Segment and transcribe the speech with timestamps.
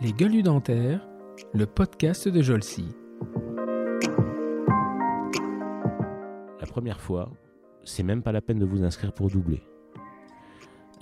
[0.00, 1.06] Les gueules dentaires,
[1.52, 2.86] le podcast de Jolcy.
[6.58, 7.30] La première fois,
[7.84, 9.62] c'est même pas la peine de vous inscrire pour doubler.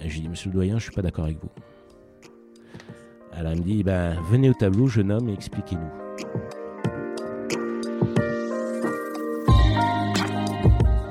[0.00, 1.50] J'ai dit, monsieur le doyen, je suis pas d'accord avec vous.
[3.32, 5.90] Alors il me dit, ben, venez au tableau, jeune homme, et expliquez-nous.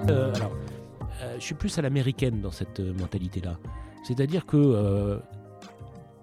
[0.09, 0.33] Euh,
[1.21, 3.57] euh, je suis plus à l'américaine dans cette euh, mentalité-là.
[4.03, 5.19] C'est-à-dire que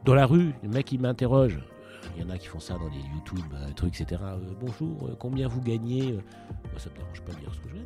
[0.04, 1.58] dans la rue, le mec il m'interroge.
[2.16, 4.20] Il y en a qui font ça dans les YouTube, euh, trucs, etc.
[4.22, 7.68] Euh, bonjour, euh, combien vous gagnez Euh, ça me dérange pas de dire ce que
[7.70, 7.84] je gagne.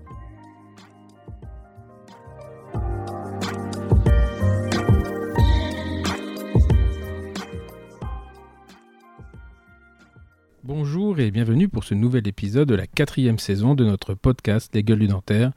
[10.64, 14.82] Bonjour et bienvenue pour ce nouvel épisode de la quatrième saison de notre podcast Les
[14.82, 15.52] gueules du dentaire,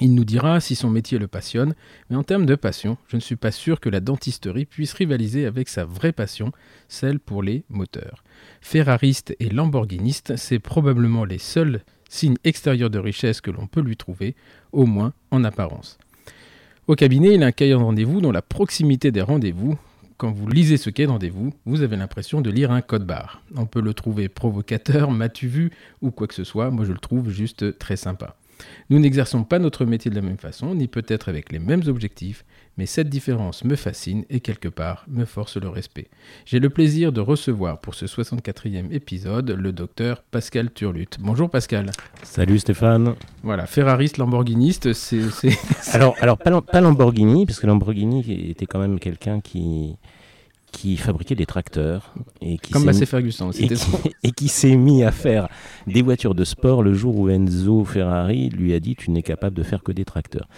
[0.00, 1.74] Il nous dira si son métier le passionne,
[2.08, 5.44] mais en termes de passion, je ne suis pas sûr que la dentisterie puisse rivaliser
[5.44, 6.50] avec sa vraie passion,
[6.88, 8.24] celle pour les moteurs.
[8.62, 13.96] Ferrariste et lamborghiniste, c'est probablement les seuls signes extérieurs de richesse que l'on peut lui
[13.96, 14.36] trouver,
[14.72, 15.98] au moins en apparence.
[16.86, 19.78] Au cabinet, il a un cahier de rendez-vous dont la proximité des rendez-vous,
[20.18, 23.42] quand vous lisez ce cahier de rendez-vous, vous avez l'impression de lire un code barre.
[23.56, 25.70] On peut le trouver provocateur, m'as-tu vu,
[26.02, 28.36] ou quoi que ce soit, moi je le trouve juste très sympa.
[28.90, 32.44] Nous n'exerçons pas notre métier de la même façon, ni peut-être avec les mêmes objectifs,
[32.76, 36.08] mais cette différence me fascine et quelque part me force le respect.
[36.46, 41.08] J'ai le plaisir de recevoir pour ce 64e épisode le docteur Pascal Turlut.
[41.20, 41.90] Bonjour Pascal.
[42.22, 43.14] Salut Stéphane.
[43.42, 45.22] Voilà, Ferrariste, Lamborghiniste, c'est...
[45.92, 49.96] Alors, alors pas, pas Lamborghini, parce que Lamborghini était quand même quelqu'un qui,
[50.72, 52.12] qui fabriquait des tracteurs.
[52.40, 53.50] Et qui Comme mis- Ferguson.
[53.50, 55.48] et C'était qui, son- et qui s'est mis à faire
[55.86, 59.54] des voitures de sport le jour où Enzo Ferrari lui a dit tu n'es capable
[59.56, 60.48] de faire que des tracteurs.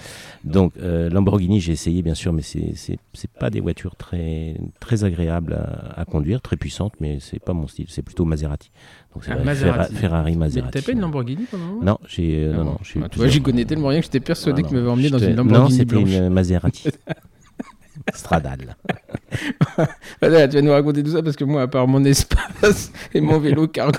[0.45, 4.57] Donc euh, Lamborghini j'ai essayé bien sûr mais c'est c'est c'est pas des voitures très
[4.81, 8.71] très agréables à, à conduire, très puissantes mais c'est pas mon style, c'est plutôt Maserati.
[9.15, 9.93] Donc Ah, vrai, Maserati.
[9.95, 10.71] Ferra- Ferrari Mais Maserati.
[10.73, 12.71] T'as pas une Lamborghini pendant Non, j'ai euh, Ah non bon.
[12.73, 14.69] non, j'ai eu Ah, Tu vois, j'y connais tellement rien que j'étais persuadé Ah que
[14.69, 16.11] tu non, m'avais emmené dans une Non, Lamborghini c'était blanche.
[16.13, 16.89] une Maserati.
[18.15, 18.77] Stradale.
[20.21, 23.21] Voilà, tu vas nous raconter tout ça parce que moi, à part mon espace et
[23.21, 23.99] mon vélo cargo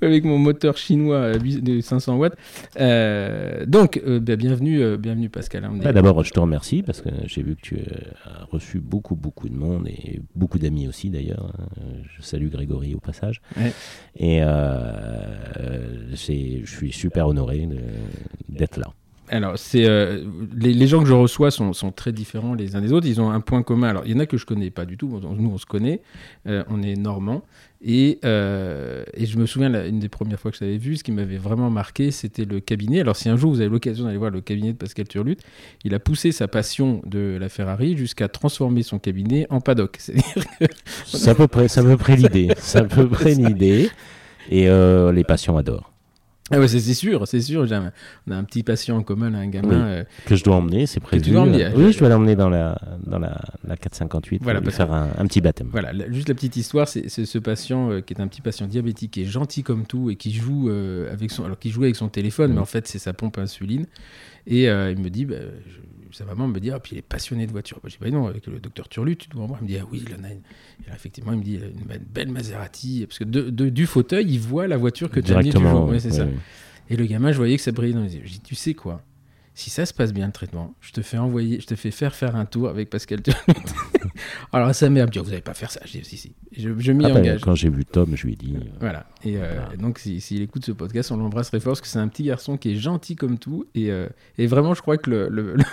[0.00, 2.34] avec mon moteur chinois de 500 watts.
[2.80, 5.64] euh, donc, euh, bah, bienvenue, euh, bienvenue Pascal.
[5.66, 7.76] hein, Bah, D'abord, je te remercie parce que j'ai vu que tu
[8.24, 11.52] as reçu beaucoup, beaucoup de monde et beaucoup d'amis aussi d'ailleurs.
[11.78, 11.82] Euh,
[12.16, 13.42] Je salue Grégory au passage.
[13.58, 13.72] Ouais.
[14.18, 16.14] Et je
[16.64, 17.68] suis super honoré
[18.48, 18.86] d'être là.
[19.28, 20.24] Alors, c'est euh,
[20.56, 23.06] les, les gens que je reçois sont, sont très différents les uns des autres.
[23.06, 23.88] Ils ont un point commun.
[23.88, 25.08] Alors, il y en a que je connais pas du tout.
[25.08, 26.00] Bon, Nous, on se connaît.
[26.46, 27.42] Euh, on est normands.
[27.82, 31.04] Et, euh, et je me souviens, une des premières fois que je t'avais vu, ce
[31.04, 33.00] qui m'avait vraiment marqué, c'était le cabinet.
[33.00, 35.38] Alors, si un jour vous avez l'occasion d'aller voir le cabinet de Pascal Turlut,
[35.84, 39.98] il a poussé sa passion de la Ferrari jusqu'à transformer son cabinet en paddock.
[40.58, 40.66] Que
[41.06, 42.48] C'est à peu près, c'est à peu près l'idée.
[42.58, 43.90] C'est à peu près l'idée.
[44.50, 45.95] Et les patients adorent.
[46.52, 47.70] Ah ouais, c'est sûr, c'est sûr.
[47.72, 47.90] un-
[48.28, 49.68] on a un petit patient en commun, un gamin.
[49.68, 49.74] Oui.
[49.90, 51.24] euh, Que je dois emmener, c'est prévu.
[51.24, 54.68] tu dois emmener, oui, je- dois l'emmener dans la, dans la, la 458 Voilà, pour
[54.70, 55.68] lui faire un, un petit baptême.
[55.72, 58.66] Voilà, la- juste la petite histoire, c'est ce patient euh, qui est un petit patient
[58.68, 61.82] diabétique, qui est gentil comme tout et qui joue euh, avec son, alors qui joue
[61.82, 63.86] avec son téléphone, mais en fait c'est sa pompe à insuline.
[64.46, 65.80] Et euh, il me dit, bah, je-
[66.12, 67.78] sa maman me dit, ah puis il est passionné de voiture.
[67.82, 69.58] Bah, je dis, bah non, avec le docteur Turlut, tu dois en voir.
[69.62, 70.40] Il me dit, ah oui, il en a une.
[70.84, 73.68] Et là, effectivement, il me dit, il a une, belle Maserati, parce que de- de-
[73.68, 75.88] du fauteuil, il voit la voiture que tu as mis du jour.
[75.88, 76.24] Ouais, c'est oui, ça.
[76.26, 76.32] oui.
[76.88, 78.22] Et le gamin, je voyais que ça brillait dans les yeux.
[78.24, 79.02] Je dis, tu sais quoi?
[79.58, 82.14] Si ça se passe bien le traitement, je te fais envoyer, je te fais faire
[82.14, 83.20] faire un tour avec Pascal.
[84.52, 85.80] Alors sa mère me dit, Oh, vous n'allez pas faire ça.
[85.86, 86.34] Je dis, si, si.
[86.56, 87.40] Je, je m'y Ah ben, engage.
[87.40, 88.54] quand j'ai vu Tom, je lui ai dit.
[88.54, 89.06] euh, Voilà.
[89.24, 89.76] Et euh, Voilà.
[89.76, 92.24] donc, si- s'il écoute ce podcast, on l'embrasse très fort parce que c'est un petit
[92.24, 93.64] garçon qui est gentil comme tout.
[93.74, 94.08] Et, euh,
[94.38, 95.64] et vraiment, je crois que le, le- le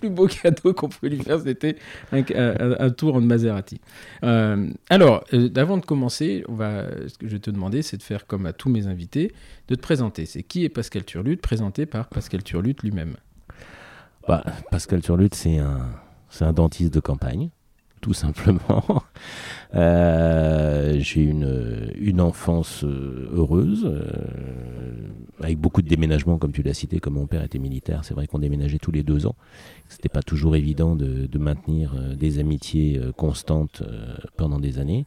[0.00, 1.76] plus beau cadeau qu'on pouvait lui faire, c'était
[2.12, 3.80] un, un- un tour en Maserati.
[4.22, 5.24] Alors,
[5.56, 8.46] avant de commencer, on va, ce que je vais te demander, c'est de faire comme
[8.46, 9.32] à tous mes invités,
[9.70, 10.26] de te présenter.
[10.26, 13.16] C'est qui est Pascal Turlut, présenté par Pascal Turlut lui-même.
[14.28, 15.88] Bah, Pascal Turlut, c'est un,
[16.28, 17.50] c'est un dentiste de campagne,
[18.00, 19.04] tout simplement.
[19.74, 24.02] Euh, j'ai une, une enfance euh, heureuse, euh,
[25.42, 28.04] avec beaucoup de déménagements, comme tu l'as cité, comme mon père était militaire.
[28.04, 29.36] C'est vrai qu'on déménageait tous les deux ans.
[29.88, 33.82] C'était pas toujours évident de, de maintenir euh, des amitiés euh, constantes
[34.36, 35.06] pendant des années.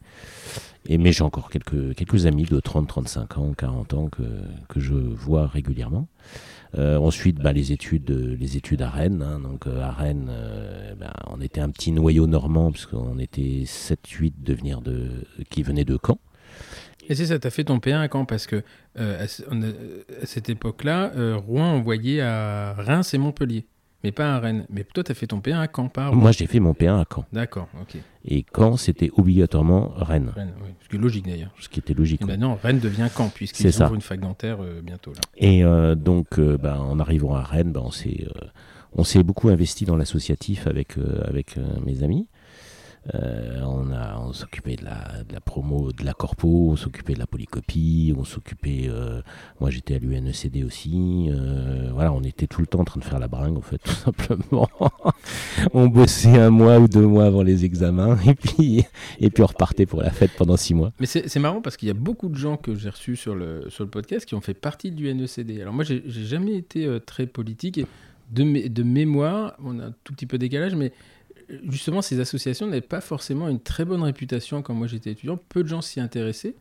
[0.86, 4.22] Et, mais j'ai encore quelques, quelques amis de 30, 35 ans, 40 ans que,
[4.68, 6.08] que je vois régulièrement.
[6.76, 9.22] Euh, ensuite, bah, les études, euh, les études à Rennes.
[9.22, 9.38] hein.
[9.38, 10.30] donc euh, à Rennes,
[10.98, 15.08] bah, on était un petit noyau normand puisqu'on était 7-8 de venir de,
[15.50, 16.18] qui venaient de Caen.
[17.08, 18.62] Et c'est ça, tu as fait ton P1 à Caen parce que
[18.96, 23.66] à, à cette époque-là, Rouen envoyait à Reims et Montpellier,
[24.04, 24.66] mais pas à Rennes.
[24.70, 26.14] Mais toi, tu as fait ton P1 à Caen, Rouen.
[26.14, 27.24] Moi, j'ai fait mon P1 à Caen.
[27.32, 28.00] D'accord, ok.
[28.26, 30.70] Et Caen, c'était obligatoirement Rennes, Rennes, oui.
[30.82, 31.50] Ce qui est logique d'ailleurs.
[31.58, 32.22] ce qui était logique.
[32.22, 33.90] Et maintenant, Rennes devient Caen, puisqu'ils ça.
[33.92, 35.12] une fac dentaire euh, bientôt.
[35.12, 35.20] Là.
[35.36, 39.96] Et euh, donc, euh, bah, en arrivant à Rennes, bah, on s'est beaucoup investi dans
[39.96, 40.96] l'associatif avec,
[41.26, 42.28] avec mes amis.
[43.14, 43.84] Euh, on
[44.26, 48.24] on s'occupait de la, de promo, de la corpo, on s'occupait de la polycopie, on
[48.24, 48.86] s'occupait.
[48.88, 49.20] euh,
[49.60, 51.28] moi, j'étais à l'UNECD aussi.
[51.30, 53.78] euh, voilà, on était tout le temps en train de faire la bringue, en fait,
[53.84, 54.68] tout simplement.
[55.72, 58.84] on bossait un mois ou deux mois avant les examens, et puis,
[59.20, 60.92] et puis on repartait pour la fête pendant six mois.
[60.98, 63.66] Mais c'est marrant parce qu'il y a beaucoup de gens que j'ai reçus sur le,
[63.68, 65.60] sur le podcast qui ont fait partie du NECD.
[65.60, 67.78] Alors moi, j'ai jamais été très politique.
[67.78, 67.86] Et
[68.32, 70.92] de, de mémoire, on a un tout petit peu décalage, mais
[71.68, 75.38] justement, ces associations n'avaient pas forcément une très bonne réputation quand moi j'étais étudiant.
[75.48, 76.54] Peu de gens s'y intéressaient.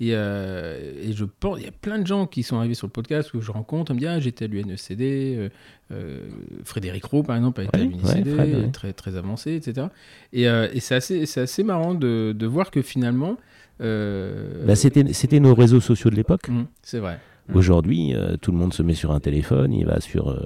[0.00, 2.86] Et, euh, et je pense, il y a plein de gens qui sont arrivés sur
[2.86, 5.48] le podcast que je rencontre, on me dit ah j'étais à l'UNECD, euh,
[5.90, 6.20] euh,
[6.62, 8.70] Frédéric Roux par exemple a été à l'UNECD, ouais, Fred, ouais.
[8.70, 9.88] très très avancé, etc.
[10.32, 13.38] Et, et c'est assez, marrant de, de voir que finalement,
[13.80, 16.48] Bah, c'était nos réseaux sociaux de l'époque.
[16.48, 17.18] hum, c'est vrai.
[17.48, 17.56] Mm.
[17.56, 20.38] Aujourd'hui, tout le monde se met sur un téléphone, il va sur,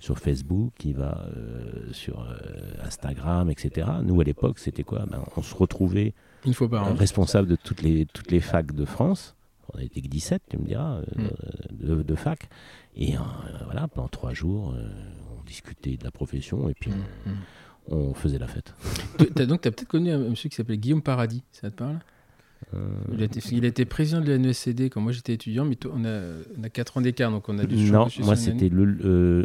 [0.00, 2.34] sur Facebook, il va euh, sur euh,
[2.84, 3.86] Instagram, etc.
[4.02, 5.06] Nous, à l'époque, c'était quoi?
[5.06, 6.14] Ben, On se retrouvait
[6.82, 6.94] an.
[6.94, 9.36] responsable de toutes les, toutes les facs de France.
[9.72, 11.86] On était que 17, tu me diras, euh, Mm.
[11.86, 12.48] de, de fac.
[12.96, 13.14] Et
[13.66, 14.74] voilà, pendant trois jours,
[15.38, 17.36] on discutait de la profession et puis Hum, hum.
[17.88, 18.74] on, on faisait la fête.
[19.34, 22.00] T'as- donc tu as peut-être connu un monsieur qui s'appelait Guillaume Paradis, ça te parle?
[23.12, 26.04] Il été, il a été président de la NECD quand moi j'étais étudiant, mais on
[26.04, 26.20] a,
[26.58, 29.44] on a 4 ans d'écart, donc on a dû non, moi c'était le, euh,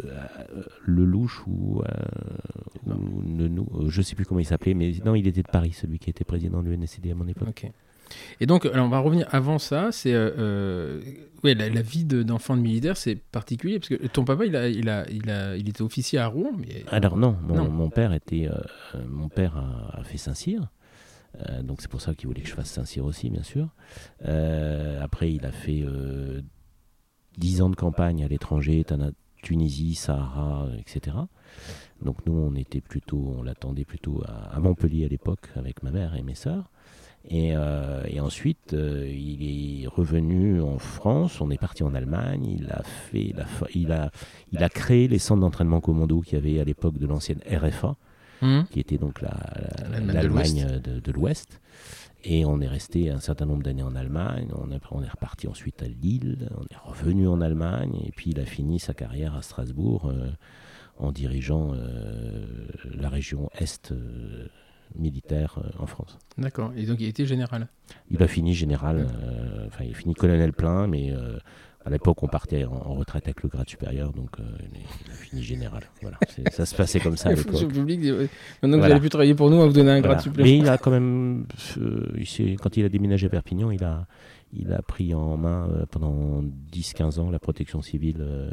[0.84, 4.92] le louche ou, euh, ou le nou- euh, je sais plus comment il s'appelait, mais
[5.04, 7.48] non, il était de Paris, celui qui était président de l'UNSCD à mon époque.
[7.48, 7.70] Ok.
[8.40, 9.88] Et donc, alors on va revenir avant ça.
[9.90, 11.00] C'est euh, euh,
[11.42, 14.54] ouais, la, la vie de- d'enfant de militaire, c'est particulier parce que ton papa, il
[14.54, 17.68] a, il a, il a, il était officier à Rouen, mais Alors non, mon, Non.
[17.70, 18.54] mon père était, euh,
[18.94, 20.68] euh, mon père a, a fait Saint-Cyr,
[21.48, 23.68] Euh, donc c'est pour ça qu'il voulait que je fasse Saint-Cyr aussi, bien sûr.
[24.24, 26.40] Euh, après, il a fait euh,
[27.38, 28.84] 10 ans de campagne à l'étranger,
[29.42, 31.16] Tunisie, Sahara, etc.
[32.02, 36.14] Donc nous, on était plutôt, on l'attendait plutôt à, Montpellier à l'époque avec ma mère
[36.16, 36.70] et mes sœurs.
[37.28, 41.40] Et, euh, et ensuite, euh, il est revenu en France.
[41.40, 42.46] On est parti en Allemagne.
[42.46, 44.10] Il a fait, fa- il a,
[44.52, 47.96] il a créé les centres d'entraînement commando qu'il y avait à l'époque de l'ancienne RFA,
[48.42, 48.66] Hum.
[48.70, 49.36] qui était donc la-
[49.90, 51.60] la- L'Allemagne de l'Ouest.
[52.24, 54.48] Et on est resté un certain nombre d'années en Allemagne.
[54.56, 56.48] On est, on est reparti ensuite à Lille.
[56.58, 58.00] On est revenu en Allemagne.
[58.04, 60.30] Et puis il a fini sa carrière à Strasbourg euh,
[60.98, 64.48] en dirigeant euh, la région Est euh,
[64.96, 66.18] militaire en France.
[66.36, 66.72] D'accord.
[66.76, 67.68] Et donc il était général.
[68.10, 69.06] Il a fini général,
[69.66, 71.12] enfin il a fini colonel plein, mais
[71.86, 74.42] à l'époque on partait en, en retraite avec le grade supérieur, donc euh,
[75.14, 75.84] fini général.
[76.02, 76.18] Voilà,
[76.52, 77.68] ça se passait comme ça à l'époque.
[77.68, 78.76] publique, maintenant que Voilà.
[78.78, 80.14] vous allez plus travailler pour nous, on va vous donner un Voilà.
[80.14, 80.56] grade supplémentaire.
[80.58, 81.46] Mais il a quand même,
[81.78, 84.06] euh, il quand il a déménagé à Perpignan, il a,
[84.52, 88.50] il a pris en main euh, pendant 10-15 ans la protection civile euh,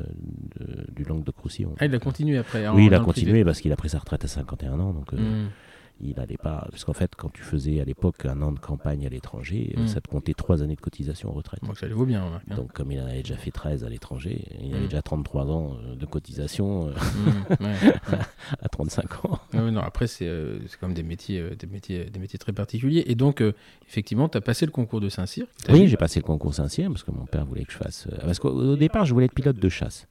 [0.60, 1.76] de- du Languedoc-Roussillon.
[1.80, 2.68] Ah, il a continué après.
[2.68, 3.06] en- Oui, il a privé.
[3.06, 5.48] continué parce qu'il a pris sa retraite à 51 ans, donc euh, Hmm.
[6.02, 6.68] Il n'allait pas.
[6.72, 9.84] Parce qu'en fait, quand tu faisais à l'époque un an de campagne à l'étranger, euh,
[9.84, 9.88] Mm.
[9.88, 11.62] ça te comptait trois années de cotisation en retraite.
[11.64, 12.24] Donc ça lui vaut bien.
[12.24, 12.56] hein.
[12.56, 14.88] Donc, comme il en avait déjà fait 13 à l'étranger, il avait Mm.
[14.88, 17.68] déjà 33 ans euh, de cotisation Hmm, ouais,
[18.12, 18.20] ouais.
[18.62, 19.40] à 35 ans.
[19.54, 22.40] Ah ouais, non, après, c'est euh, c'est comme des métiers, euh, des, métiers, des métiers
[22.40, 23.04] très particuliers.
[23.08, 23.54] Et donc, euh,
[23.88, 25.46] effectivement, tu as passé le concours de Saint-Cyr.
[25.70, 28.08] Oui, j'ai passé le concours Saint-Cyr parce que mon père voulait que je fasse.
[28.22, 30.08] parce qu'au au départ, je voulais être pilote de chasse.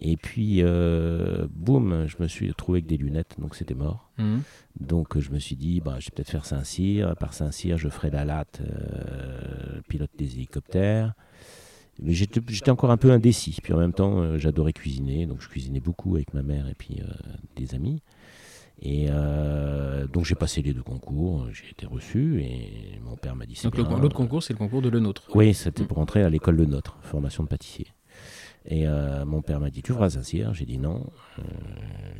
[0.00, 4.10] Et puis, euh, boum, je me suis trouvé avec des lunettes, donc c'était mort.
[4.18, 4.38] Hmm.
[4.80, 7.16] Donc je me suis dit, bah, je vais peut-être faire Saint-Cyr.
[7.16, 11.14] Par Saint-Cyr, je ferai la latte, euh, pilote des hélicoptères.
[12.00, 13.58] Mais j'étais encore un peu indécis.
[13.60, 15.26] Puis en même temps, euh, j'adorais cuisiner.
[15.26, 17.00] Donc je cuisinais beaucoup avec ma mère et puis
[17.56, 18.00] des amis.
[18.80, 21.48] Et euh, donc j'ai passé les deux concours.
[21.52, 24.58] J'ai été reçu et mon père m'a dit c'est Donc le- l'autre concours, c'est le
[24.58, 25.28] concours de Le Nôtre.
[25.34, 27.88] Oui, c'était pour entrer à l'école de Notre, formation de pâtissier.
[28.66, 31.06] Et euh, mon père m'a dit, tu feras Saint-Cyr J'ai dit non,
[31.38, 31.42] euh,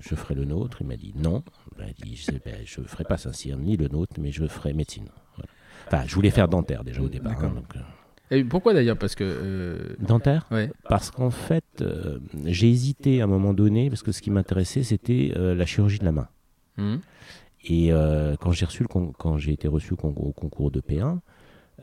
[0.00, 0.78] je ferai le nôtre.
[0.80, 1.42] Il m'a dit non.
[1.76, 4.72] Ben, il dit, je ben, je ferai pas Saint-Cyr ni le nôtre, mais je ferai
[4.72, 5.08] médecine.
[5.36, 5.50] Voilà.
[5.86, 7.42] Enfin, je voulais faire dentaire déjà au départ.
[7.44, 7.80] Hein, donc, euh,
[8.36, 8.96] Et pourquoi d'ailleurs?
[8.96, 9.96] Parce que.
[10.00, 10.46] Dentaire?
[10.50, 10.70] Ouais.
[10.88, 11.84] Parce qu'en fait,
[12.46, 16.04] j'ai hésité à un moment donné, parce que ce qui m'intéressait, c'était la chirurgie de
[16.06, 16.28] la main.
[16.78, 16.96] hmm.
[17.64, 17.90] Et
[18.40, 21.18] quand j'ai reçu le con- quand j'ai été reçu au concours de P1,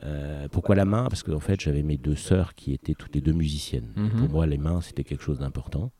[0.04, 1.04] euh, pourquoi la main?
[1.08, 3.92] Parce qu'en fait, j'avais mes deux sœurs qui étaient toutes les deux musiciennes.
[3.96, 4.10] Mhm.
[4.18, 5.90] Pour moi, les mains, c'était quelque chose d'important.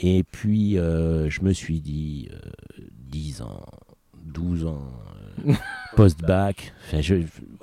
[0.00, 2.38] Et puis, euh, je me suis dit, euh,
[3.08, 3.64] 10 ans,
[4.24, 4.86] 12 ans,
[5.46, 5.52] euh,
[5.96, 6.72] post-bac,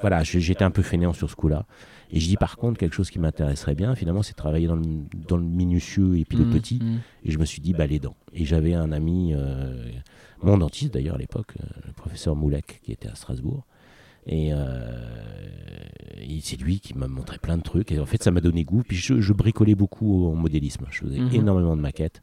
[0.02, 1.66] voilà, j'étais un peu fainéant sur ce coup-là.
[2.12, 4.84] Et je dis par contre, quelque chose qui m'intéresserait bien, finalement, c'est travailler dans le,
[5.28, 6.80] dans le minutieux et puis le Hmm, petit.
[6.82, 7.00] hmm.
[7.24, 8.16] Et je me suis dit, bah, les dents.
[8.34, 9.90] Et j'avais un ami, euh,
[10.44, 11.54] mon dentiste d'ailleurs à l'époque,
[11.86, 13.66] le professeur Moulek, qui était à Strasbourg.
[14.28, 14.58] Et, euh,
[16.20, 17.92] et c'est lui qui m'a montré plein de trucs.
[17.92, 18.84] Et en fait, ça m'a donné goût.
[18.88, 20.86] Puis je, je bricolais beaucoup en modélisme.
[20.92, 21.34] Je faisais Mhm.
[21.34, 22.22] énormément de maquettes.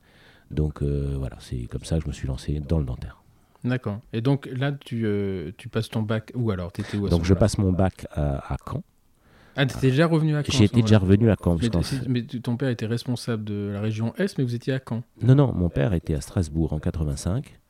[0.50, 3.22] Donc euh, voilà, c'est comme ça que je me suis lancé dans le dentaire.
[3.64, 4.00] D'accord.
[4.12, 6.32] Et donc là, tu, euh, tu passes ton bac.
[6.34, 6.72] Où alors?
[6.72, 8.82] T'étais où à Donc je passe mon bac à, à Caen.
[9.54, 11.56] Ah, t'étais déjà revenu à Caen été déjà revenu à Caen.
[11.60, 11.68] Mais,
[12.08, 15.02] mais ton père était responsable de la région Est, mais vous étiez à Caen.
[15.22, 17.60] Non, non, mon père était à Strasbourg en 85.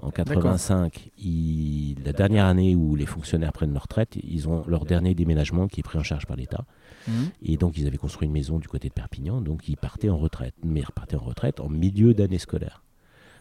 [0.00, 4.84] En 85, il- la dernière année où les fonctionnaires prennent leur retraite, ils ont leur
[4.84, 6.64] dernier déménagement qui est pris en charge par l'État.
[7.06, 7.26] Hmm.
[7.42, 10.16] Et donc, ils avaient construit une maison du côté de Perpignan, donc ils partaient en
[10.16, 10.54] retraite.
[10.64, 12.82] Mais ils repartaient en retraite en milieu d'année scolaire.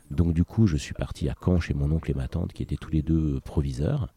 [0.09, 2.63] Donc, du coup, je suis parti à Caen chez mon oncle et ma tante, qui
[2.63, 4.13] étaient tous les deux proviseurs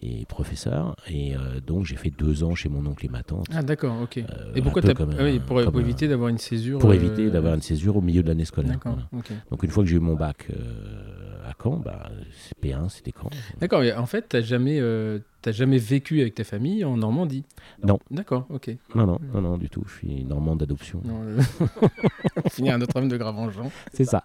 [0.00, 0.96] et professeurs.
[1.08, 3.46] Et euh, donc, j'ai fait deux ans chez mon oncle et ma tante.
[3.52, 4.18] Ah, d'accord, ok.
[4.18, 5.04] Euh, et pourquoi un t'as.
[5.04, 6.78] ah oui, un- pour, pour un- éviter d'avoir une césure.
[6.78, 8.72] Pour euh, éviter d'avoir une césure au milieu de l'année scolaire.
[8.72, 9.40] D'accord, voilà.
[9.50, 13.12] Donc, une fois que j'ai eu mon bac euh, à Caen, bah, c'est P1, c'était
[13.16, 13.30] Caen.
[13.60, 17.44] D'accord, mais en fait, t'as jamais, euh, t'as jamais vécu avec ta famille en Normandie?
[17.84, 17.98] Non.
[18.10, 18.70] D'accord, ok.
[18.94, 19.82] Non, non, non, non, du tout.
[19.86, 21.00] Je suis normand d'adoption.
[21.04, 21.40] Non, euh,
[22.44, 23.70] On finit à Notre-Dame de Gravengean.
[23.92, 24.22] C'est ça.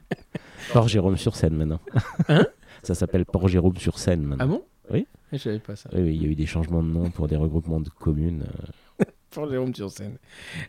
[0.74, 1.80] Port Jérôme sur Seine maintenant.
[2.30, 2.46] Hein?
[2.84, 4.46] Ça s'appelle Port Jérôme sur Seine maintenant.
[4.46, 4.64] Ah bon?
[4.92, 5.06] Oui.
[5.32, 5.90] Je savais pas ça.
[5.94, 8.44] Oui, il y a eu des changements de nom pour des regroupements de communes.
[9.02, 9.04] euh.
[9.30, 10.18] Pour Jérôme sur scène.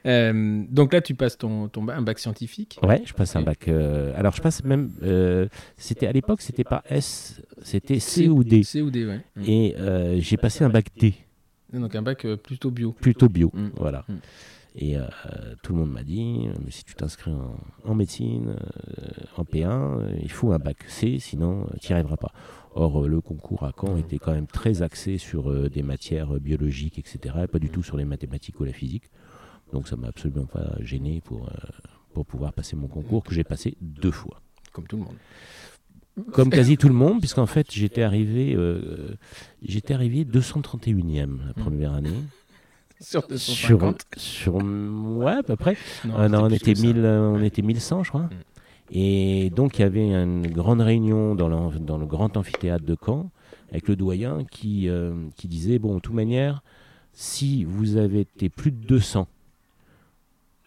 [0.05, 2.79] Euh, donc là, tu passes ton, ton un bac scientifique.
[2.83, 3.69] Ouais, je passe un bac.
[3.69, 4.91] euh, alors, je passe même.
[5.03, 5.47] euh,
[5.77, 8.65] c'était à l'époque, c'était pas S, c'était C ou D.
[8.65, 9.21] C ou D, ouais.
[9.37, 9.43] Mm.
[9.47, 9.75] Et
[10.21, 11.15] j'ai passé un bac D,
[11.73, 12.93] Donc un bac plutôt bio.
[12.93, 13.51] plutôt bio.
[13.55, 13.69] Mm.
[13.77, 14.05] Voilà.
[14.09, 14.15] Mm.
[14.81, 15.03] Et euh,
[15.63, 18.55] tout le monde m'a dit, mais si tu t'inscris en, en médecine,
[18.99, 19.03] euh,
[19.37, 22.33] en P1, euh, il faut un bac C, sinon tu n'y arriveras pas.
[22.75, 26.37] Or, euh, le concours à Caen était quand même très axé sur euh, des matières
[26.37, 29.11] euh, biologiques, etc., et pas du tout sur les mathématiques ou la physique.
[29.73, 31.51] Donc ça m'a absolument pas gêné pour,
[32.15, 34.41] pour pouvoir passer mon concours, que j'ai passé deux fois.
[34.73, 35.17] Comme tout le monde.
[36.33, 39.17] Comme quasi tout le monde, puisqu'en fait, j'étais arrivé, euh,
[39.63, 42.11] j'étais arrivé 231e la première année.
[43.01, 44.03] Sur Sur, 250.
[44.17, 45.77] sur, ouais, à peu près.
[46.05, 46.87] Non, Ah non, on, était que ça.
[46.87, 48.23] 1000, euh, on était 1100, je crois.
[48.23, 48.31] Mm.
[48.91, 52.97] Et donc, il y avait une grande réunion dans le, dans le grand amphithéâtre de
[53.05, 53.31] Caen
[53.71, 56.63] avec le doyen qui, euh, qui disait Bon, de toute manière,
[57.13, 59.29] si vous avez été plus de 200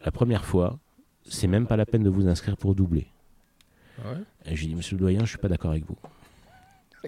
[0.04, 0.80] la première fois,
[1.26, 3.08] c'est même pas la peine de vous inscrire pour doubler.
[4.04, 4.56] Ah ouais?
[4.56, 5.98] J'ai dit Monsieur le doyen, je suis pas d'accord avec vous.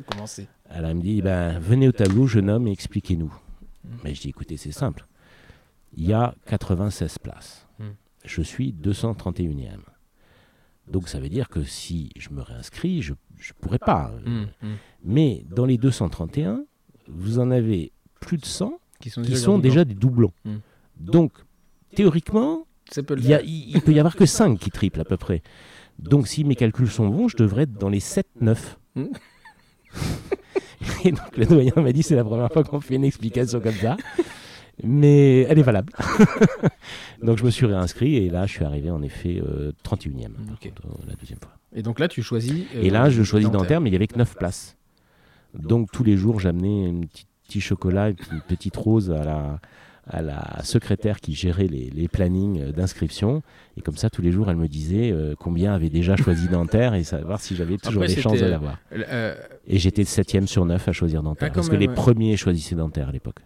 [0.07, 0.47] Commencé.
[0.69, 3.33] Alors, elle me dit ben, Venez au tableau, jeune homme, et expliquez-nous.
[4.03, 5.05] Mais je dis Écoutez, c'est simple.
[5.95, 7.67] Il y a 96 places.
[7.79, 7.83] Mm.
[8.25, 9.79] Je suis 231e.
[10.87, 14.11] Donc ça veut dire que si je me réinscris, je ne pourrais pas.
[14.25, 14.75] Hum, hum.
[15.03, 16.65] Mais dans les 231,
[17.07, 20.33] vous en avez plus de 100 Qui sont qui déjà, sont des doublons.
[20.45, 20.57] Hmm.
[20.97, 21.31] Donc,
[21.95, 23.47] théoriquement, peut il, y a- faire.
[23.47, 25.41] il, il peut y avoir que 5 qui triplent à peu près.
[25.99, 28.57] Donc, si mes calculs sont bons, je devrais être dans les 7-9.
[28.95, 29.05] Hmm.
[31.05, 33.73] Et donc, le doyen m'a dit c'est la première fois qu'on fait une explication comme
[33.75, 33.97] ça.
[34.81, 35.93] Mais elle est valable.
[37.21, 40.53] donc, je me suis réinscrit et là, je suis arrivé en effet euh, 31e, par
[40.53, 40.69] Ok.
[40.69, 41.51] contre, euh, la deuxième fois.
[41.75, 42.65] Et donc là, tu choisis.
[42.75, 43.61] euh, Et là, je choisis dentaire.
[43.61, 44.75] dentaire, mais il y avait que 9 places.
[45.57, 49.59] Donc tous les jours, j'amenais un petit, petit chocolat, une petite- rose à la,
[50.07, 53.43] à la secrétaire qui gérait les, les plannings euh, d'inscription.
[53.77, 56.95] Et comme ça, tous les jours, elle me disait euh, combien avait déjà choisi dentaire
[56.95, 58.79] et savoir si j'avais toujours Après, des chances de l'avoir.
[58.91, 59.35] Euh,
[59.67, 61.49] Et j'étais 7 sur 9 à choisir dentaire.
[61.51, 61.93] Ah, parce que les ouais.
[61.93, 63.37] premiers choisissaient dentaire à l'époque.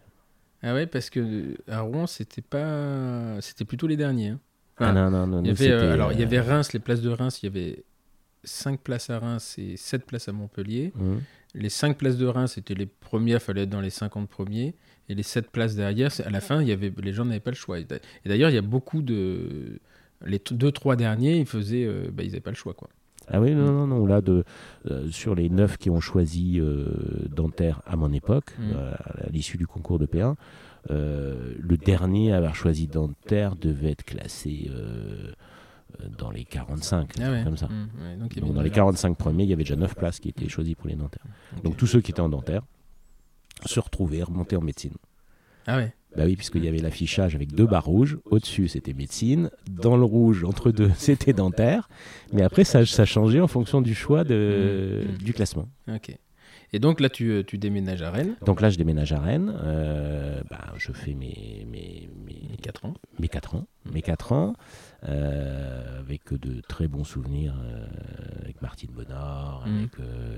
[0.64, 4.30] Ah ouais, parce que euh, à Rouen, c'était pas, c'était plutôt les derniers.
[4.30, 4.40] hein.
[4.80, 6.80] Ah, non, non, non, il y avait, euh, alors il y euh, avait Reims, les
[6.80, 7.84] places de Reims, il y avait
[8.44, 10.94] 5 places à Reims et 7 places à Montpellier.
[11.00, 11.22] hum.
[11.56, 14.76] Les 5 places de Reims, c'était les premières, fallait être dans les 50 premiers.
[15.10, 17.52] Et les 7 places derrière, à la fin, il y avait, les gens n'avaient pas
[17.52, 17.80] le choix.
[17.80, 19.80] Et d'a- et d'ailleurs, il y a beaucoup de.
[20.26, 21.86] Les 2-3 derniers, ils faisaient.
[21.86, 22.74] euh, bah, ils n'avaient pas le choix.
[22.74, 22.90] Quoi.
[23.30, 24.06] Ah oui, non, non, non.
[24.06, 24.44] Là, de,
[24.90, 26.86] euh, sur les neuf qui ont choisi euh,
[27.30, 28.72] dentaire à mon époque, Mm.
[28.76, 30.36] euh, à l'issue du concours de P1,
[30.92, 34.72] euh, le dernier à avoir choisi dentaire devait être classé
[36.18, 37.44] dans les 45, un Ah ouais.
[37.44, 37.66] comme ça.
[37.68, 39.76] Ouais, donc, il y Donc, avait dans les déjà- 45 premiers, il y avait déjà
[39.76, 41.24] 9 places qui étaient choisies pour les dentaires.
[41.64, 42.62] Donc tous ceux qui étaient en dentaire
[43.66, 44.94] se retrouvaient remontés en médecine.
[45.66, 45.94] Ah ouais.
[46.18, 48.18] Bah oui, puisqu'il y avait l'affichage avec deux barres rouges.
[48.26, 49.52] Au-dessus, c'était médecine.
[49.70, 51.88] Dans le rouge, entre deux, c'était dentaire.
[52.34, 55.24] Mais après, ça, ça changeait en fonction du choix de, Mm.
[55.24, 55.70] du classement.
[55.94, 56.18] Ok.
[56.74, 59.54] Et donc là, tu, euh, tu déménages à Rennes, Donc là, je déménage à Rennes.
[59.64, 62.94] Euh, bah, je fais mes, mes, mes, 4 ans.
[63.20, 63.68] mes 4 ans.
[63.94, 64.54] Mes 4 ans,
[65.04, 67.86] avec de très bons souvenirs euh,
[68.44, 69.78] avec Martine Bonnard, Mm.
[69.78, 70.38] avec euh,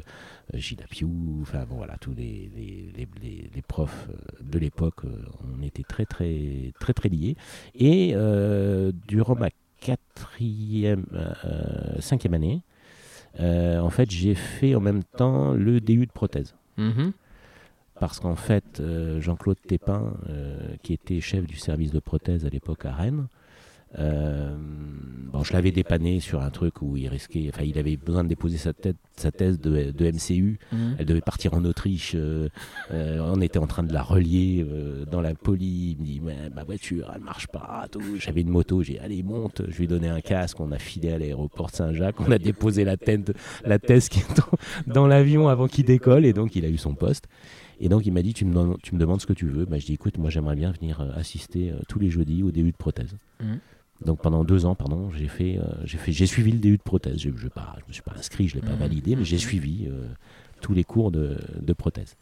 [0.56, 5.06] Gilles Apiou, enfin bon voilà, tous les, les, les, les- les profs euh, de l'époque,
[5.06, 5.22] euh,
[5.58, 7.36] on était très très très très liés.
[7.76, 9.50] Et euh, durant ma
[9.80, 12.62] quatrième, euh, cinquième année,
[13.40, 17.12] euh, en fait, j'ai fait en même temps le DU de prothèse Mhm.
[18.00, 22.50] parce qu'en fait, euh, Jean-Claude Tépin, euh, qui était chef du service de prothèse à
[22.50, 23.28] l'époque à Rennes,
[23.98, 24.56] euh,
[25.32, 28.30] bon, je l'avais dépanné sur un truc où il risquait, enfin, il avait besoin de
[28.30, 30.60] déposer sa, tête, sa thèse de, de MCU.
[30.72, 30.96] Mhm.
[31.00, 32.14] Elle devait partir en Autriche.
[32.16, 32.50] euh,
[32.92, 35.92] euh, on était en train de la relier euh, dans la poli.
[35.92, 37.88] Il me dit mais ma voiture, elle marche pas.
[38.20, 38.84] J'avais une moto.
[38.84, 39.64] J'ai dit, allez monte.
[39.68, 40.60] Je lui ai donné un casque.
[40.60, 42.20] On a filé à l'aéroport Saint-Jacques.
[42.22, 46.26] On a déposé la, tête, la thèse qui est dans, dans l'avion avant qu'il décolle.
[46.26, 47.26] Et donc il a eu son poste.
[47.82, 49.64] Et donc il m'a dit tu me, demandes- tu me demandes ce que tu veux.
[49.66, 52.52] Bah, je dis écoute moi j'aimerais bien venir euh, assister euh, tous les jeudis au
[52.52, 53.16] début de prothèse.
[53.42, 53.60] Mhm.
[54.06, 56.82] Donc pendant deux ans, pardon, j'ai fait, euh, j'ai fait, j'ai suivi le DU de
[56.84, 57.18] prothèse.
[57.18, 57.46] Je, je
[57.88, 58.80] me suis pas inscrit, je l'ai pas Mhm.
[58.80, 59.42] validé, mais j'ai Mhm.
[59.42, 60.08] suivi euh,
[60.62, 62.16] tous les cours de, de prothèse.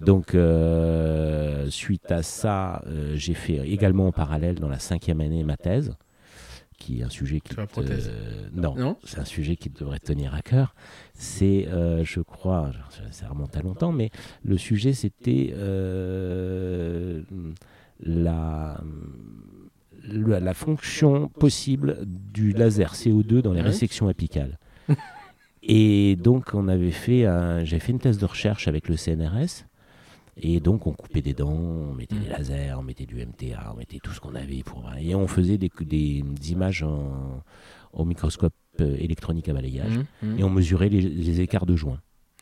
[0.00, 2.82] Donc euh, suite à ça,
[3.14, 5.94] j'ai fait également en parallèle dans la cinquième année ma thèse,
[6.78, 10.34] qui est un sujet qui te- non, Non c'est un sujet qui devrait te tenir
[10.34, 10.74] à cœur.
[11.14, 11.68] C'est,
[12.02, 12.72] je crois,
[13.12, 14.10] ça remonte à longtemps, mais
[14.44, 15.54] le sujet c'était
[18.04, 18.80] la,
[20.04, 24.58] la, la fonction possible du laser CO2 dans les résections apicales.
[25.62, 29.64] Et donc on avait fait, un- j'avais fait une thèse de recherche avec le CNRS.
[30.36, 32.30] Et donc on coupait des dents, on mettait des Mm.
[32.30, 35.58] lasers, on mettait du MTA, on mettait tout ce qu'on avait pour et on faisait
[35.58, 37.42] des, des, des images en-
[37.92, 40.04] au microscope euh, électronique à balayage Mhm.
[40.30, 40.38] Mhm.
[40.38, 42.00] et on mesurait les, les écarts de joints.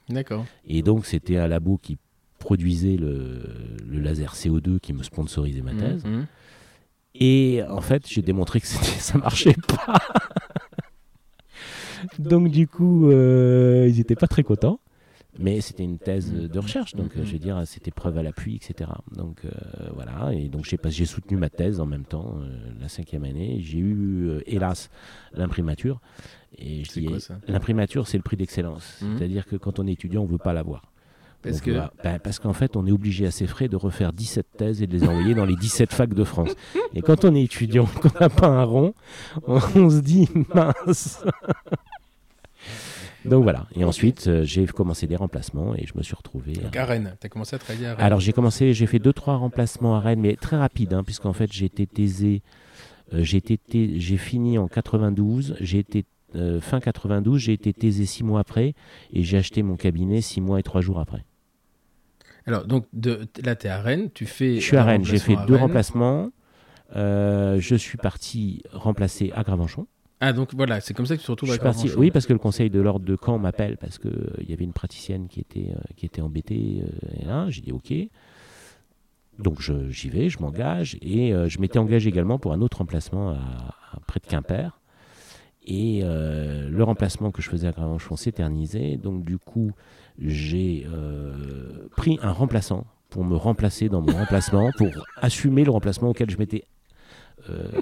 [0.08, 0.46] D'accord.
[0.66, 1.98] Et donc c'était un labo qui
[2.38, 3.42] produisait le,
[3.86, 6.04] le laser CO2 qui me sponsorisait ma thèse.
[7.14, 9.98] Et en fait, j'ai démontré que ça marchait pas.
[12.18, 14.80] Donc du coup, euh, ils n'étaient pas très contents.
[15.38, 18.56] Mais c'était une thèse de recherche, donc euh, je veux dire, c'était preuve à l'appui,
[18.56, 18.90] etc.
[19.12, 19.50] Donc euh,
[19.94, 22.48] voilà, et donc j'ai soutenu ma thèse en même temps, euh,
[22.80, 23.58] la cinquième année.
[23.60, 24.90] J'ai eu, hélas,
[25.32, 26.00] l'imprimature.
[26.58, 27.38] Et je C'est dis, quoi ça?
[27.46, 28.98] L'imprimature, c'est le prix d'excellence.
[29.00, 29.16] Mhm.
[29.16, 30.90] C'est-à-dire que quand on est étudiant, on ne veut pas l'avoir.
[31.42, 32.02] Parce Donc, que.
[32.04, 34.86] Ben, parce qu'en fait, on est obligé à ses frais de refaire 17 thèses et
[34.86, 36.50] de les envoyer dans les 17 facs de France.
[36.94, 38.94] Et quand on est étudiant, qu'on n'a pas un rond,
[39.46, 41.22] on, on se dit mince.
[43.24, 43.66] Donc voilà.
[43.74, 46.54] Et ensuite, euh, j'ai commencé des remplacements et je me suis retrouvé.
[46.54, 48.04] Donc à- Rennes, tu as commencé à travailler à Rennes.
[48.06, 51.32] Alors j'ai commencé, j'ai fait deux trois remplacements à Rennes, mais très rapide, hein, puisqu'en
[51.34, 52.42] fait j'ai été taisé.
[53.12, 57.72] euh, j'ai été thé- j'ai fini en 92, j'ai été euh, fin 92, j'ai été
[57.74, 58.74] taisé six mois après
[59.12, 61.24] et j'ai acheté mon cabinet six mois et trois jours après.
[62.46, 64.56] Alors, donc de, là, tu es à Rennes, tu fais.
[64.56, 65.62] Je suis à Rennes, j'ai fait remplacement deux Rennes.
[65.62, 66.30] remplacements.
[66.96, 69.86] Euh, je suis parti remplacer à Gravenchon.
[70.22, 72.00] Ah, donc voilà, c'est comme ça que tu te retrouves Je à suis parti- Gravenchon.
[72.00, 74.72] oui, parce que le conseil de l'ordre de Caen m'appelle parce qu'il y avait une
[74.72, 76.82] praticienne qui était, euh, qui était embêtée.
[76.82, 77.92] euh, et là, j'ai dit OK.
[79.38, 80.98] Donc je- j'y vais, je m'engage.
[81.00, 83.34] Et euh, je m'étais engagé également pour un autre emplacement à,
[83.92, 84.78] à près de Quimper.
[85.66, 88.96] Et euh, le remplacement que je faisais à Gravenchon s'éternisait.
[88.96, 89.72] Donc du coup,
[90.20, 96.10] j'ai euh, pris un remplaçant pour me remplacer dans mon remplacement, pour assumer le remplacement
[96.10, 96.64] auquel je m'étais
[97.48, 97.80] euh,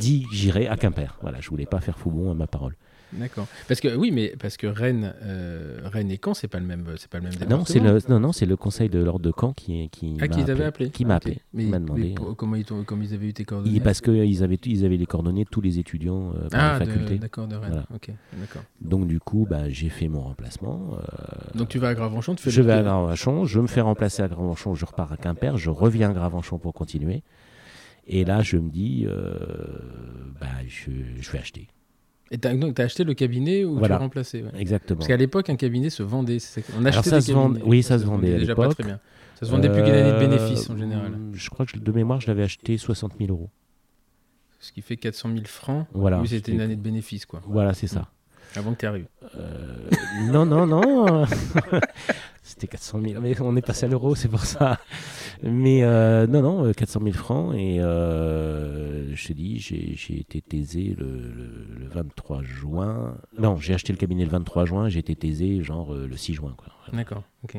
[0.00, 1.16] dit j'irai à Quimper.
[1.22, 2.76] Voilà, je voulais pas faire faux bon à ma parole.
[3.12, 3.48] D'accord.
[3.68, 6.84] Parce que oui, mais parce que Rennes, euh, Rennes et Caen, c'est pas le même,
[6.96, 9.32] c'est pas le même Non, c'est le, non, non, c'est le conseil de l'ordre de
[9.38, 10.90] Caen qui, qui Ah, qui appelé.
[10.90, 11.22] Qui m'a Ok.
[11.26, 11.40] appelé.
[11.52, 12.14] Mais, mais demandé.
[12.14, 12.64] pour- comment ils
[13.02, 15.78] ils avaient eu tes coordonnées parce qu'ils avaient, ils avaient les coordonnées de tous les
[15.78, 17.18] étudiants euh, par Ah, la de- faculté.
[17.18, 17.70] d'accord, de Rennes.
[17.70, 17.86] Voilà.
[17.94, 18.62] Ok, d'accord.
[18.80, 20.92] Donc du coup, bah, j'ai fait mon remplacement.
[20.94, 23.66] euh, Donc tu vas à Gravenchon, tu fais je le- vais à Gravenchon, je me
[23.66, 27.22] fais remplacer à Gravenchon, je repars à Quimper, je reviens à Gravenchon pour continuer.
[28.06, 29.34] Et là, je me dis, euh,
[30.40, 31.68] bah, je, je vais acheter.
[32.32, 33.96] Et donc t'as acheté le cabinet Voilà.
[33.96, 34.42] tu remplaçais.
[34.42, 34.50] ouais.
[34.58, 34.98] Exactement.
[34.98, 36.38] Parce qu'à l'époque, un cabinet se vendait.
[36.76, 38.84] On Alors achetait ça des se vend- oui, ça se vendait à déjà pas très
[38.84, 39.00] bien.
[39.38, 41.12] Ça se vendait plus qu'une année de bénéfice en Euh, général.
[41.32, 43.48] Je crois que de mémoire, je l'avais acheté 60 000 euros.
[44.60, 45.86] Ce qui fait 400 000 francs.
[45.94, 46.20] Voilà.
[46.20, 47.40] oui, c'était c'était- une année de bénéfice, quoi.
[47.46, 48.08] Voilà, c'est ça.
[48.56, 49.06] Avant que tu arrives.
[49.36, 49.88] Euh,
[50.30, 51.24] non, non, non.
[52.50, 53.20] C'était 400 000.
[53.20, 54.78] Mais on est passé à l'euro, c'est pour ça.
[55.42, 57.54] Mais euh, non, non, euh, 400 000 francs.
[57.56, 63.16] Et euh, je te dis, j'ai été taisé le, le- le 23 juin.
[63.38, 64.88] Non, j'ai acheté le cabinet le 23 juin.
[64.88, 66.56] J'ai été taisé genre euh, le 6 juin.
[66.92, 67.56] D'accord, ok.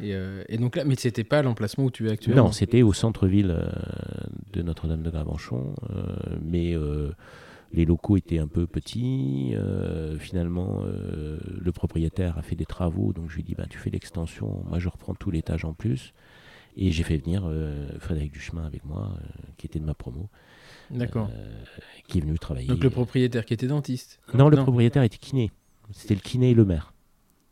[0.00, 2.44] Et, euh, et donc là, mais c'était pas l'emplacement où tu es actuellement?
[2.44, 3.66] Non, c'était au centre-ville euh,
[4.52, 5.74] de Notre-Dame de Gravenchon.
[5.90, 6.02] euh,
[6.42, 7.10] mais euh,
[7.74, 9.50] les locaux étaient un peu petits.
[9.54, 13.12] euh, finalement, euh, le propriétaire a fait des travaux.
[13.12, 15.74] Donc je lui ai dit bah, Tu fais l'extension, moi je reprends tout l'étage en
[15.74, 16.12] plus.
[16.76, 19.12] Et j'ai fait venir euh, Frédéric Duchemin avec moi,
[19.58, 20.28] qui était de ma promo,
[20.90, 21.30] D'accord.
[22.08, 22.66] qui est venu travailler.
[22.66, 24.18] donc le propriétaire qui était dentiste.
[24.34, 24.62] Non, le non.
[24.64, 25.52] propriétaire était kiné.
[25.92, 26.92] C'était le kiné et le maire.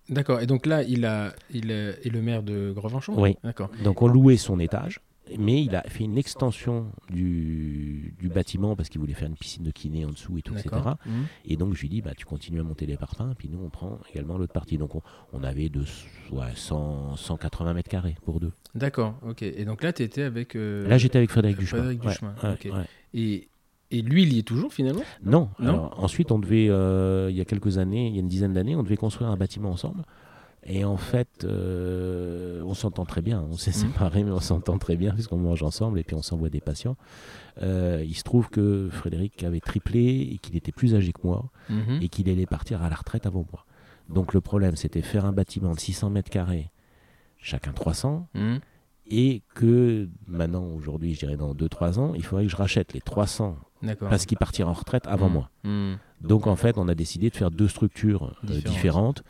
[0.08, 0.40] D'accord.
[0.40, 3.14] Et donc là, il a, il a- est le maire de Grevenchon.
[3.16, 3.36] Oui.
[3.44, 3.70] D'accord.
[3.84, 4.98] Donc on louait son étage,
[5.38, 9.62] mais il a fait une extension du, du bâtiment parce qu'il voulait faire une piscine
[9.64, 10.70] de kiné en dessous et tout, etc.
[11.06, 11.12] Mhm.
[11.46, 13.70] Et donc je lui dis, bah, tu continues à monter les parpaings, puis nous on
[13.70, 14.78] prend également l'autre partie.
[14.78, 15.84] Donc on, on avait de
[16.32, 18.52] ouais, 100, 180 mètres carrés pour deux.
[18.74, 19.14] D'accord.
[19.26, 19.42] Ok.
[19.42, 20.56] Et donc là, tu étais avec.
[20.56, 21.82] euh, Là j'étais avec Frédéric Duchemin.
[21.82, 22.68] Frédéric Duchemin, ouais, ok.
[22.76, 22.84] ouais.
[23.14, 23.48] Et,
[23.90, 25.02] et lui, il y est toujours finalement?
[25.22, 25.68] Non, Non?
[25.68, 28.54] alors, ensuite on devait, euh, il y a quelques années, il y a une dizaine
[28.54, 30.02] d'années, on devait construire un bâtiment ensemble.
[30.64, 33.44] Et en fait, euh, on s'entend très bien.
[33.50, 33.92] On s'est Mhm.
[33.92, 36.96] séparés, mais on s'entend très bien puisqu'on mange ensemble et puis on s'envoie des patients.
[37.62, 41.50] Euh, il se trouve que Frédéric avait triplé et qu'il était plus âgé que moi
[41.68, 41.98] Mhm.
[42.00, 43.66] et qu'il allait partir à la retraite avant moi.
[44.08, 46.70] Donc le problème, c'était faire un bâtiment de 600 mètres carrés,
[47.38, 48.60] chacun 300, Mhm.
[49.10, 53.00] et que maintenant, aujourd'hui, je dirais dans 2-3 ans, il faudrait que je rachète les
[53.00, 54.08] 300 D'accord.
[54.10, 55.50] parce qu'il partira en retraite avant moi.
[56.20, 59.24] Donc en fait, on a décidé de faire deux structures euh, Différentes.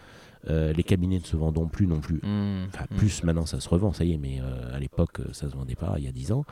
[0.50, 2.20] Euh, les cabinets ne se vendent plus non plus.
[2.22, 2.64] Mhm.
[2.68, 2.96] Enfin, Mhm.
[2.96, 5.76] plus maintenant ça se revend, ça y est, mais euh, à l'époque ça se vendait
[5.76, 6.44] pas, il y a 10 ans.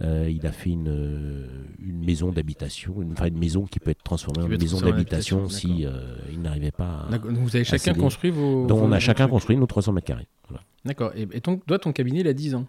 [0.00, 1.46] Euh, il a fait une,
[1.80, 5.44] une maison d'habitation, une, enfin une maison qui peut être transformée en être maison d'habitation
[5.44, 5.86] habitation, si
[6.32, 7.18] il n'arrivait pas à...
[7.18, 8.00] Donc vous avez chacun céder.
[8.00, 8.66] construit vos.
[8.66, 10.26] Donc on a chacun construit nos 300 mètres carrés.
[10.48, 10.62] Voilà.
[10.84, 11.12] D'accord.
[11.16, 12.66] Et, et ton, toi, ton cabinet, il a 10 ans?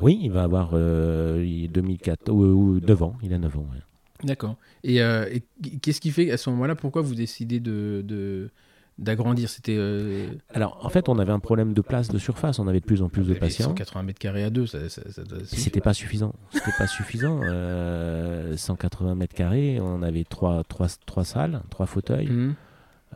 [0.00, 3.66] Oui, il va avoir euh, il est 2004, ou 9 ans, il a 9 ans.
[3.72, 3.80] ouais.
[4.26, 4.56] D'accord.
[4.84, 5.42] Et, et
[5.82, 8.50] qu'est-ce qui fait à ce moment-là, pourquoi vous décidez de de-
[8.98, 9.76] d'agrandir C'était.
[9.76, 12.84] euh, Alors en fait, on avait un problème de place, de surface, on avait de
[12.84, 13.68] plus en plus de mais patients.
[13.68, 15.02] 180 mètres carrés à deux, ça, ça,
[15.44, 16.34] C'était pas suffisant.
[16.52, 17.40] C'était pas suffisant.
[17.42, 22.28] Euh, 180 mètres carrés, on avait trois, trois, trois salles, trois fauteuils.
[22.28, 22.54] Mhm.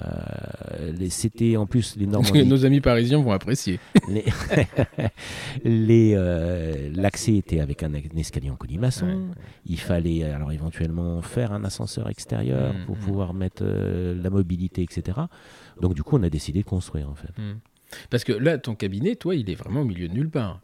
[0.02, 2.24] Euh, les- C'était en plus les normes.
[2.46, 3.80] Nos amis parisiens vont apprécier.
[4.08, 4.24] les-
[5.64, 9.06] les, euh, L'accès était avec un, un escalier en colimaçon.
[9.06, 9.34] Ouais.
[9.66, 13.02] Il fallait alors éventuellement faire un ascenseur extérieur Mhm, pour mhm.
[13.02, 15.18] pouvoir mettre euh, la mobilité, etc.
[15.80, 17.36] Donc du coup, on a décidé de construire en fait.
[17.38, 17.58] Mhm.
[18.10, 20.60] Parce que là, ton cabinet, toi, il est vraiment au milieu de nulle part.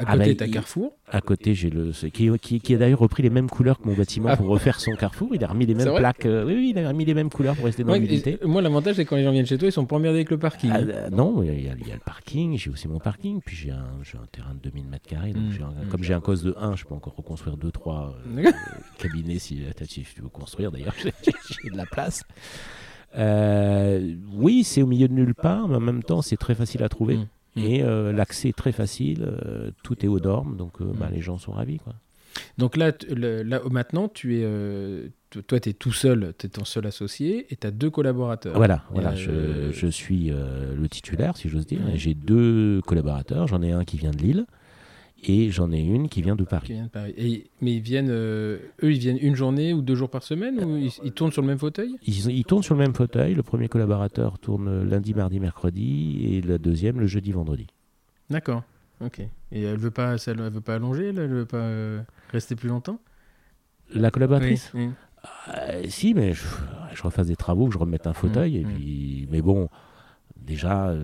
[0.00, 0.92] À Ah côté, bah, t'as Carrefour.
[1.08, 3.94] À côté, j'ai le qui, qui, qui a d'ailleurs repris les mêmes couleurs que mon
[3.94, 4.36] bâtiment Ah.
[4.36, 5.34] pour refaire son carrefour.
[5.34, 6.24] Il a remis les mêmes plaques.
[6.26, 8.38] euh, oui, oui, il a remis les mêmes couleurs pour rester dans Ouais, l'humidité.
[8.44, 10.30] moi, l'avantage, c'est que quand les gens viennent chez toi, ils sont pas emmerdés avec
[10.30, 10.70] le parking.
[10.72, 13.40] Ah, euh, non, il y, a, il y a le parking, j'ai aussi mon parking,
[13.44, 13.88] puis j'ai un,
[14.30, 15.32] terrain de 2000 mètres carrés.
[15.32, 15.88] Donc Mm, j'ai un- mm.
[15.90, 18.52] Comme j'ai un cos de 1, je peux encore reconstruire 2-3 D'accord.
[18.98, 20.70] cabinets si, euh, si tu veux construire.
[20.70, 22.22] D'ailleurs, j'ai de la place.
[23.16, 26.82] Euh, oui, c'est au milieu de nulle part, mais en même temps, c'est très facile
[26.82, 27.16] à trouver.
[27.16, 27.26] Mm.
[27.56, 27.62] Mm.
[27.64, 31.14] Et euh, l'accès est très facile, euh, tout est aux normes, donc bah, Mm.
[31.14, 31.78] les gens sont ravis.
[31.78, 31.94] Quoi.
[32.58, 34.46] Donc là, le- là maintenant, tu es,
[35.46, 38.54] toi, tu es tout seul, tu es ton seul associé et tu as deux collaborateurs.
[38.56, 41.80] Voilà, voilà je, je suis le titulaire, si j'ose dire.
[41.94, 43.48] J'ai deux collaborateurs.
[43.48, 44.46] J'en ai un qui vient de Lille
[45.24, 46.72] Et j'en ai une qui vient de Qui Paris.
[46.74, 47.12] vient de Paris.
[47.16, 50.62] Et- mais ils viennent, euh, eux, ils viennent une journée ou deux jours par semaine
[50.64, 51.96] ou ils, ils tournent sur le même fauteuil?
[52.06, 53.34] Ils, ils tournent sur le même fauteuil.
[53.34, 57.66] Le premier collaborateur tourne lundi, mardi, mercredi, et le deuxième le jeudi, vendredi.
[58.30, 58.62] D'accord.
[59.00, 59.18] Ok.
[59.50, 62.00] Et elle veut pas, elle veut pas allonger, elle, elle veut pas euh,
[62.30, 63.00] rester plus longtemps?
[63.92, 64.70] La collaboratrice?
[64.74, 64.88] Oui.
[65.56, 66.44] Euh, Si, mais je,
[66.94, 68.58] je refasse des travaux, que je remette un fauteuil.
[68.58, 68.68] et mmh.
[68.72, 69.68] puis, mais bon,
[70.36, 70.94] déjà.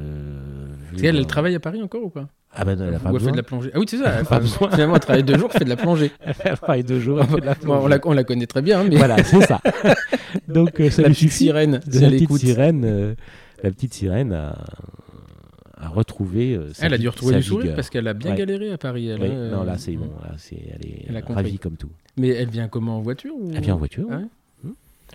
[1.03, 2.29] elle dans- travaille à Paris encore ou pas?
[2.57, 3.33] Ah ben, elle a pas elle fait besoin.
[3.33, 4.13] de la plongée Ah oui, c'est ça.
[4.21, 4.71] Elle Pas besoin.
[4.71, 6.13] Finalement, elle travaille deux jours, elle fait de la plongée.
[6.45, 7.21] Elle travaille deux jours.
[7.21, 9.41] elle fait de la Bon, on, la, on la connaît très bien, mais Voilà, c'est
[9.43, 9.61] ça.
[10.49, 11.45] Donc, euh, ça la lui petite suffit.
[11.45, 13.15] sirène, de si la petite sirène, euh,
[13.63, 14.57] la petite sirène a,
[15.77, 16.55] a retrouvé.
[16.55, 18.39] euh, sa Elle a dû retrouver le sourire parce qu'elle a bien Ouais.
[18.39, 19.09] galéré à Paris.
[19.09, 20.11] Elle, Oui, hein, non, euh, là, c'est bon.
[20.23, 21.91] Là, c'est, elle est Elle a ravie comme tout.
[22.17, 23.51] Mais elle vient comment en voiture ou...
[23.55, 24.07] Elle vient en voiture.
[24.11, 24.25] Ah ouais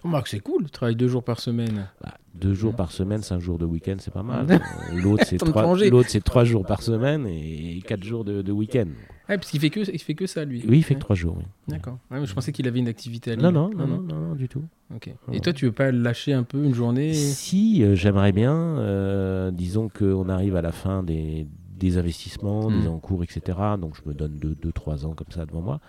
[0.04, 0.08] Hmm.
[0.08, 1.88] Remarque, c'est cool, elle travaille deux jours par semaine.
[2.02, 4.46] Bah, deux jours par semaine, cinq jours de week-end, c'est pas mal.
[4.94, 5.76] Euh, L'autre, c'est de trois,
[6.08, 8.86] c'est trois jours par semaine et quatre jours de, de week-end.
[9.28, 10.64] Ah, parce qu'il fait que, il fait que ça, lui.
[10.68, 11.00] Oui, il fait Ouais.
[11.00, 11.36] que trois jours.
[11.38, 11.44] oui.
[11.68, 11.98] D'accord.
[12.10, 13.54] Ouais, je pensais qu'il avait une activité à Non, Lille.
[13.54, 14.64] non, non, non, non, non, du tout.
[14.96, 15.10] Ok.
[15.34, 17.14] Et toi, tu veux pas lâcher un peu une journée?
[17.14, 21.46] Si, euh, j'aimerais bien, euh, disons qu'on arrive à la fin des,
[21.78, 22.82] des investissements, Mm.
[22.82, 23.58] des encours, etc.
[23.80, 25.80] Donc je me donne 2-3 ans comme ça devant moi.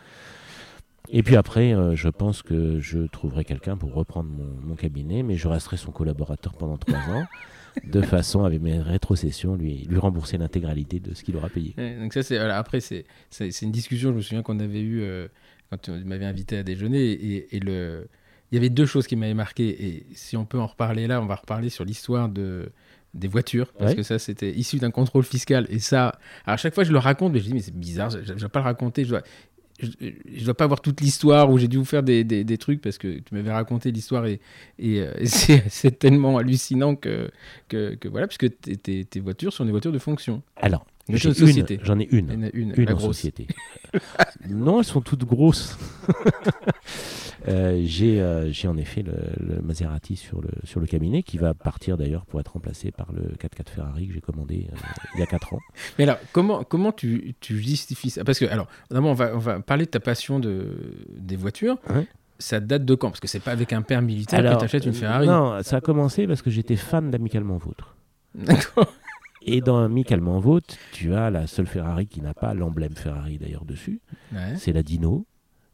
[1.13, 5.23] Et puis après, euh, je pense que je trouverai quelqu'un pour reprendre mon, mon cabinet,
[5.23, 7.25] mais je resterai son collaborateur pendant 3 ans,
[7.85, 11.75] de façon, avec mes rétrocessions, lui, lui rembourser l'intégralité de ce qu'il aura payé.
[11.79, 13.05] Ouais, donc ça, c'est voilà, après c'est
[13.63, 14.11] une discussion.
[14.11, 15.29] Je me souviens qu'on avait eu euh,
[15.71, 18.07] quand tu m'avais invité à déjeuner et, et le
[18.53, 21.23] il y avait deux choses qui m'avaient marqué et si on peut en reparler là,
[21.23, 22.73] on va reparler sur l'histoire de
[23.15, 23.97] des voitures parce Ouais.
[23.97, 27.33] que ça c'était issu d'un contrôle fiscal et ça à chaque fois je le raconte
[27.33, 29.23] mais je dis mais c'est bizarre je, je, je dois pas le raconter je dois
[29.81, 29.89] je,
[30.37, 32.81] je dois pas avoir toute l'histoire où j'ai dû vous faire des, des, des trucs
[32.81, 34.41] parce que tu m'avais raconté l'histoire et,
[34.79, 37.31] et, euh, et c'est tellement hallucinant que,
[37.69, 40.87] que, que voilà puisque tes, voitures sont des voitures de fonction Alors,
[41.83, 42.51] j'en ai une.
[42.55, 43.17] une, Une la en grosse.
[43.17, 43.47] société.
[44.49, 45.77] non, elles sont toutes grosses.
[47.51, 51.39] Euh, j'ai, euh, j'ai en effet le, le Maserati sur le, sur le cabinet qui
[51.39, 54.77] va partir d'ailleurs pour être remplacé par le 4x4 Ferrari que j'ai commandé euh,
[55.15, 55.59] il y a 4 ans.
[55.99, 58.25] Mais alors, comment, comment tu, tu justifies ça?
[58.25, 60.77] Parce que, alors, d'abord, on va, on va parler de ta passion de,
[61.17, 61.79] des voitures.
[62.39, 63.09] Ça date de quand?
[63.11, 65.27] Parce que c'est pas avec un père militaire Alors, que tu achètes une Ferrari.
[65.27, 67.97] Non, ça a commencé parce que j'étais fan d'Amicalement Vôtre.
[68.35, 68.93] D'accord.
[69.43, 73.65] Et dans Amicalement Vôtre, tu as la seule Ferrari qui n'a pas l'emblème Ferrari d'ailleurs
[73.65, 74.01] dessus.
[74.33, 74.57] Ouais.
[74.57, 75.27] C'est la Dino,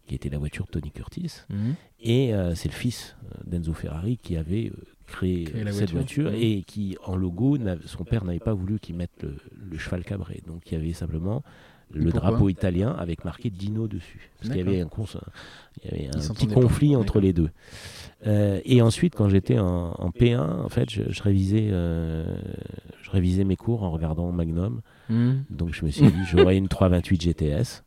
[0.07, 1.41] qui était la voiture de Tony Curtis.
[1.51, 1.75] Mhm.
[2.01, 6.25] Et euh, c'est le fils euh, d'Enzo Ferrari qui avait euh, créé, cette voiture.
[6.25, 6.37] voiture, Mhm.
[6.41, 9.37] et qui, en logo, son père n'avait pas voulu qu'il mette le,
[9.71, 10.43] le cheval cabré.
[10.47, 11.43] Donc il y avait simplement
[11.93, 14.31] le drapeau italien avec marqué Dino dessus.
[14.39, 14.89] Parce qu'il y avait un,
[15.85, 17.51] il y avait un petit conflit entre les deux.
[18.27, 22.25] Euh, et ensuite, quand j'étais en, en P1, en fait, je, je révisais, euh,
[23.03, 24.81] je révisais mes cours en regardant Magnum.
[25.09, 25.45] Mhm.
[25.51, 27.85] Donc je me suis dit, j'aurais une 328 GTS.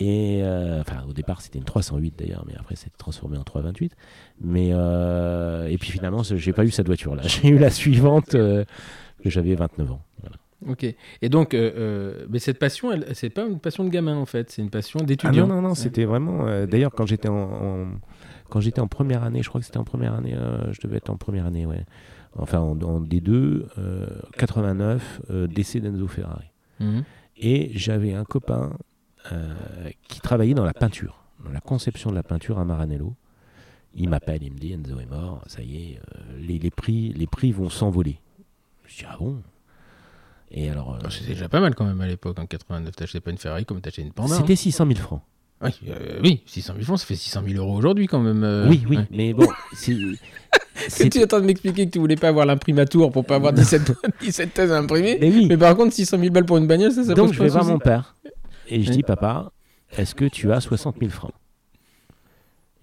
[0.00, 3.94] Et euh, enfin, au départ, c'était une 308 d'ailleurs, mais après, c'était transformé en 328.
[4.40, 7.22] Mais euh, et puis finalement, j'ai pas eu cette voiture-là.
[7.26, 8.64] J'ai eu la suivante euh,
[9.22, 10.02] que j'avais 29 ans.
[10.20, 10.36] Voilà.
[10.68, 10.84] Ok.
[11.22, 14.70] Et donc, mais cette passion, c'est pas une passion de gamin en fait, c'est une
[14.70, 15.46] passion Ah d'étudiant.
[15.46, 16.46] non, non, non, c'était vraiment.
[16.46, 17.86] euh, d'ailleurs, quand j'étais en, en-
[18.48, 20.96] quand j'étais en première année, je crois que c'était en première année, euh, je devais
[20.96, 21.84] être en première année, ouais.
[22.38, 24.06] Enfin, en, en D2, euh,
[24.38, 26.46] 89, euh, décès d'Enzo Ferrari.
[26.80, 27.04] Mhm.
[27.38, 28.72] Et j'avais un copain
[30.08, 33.14] qui travaillait dans la peinture, dans la conception de la peinture à Maranello.
[33.98, 37.14] Il m'appelle, il me dit Enzo est mort, ça y est, euh, les, les prix,
[37.14, 38.18] les prix vont s'envoler.
[38.84, 39.36] Je dis ah bon?
[40.50, 42.94] Et alors, euh, Oh, C'était déjà pas mal quand même à l'époque, en 89.
[42.94, 44.34] T'achetais pas une Ferrari comme t'achetais une Panda.
[44.34, 44.38] hein.
[44.38, 45.22] c'était 600 000 francs.
[45.62, 48.44] Oui, euh, oui, 600 000 francs, ça fait 600 000 euros aujourd'hui quand même.
[48.44, 49.06] euh, oui, oui, ouais.
[49.10, 53.10] mais bon, que tu es en train de m'expliquer que tu voulais pas avoir l'imprimatur
[53.10, 55.46] pour pas avoir 17, 17 thèses à imprimer mais oui.
[55.48, 57.48] Mais par contre, 600 000 balles pour une bagnole, ça, ça Donc pose je vais
[57.48, 58.14] voir mon père
[58.68, 59.52] et je dis papa,
[59.96, 61.32] est-ce que tu as 60 000 francs?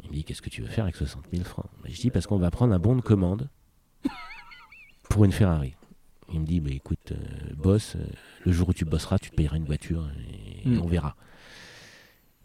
[0.04, 1.65] Il me dit qu'est-ce que tu veux faire avec 60 000 francs?
[1.86, 3.50] Je dis parce qu'on va prendre un bon de commande
[5.10, 5.76] pour une Ferrari.
[6.34, 7.15] Il me dit bah, écoute, euh,
[7.56, 8.00] boss, euh,
[8.46, 10.08] le jour où tu bosseras, tu te payeras une voiture
[10.65, 10.82] et, Mm.
[10.82, 11.15] on verra.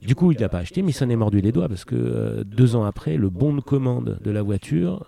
[0.03, 1.95] Du coup, il l'a pas acheté, mais il s'en est mordu les doigts parce que
[1.97, 5.07] euh, deux ans après, le bon de commande de la voiture,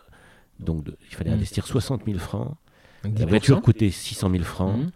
[0.59, 1.35] donc de- il fallait Mm.
[1.35, 2.57] investir 60 000 francs.
[3.05, 3.27] La 10%.
[3.29, 4.91] voiture coûtait 600 000 francs Mhm.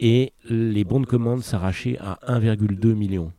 [0.00, 3.32] Et les bons de commande s'arrachaient à 1,2 million.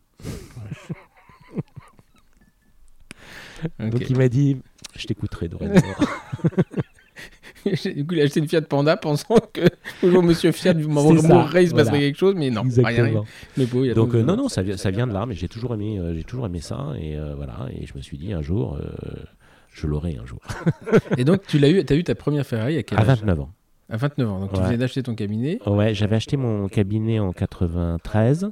[3.80, 4.58] Donc il m'a dit,
[4.96, 5.82] je t'écouterai dorénavant.
[7.66, 9.62] du coup, il a acheté une Fiat Panda pensant que
[10.04, 12.84] le jour où Monsieur Fiat ça, mourrait, il se passerait quelque chose, mais non, rien,
[12.84, 13.06] rien.
[13.06, 13.26] Exactement.
[13.72, 15.48] Beau, il a Donc euh, non, non, ça, vient- ça vient de là, mais j'ai
[15.48, 17.68] toujours aimé, euh, j'ai toujours aimé ça et euh, voilà.
[17.76, 18.80] Et je me suis dit un jour,
[19.74, 20.40] je l'aurai un jour.
[21.18, 23.40] Et donc, tu l'as eu, as eu ta première Ferrari à quel À âge 29
[23.42, 23.52] ans.
[23.90, 24.40] À 29 ans.
[24.40, 24.66] Donc, tu Ouais.
[24.68, 25.60] venais d'acheter ton cabinet.
[25.68, 28.52] Ouais, j'avais acheté mon cabinet en 93.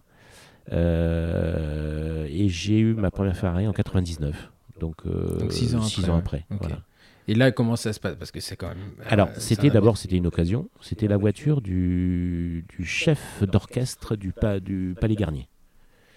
[0.72, 4.52] Euh, et j'ai eu ma première Ferrari en 99.
[4.80, 6.20] Donc, euh, Donc six ans six après, ans ouais.
[6.20, 6.46] après.
[6.50, 6.80] Voilà.
[7.28, 8.16] Et là, comment ça se passe?
[8.16, 8.78] Parce que c'est quand même.
[9.02, 10.68] euh, Alors, c'était d'abord c'était une occasion.
[10.82, 15.48] C'était la voiture du, du chef d'orchestre du, pa- du Palais Garnier.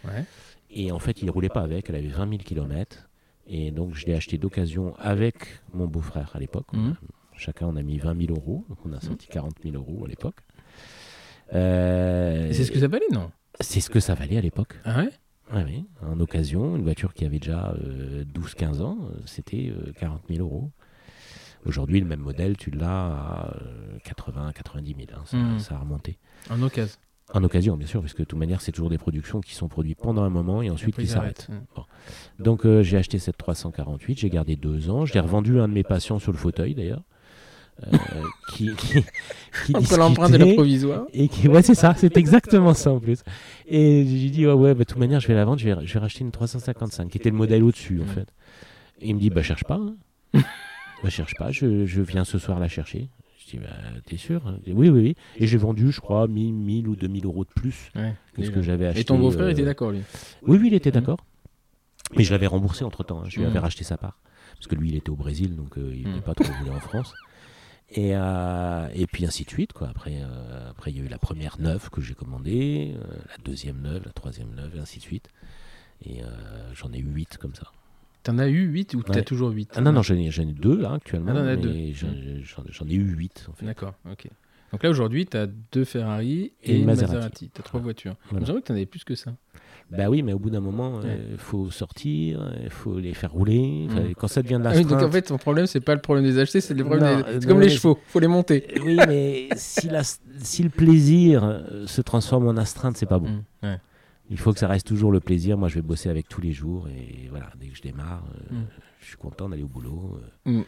[0.04, 0.24] Ouais.
[0.70, 1.90] Et en fait, il roulait pas avec.
[1.90, 3.08] Elle avait 20 000 km.
[3.46, 5.34] Et donc, je l'ai acheté d'occasion avec
[5.74, 6.72] mon beau-frère à l'époque.
[6.72, 6.94] Mhm.
[7.42, 8.64] Chacun, on a mis 20 000 euros.
[8.68, 10.36] Donc, on a sorti 40 000 euros à l'époque.
[11.54, 13.30] Euh, c'est ce que ça valait, non?
[13.60, 14.78] C'est ce que ça valait à l'époque.
[14.84, 15.10] Ah ouais?
[15.52, 15.84] Oui, oui.
[16.06, 20.40] En occasion, une voiture qui avait déjà euh, 12-15 ans, euh, c'était euh, 40 000
[20.40, 20.70] euros.
[21.66, 23.56] Aujourd'hui, le même modèle, tu l'as à
[24.06, 24.98] 80-90 000.
[25.14, 25.22] hein.
[25.26, 25.58] ça, Mhm.
[25.58, 26.18] ça a remonté.
[26.50, 26.96] En occasion.
[27.34, 29.68] En occasion, bien sûr, parce que de toute manière, c'est toujours des productions qui sont
[29.68, 31.48] produites pendant un moment et ensuite qui s'arrêtent.
[31.50, 31.86] arrêtent.
[32.38, 35.06] Donc, euh, j'ai acheté cette 348, j'ai gardé deux ans.
[35.06, 37.02] Je l'ai revendu à un de mes patients sur le fauteuil, d'ailleurs.
[37.82, 37.96] Euh,
[38.52, 39.02] qui, qui,
[39.72, 40.54] qui l'empreinte le discutait.
[40.54, 41.04] provisoire.
[41.12, 43.22] Et qui, ouais, c'est ça, c'est exactement ça en plus.
[43.66, 45.86] Et j'ai dit, ouais, ouais, bah, de toute manière, je vais la vendre, je vais,
[45.86, 48.28] je vais racheter une 355, qui était le modèle au-dessus, en fait.
[49.00, 49.80] Et il me dit, bah, cherche pas.
[49.80, 49.96] Hein.
[51.02, 53.08] bah, cherche pas, je, je viens ce soir la chercher.
[53.44, 53.70] Je dis, bah,
[54.06, 55.16] t'es sûr hein Oui, oui, oui.
[55.36, 58.14] Et j'ai vendu, je crois, 1000, 1000 ou 2000 euros de plus Ouais.
[58.34, 59.00] que ce que j'avais acheté.
[59.00, 60.00] et ton beau-frère euh, était d'accord, lui
[60.46, 60.94] Oui, oui, il était Mm.
[60.94, 61.24] d'accord.
[62.16, 63.22] Mais je l'avais remboursé entre temps.
[63.26, 63.62] Je lui avais Mm.
[63.62, 64.18] racheté sa part.
[64.54, 66.78] Parce que lui, il était au Brésil, donc euh, il n'était pas trop venu en
[66.78, 67.12] France.
[67.94, 69.72] Et, euh, et puis ainsi de suite.
[69.72, 69.88] Quoi.
[69.88, 73.36] Après, euh, après, il y a eu la première neuve que j'ai commandée, euh, la
[73.44, 75.28] deuxième neuve, la troisième neuve, et ainsi de suite.
[76.04, 76.20] Et
[76.74, 77.70] j'en ai eu huit comme ça.
[78.24, 79.22] T'en as eu 8 ou t'as Ouais.
[79.24, 81.32] toujours 8 Ah non, non, j'en ai, ai deux là actuellement.
[81.36, 81.92] Ah, deux.
[81.92, 83.66] j'en, ai eu huit en fait.
[83.66, 84.28] D'accord, ok.
[84.72, 87.14] Donc là, aujourd'hui, t'as deux Ferrari et, Et une Maserati.
[87.14, 87.50] Maserati.
[87.50, 88.14] T'as trois voitures.
[88.24, 88.40] Il Voilà.
[88.40, 89.32] me semblait que t'en avais plus que ça.
[89.96, 91.18] Bah oui, mais au bout d'un moment, il Ouais.
[91.36, 93.86] faut sortir, il faut les faire rouler.
[93.90, 94.14] Mm.
[94.16, 96.00] Quand ça devient de Ah la oui, donc en fait, ton problème, c'est pas le
[96.00, 97.28] problème des acheter, c'est le problème Non, des...
[97.28, 98.66] euh, C'est comme les chevaux, faut les monter.
[98.84, 100.02] Oui, mais si, la-
[100.38, 103.28] si le plaisir euh, se transforme en astreinte, c'est pas bon.
[103.28, 103.78] Mm, ouais.
[104.30, 105.58] Il faut que ça reste toujours le plaisir.
[105.58, 108.54] Moi, je vais bosser avec tous les jours et voilà, dès que je démarre, euh,
[108.54, 108.64] Mm.
[109.00, 110.18] je suis content d'aller au boulot.
[110.48, 110.62] euh.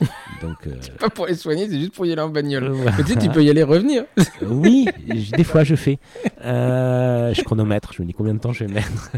[0.42, 2.64] Donc, euh, Pas pour les soigner, c'est juste pour y aller en bagnole.
[2.64, 4.04] euh, Mais tu sais, tu peux y aller revenir.
[4.42, 5.98] oui, j- des fois je fais.
[6.44, 9.10] Euh, je chronomètre, je me dis combien de temps je vais mettre.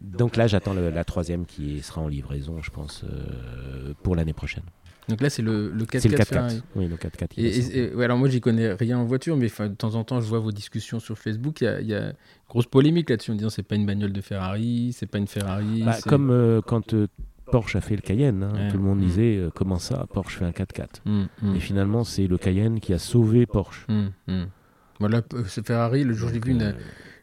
[0.00, 4.64] Donc là, j'attends la troisième qui sera en livraison, je pense, euh, pour l'année prochaine.
[5.08, 6.24] Donc là, c'est le, le 4x4 C'est le 4x4.
[6.26, 6.62] Ferrari.
[6.76, 7.28] Oui, le 4x4.
[7.28, 7.76] qui Et, va sortir.
[7.76, 10.20] et- et- ouais, alors moi, j'y connais rien en voiture, mais de temps en temps,
[10.20, 11.60] je vois vos discussions sur Facebook.
[11.60, 12.12] Il y a, il y a
[12.48, 15.82] grosse polémique là-dessus en disant c'est pas une bagnole de Ferrari, c'est pas une Ferrari.
[15.84, 17.08] Bah, comme euh, quand euh,
[17.52, 18.68] Porsche a fait le Cayenne, hein, Ouais.
[18.70, 19.02] tout le monde Mm.
[19.04, 21.02] disait euh, comment ça, Porsche fait un 4x4.
[21.04, 23.86] Mm, mm, Et finalement, c'est le Cayenne qui a sauvé Porsche.
[23.88, 24.42] mm.
[24.98, 26.02] Voilà, euh, c'est Ferrari.
[26.04, 26.72] Le jour, j'ai vu, une, euh,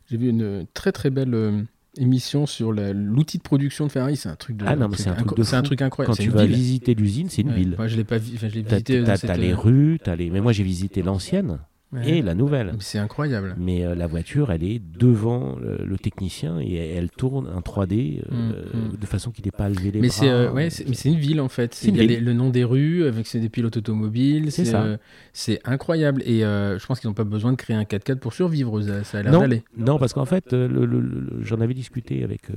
[0.10, 1.62] j'ai vu une très très belle euh,
[1.98, 4.15] émission sur l'outil de production de Ferrari.
[4.18, 4.65] C'est un truc de.
[4.68, 6.15] Ah non, mais c'est un un truc incroyable.
[6.15, 6.56] quand tu vas ville.
[6.56, 7.56] visiter l'usine, c'est une Ouais.
[7.56, 7.76] ville.
[7.78, 9.04] Moi, je l'ai pas vi- enfin, visité.
[9.04, 10.30] t'as- cette, les rues, t'as les...
[10.30, 11.60] mais moi j'ai visité l'ancienne
[11.93, 12.10] ouais.
[12.10, 12.73] et la nouvelle.
[12.80, 13.56] C'est incroyable.
[13.58, 17.62] Mais euh, la voiture, elle est devant le, le technicien et elle, elle tourne en
[17.62, 18.97] 3D euh, Mm, mm.
[18.97, 20.25] de façon qu'il n'ait pas à lever les Mais bras.
[20.25, 21.82] euh, ouais, mais c'est une ville en fait.
[21.84, 24.52] Il y a les- le nom des rues avec c'est des pilotes automobiles.
[24.52, 24.84] C'est ça.
[24.84, 24.97] euh,
[25.34, 28.34] c'est incroyable et euh, je pense qu'ils n'ont pas besoin de créer un 4x4 pour
[28.34, 28.82] survivre.
[28.82, 29.63] Ça, ça a l'air d'aller.
[29.78, 32.56] non, parce qu'en fait, euh, le- le- le- j'en avais discuté avec, euh,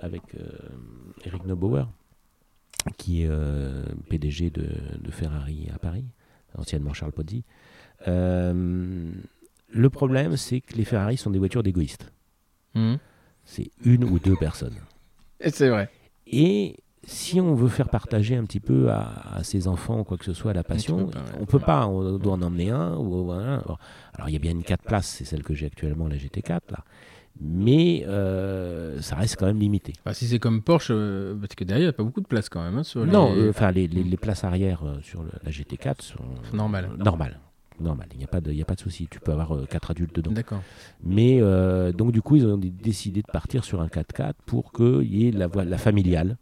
[0.00, 0.44] avec euh,
[1.24, 1.84] Eric Neubauer,
[2.96, 4.62] qui est euh, PDG de,
[5.02, 6.04] de Ferrari à Paris,
[6.56, 7.44] anciennement Charles Pozzi.
[8.08, 9.10] Euh,
[9.72, 12.12] le problème, c'est que les Ferrari sont des voitures d'égoïstes.
[12.74, 12.98] Mhm.
[13.44, 14.74] C'est une ou deux personnes.
[15.40, 15.90] Et c'est vrai.
[16.26, 20.16] Et si on veut faire partager un petit peu à, à ses enfants ou quoi
[20.18, 21.24] que ce soit la passion, pas, ouais.
[21.40, 22.96] on peut pas, on doit en emmener un.
[22.96, 23.62] Ou, voilà.
[23.66, 23.76] Bon.
[24.14, 26.60] Alors il y a bien une 4 places, c'est celle que j'ai actuellement, la GT4
[26.70, 26.84] là.
[27.40, 29.94] Mais euh, ça reste quand même limité.
[30.04, 32.26] Enfin, si c'est comme Porsche, euh, parce que derrière il n'y a pas beaucoup de
[32.26, 32.76] place quand même.
[32.76, 35.50] hein, sur les- Non, euh, enfin les, les- les places arrière euh, sur le- la
[35.50, 36.18] GT4 sont
[36.52, 36.88] Normal.
[36.88, 36.98] normales.
[36.98, 37.40] Normal,
[38.12, 39.08] il n'y a pas de, il y a pas de souci.
[39.10, 40.32] Tu peux avoir 4 adultes dedans.
[40.32, 40.62] D'accord.
[41.02, 44.72] Mais euh, donc du coup, ils ont dé- décidé de partir sur un 4x4 pour
[44.72, 46.36] qu'il y ait la, la familiale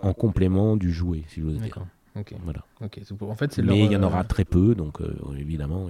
[0.00, 1.78] en complément du jouet, si j'ose dire.
[2.16, 2.34] Ok.
[2.44, 2.64] Voilà.
[2.80, 3.00] Ok.
[3.04, 5.00] C'est pour- En fait, c'est Mais leur, il y en euh, aura très peu, donc
[5.00, 5.88] euh, évidemment,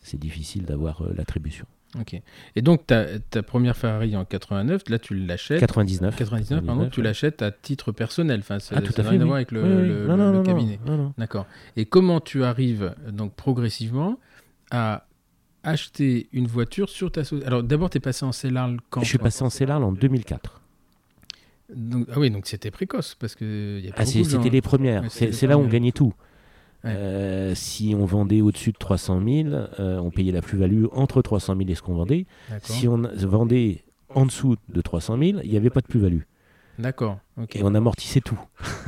[0.00, 1.66] c'est difficile d'avoir euh, l'attribution.
[1.98, 2.20] Ok.
[2.56, 5.60] Et donc ta, ta première Ferrari en 89, là tu l'achètes.
[5.60, 6.16] 99.
[6.16, 7.04] 99, pardon, tu ouais.
[7.04, 8.40] l'achètes à titre personnel.
[8.40, 9.26] Enfin, ça Ah, à n'a rien à oui.
[9.26, 9.88] voir avec le, Oui, oui.
[9.88, 10.78] le- Non, le- non, le non, cabinet.
[11.16, 11.46] D'accord.
[11.76, 14.18] Et comment tu arrives donc progressivement
[14.70, 15.06] à
[15.64, 19.06] acheter une voiture sur ta société Alors d'abord, tu es passé en Cellal quand Je
[19.08, 20.60] suis passé en Cellal en 2004.
[21.74, 25.04] Donc, Ah oui, donc c'était précoce parce que y a pas Ah, c'était les premières.
[25.10, 26.12] C'est là où on gagnait tout.
[26.84, 26.90] Ouais.
[26.94, 29.48] Euh, si on vendait au-dessus de 300 000,
[29.80, 32.26] euh, on payait la plus-value entre 300 000 et ce qu'on vendait.
[32.62, 33.82] Si on vendait
[34.14, 36.20] en dessous de 300 000, il n'y avait pas de plus-value.
[36.78, 37.18] D'accord.
[37.54, 38.38] Et on amortissait tout.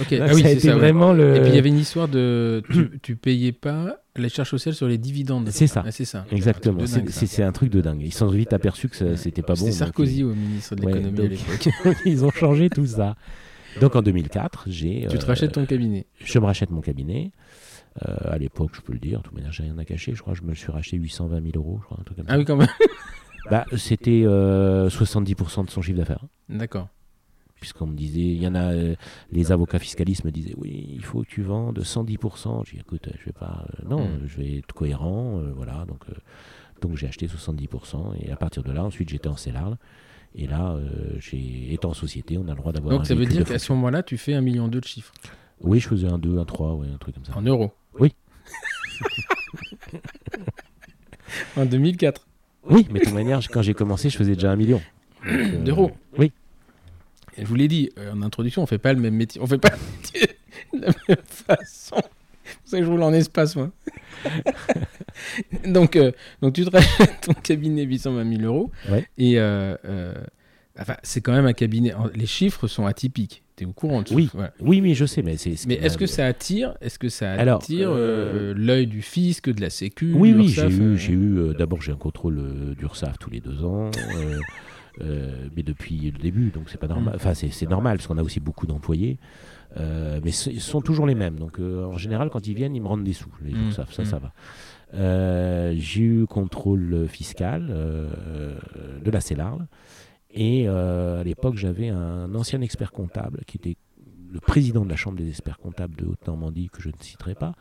[0.00, 0.10] Ok.
[0.10, 0.74] Donc, Ah oui, ça a c'est été ça.
[0.74, 0.80] ouais.
[0.80, 1.36] vraiment le.
[1.36, 4.74] Et puis il y avait une histoire de tu, tu payais pas Les charges sociales
[4.74, 5.48] sur les dividendes.
[5.50, 5.84] C'est ça.
[5.86, 6.24] Ah, c'est ça.
[6.32, 6.84] Exactement.
[6.86, 8.00] C'est c'est- c'est un truc de dingue.
[8.02, 9.66] Ils se sont vite aperçus que c'était pas bon.
[9.66, 11.68] Donc Sarkozy au ministre de Ouais, l'économie à donc- l'époque.
[12.06, 13.14] ils, ils ont changé tout ça.
[13.80, 15.06] Donc en 2004, j'ai.
[15.10, 16.06] tu te euh, rachètes ton cabinet.
[16.24, 17.30] Je me rachète mon cabinet.
[18.06, 20.14] Euh, à l'époque, je peux le dire, de toute manière, j'ai rien à cacher.
[20.14, 22.16] Je crois que je me le suis racheté 820 000 euros, je crois, un truc
[22.18, 22.32] comme ça.
[22.34, 22.68] Ah oui, quand même.
[23.50, 26.24] Bah, c'était euh, 70% de son chiffre d'affaires.
[26.48, 26.88] D'accord.
[27.60, 28.94] Puisqu'on me disait, il y en a, euh,
[29.32, 32.62] les avocats fiscalistes me disaient, oui, il faut que tu vendes 110%.
[32.64, 34.20] J'ai dit, écoute, je vais pas, euh, non, Mm.
[34.26, 35.84] je vais être cohérent, euh, voilà.
[35.86, 36.14] Donc, euh,
[36.80, 38.14] donc j'ai acheté 70%.
[38.18, 39.76] Et à partir de là, ensuite, j'étais en CELARL.
[40.34, 43.14] Et là, euh, j'ai, étant en société, on a le droit d'avoir Donc un ça
[43.14, 45.12] veut dire qu'à ce moment-là, tu fais un million deux de chiffres.
[45.60, 47.36] Oui, je faisais un 2, un 3, ouais, un truc comme ça.
[47.36, 47.72] En euros.
[47.98, 48.14] Oui.
[51.56, 52.26] en 2004.
[52.70, 54.80] Oui, mais de toute manière, quand j'ai commencé, je faisais déjà un million.
[55.24, 55.92] Donc, euh, D'euros.
[56.18, 56.32] Oui.
[57.36, 59.40] Et je vous l'ai dit euh, en introduction, on fait pas le même métier.
[59.40, 60.38] On fait pas le métier
[60.72, 61.96] de la même façon.
[62.44, 63.70] C'est pour ça que je roule en espace, moi.
[65.66, 68.70] donc, euh, donc, tu te rachètes ton cabinet 820 000 euros.
[68.90, 69.06] Ouais.
[69.16, 70.14] Et euh, euh,
[70.78, 71.94] enfin, c'est quand même un cabinet.
[72.14, 73.43] Les chiffres sont atypiques.
[73.56, 74.28] Tu es au courant de ça Oui.
[74.60, 75.54] Oui, oui, je sais, mais c'est.
[75.56, 79.48] ce Mais est-ce que ça attire Est-ce que ça attire euh, euh, l'œil du fisc,
[79.48, 81.38] de la Sécu Oui, oui, j'ai eu, euh, j'ai eu.
[81.38, 83.90] euh, D'abord, j'ai un contrôle euh, d'URSAF tous les deux ans.
[85.56, 87.14] mais depuis le début, donc c'est pas normal.
[87.14, 87.16] Mm.
[87.16, 89.18] Enfin, c'est normal parce qu'on a aussi beaucoup d'employés,
[89.76, 91.36] mais ce- ils sont toujours les mêmes.
[91.36, 93.30] Donc, en général, quand ils viennent, ils me rendent des sous.
[93.44, 94.04] Les Mm, ça, mm.
[94.04, 94.32] ça va.
[95.76, 97.66] J'ai eu contrôle fiscal
[99.04, 99.66] de la CELARL.
[100.34, 103.76] Et euh, à l'époque, j'avais un ancien expert comptable qui était
[104.32, 107.54] le président de la Chambre des experts comptables de Haute-Normandie, que je ne citerai pas,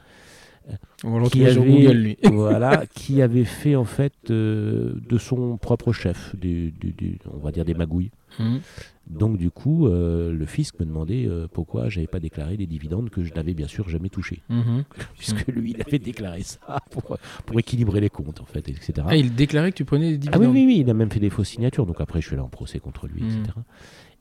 [1.03, 2.17] On qui avait, Google, lui.
[2.31, 7.37] voilà, qui avait fait en fait euh, de son propre chef, du, du- du- on
[7.37, 8.09] va dire des magouilles.
[8.39, 8.59] Mhm.
[9.07, 13.09] Donc du coup, euh, le fisc me demandait euh, pourquoi j'avais pas déclaré des dividendes
[13.09, 14.83] que je n'avais bien sûr jamais touchés, Mhm.
[15.17, 18.93] puisque lui il avait déclaré ça pour, pour équilibrer les comptes en fait, etc.
[19.09, 20.55] Ah, il déclarait que tu prenais des Ah oui, dividendes.
[20.55, 21.85] oui, oui, il a même fait des fausses signatures.
[21.85, 23.41] Donc après, je suis allé en procès contre lui, etc.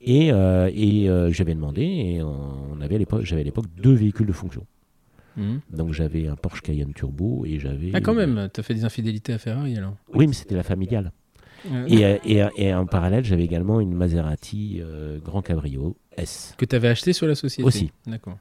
[0.00, 4.26] Et, euh, et j'avais demandé, et on avait à l'époque, j'avais à l'époque deux véhicules
[4.26, 4.66] de fonction.
[5.70, 7.90] Donc j'avais un Porsche Cayenne Turbo et j'avais.
[7.94, 9.94] Ah, quand même, t'as fait des infidélités à Ferrari alors.
[10.12, 11.12] Oui, mais c'était la familiale.
[11.70, 16.54] Euh, Et, et, et en parallèle, j'avais également une Maserati euh, Grand Cabrio S.
[16.58, 17.66] Que t'avais acheté sur la société.
[17.66, 17.92] Aussi.
[18.06, 18.38] D'accord.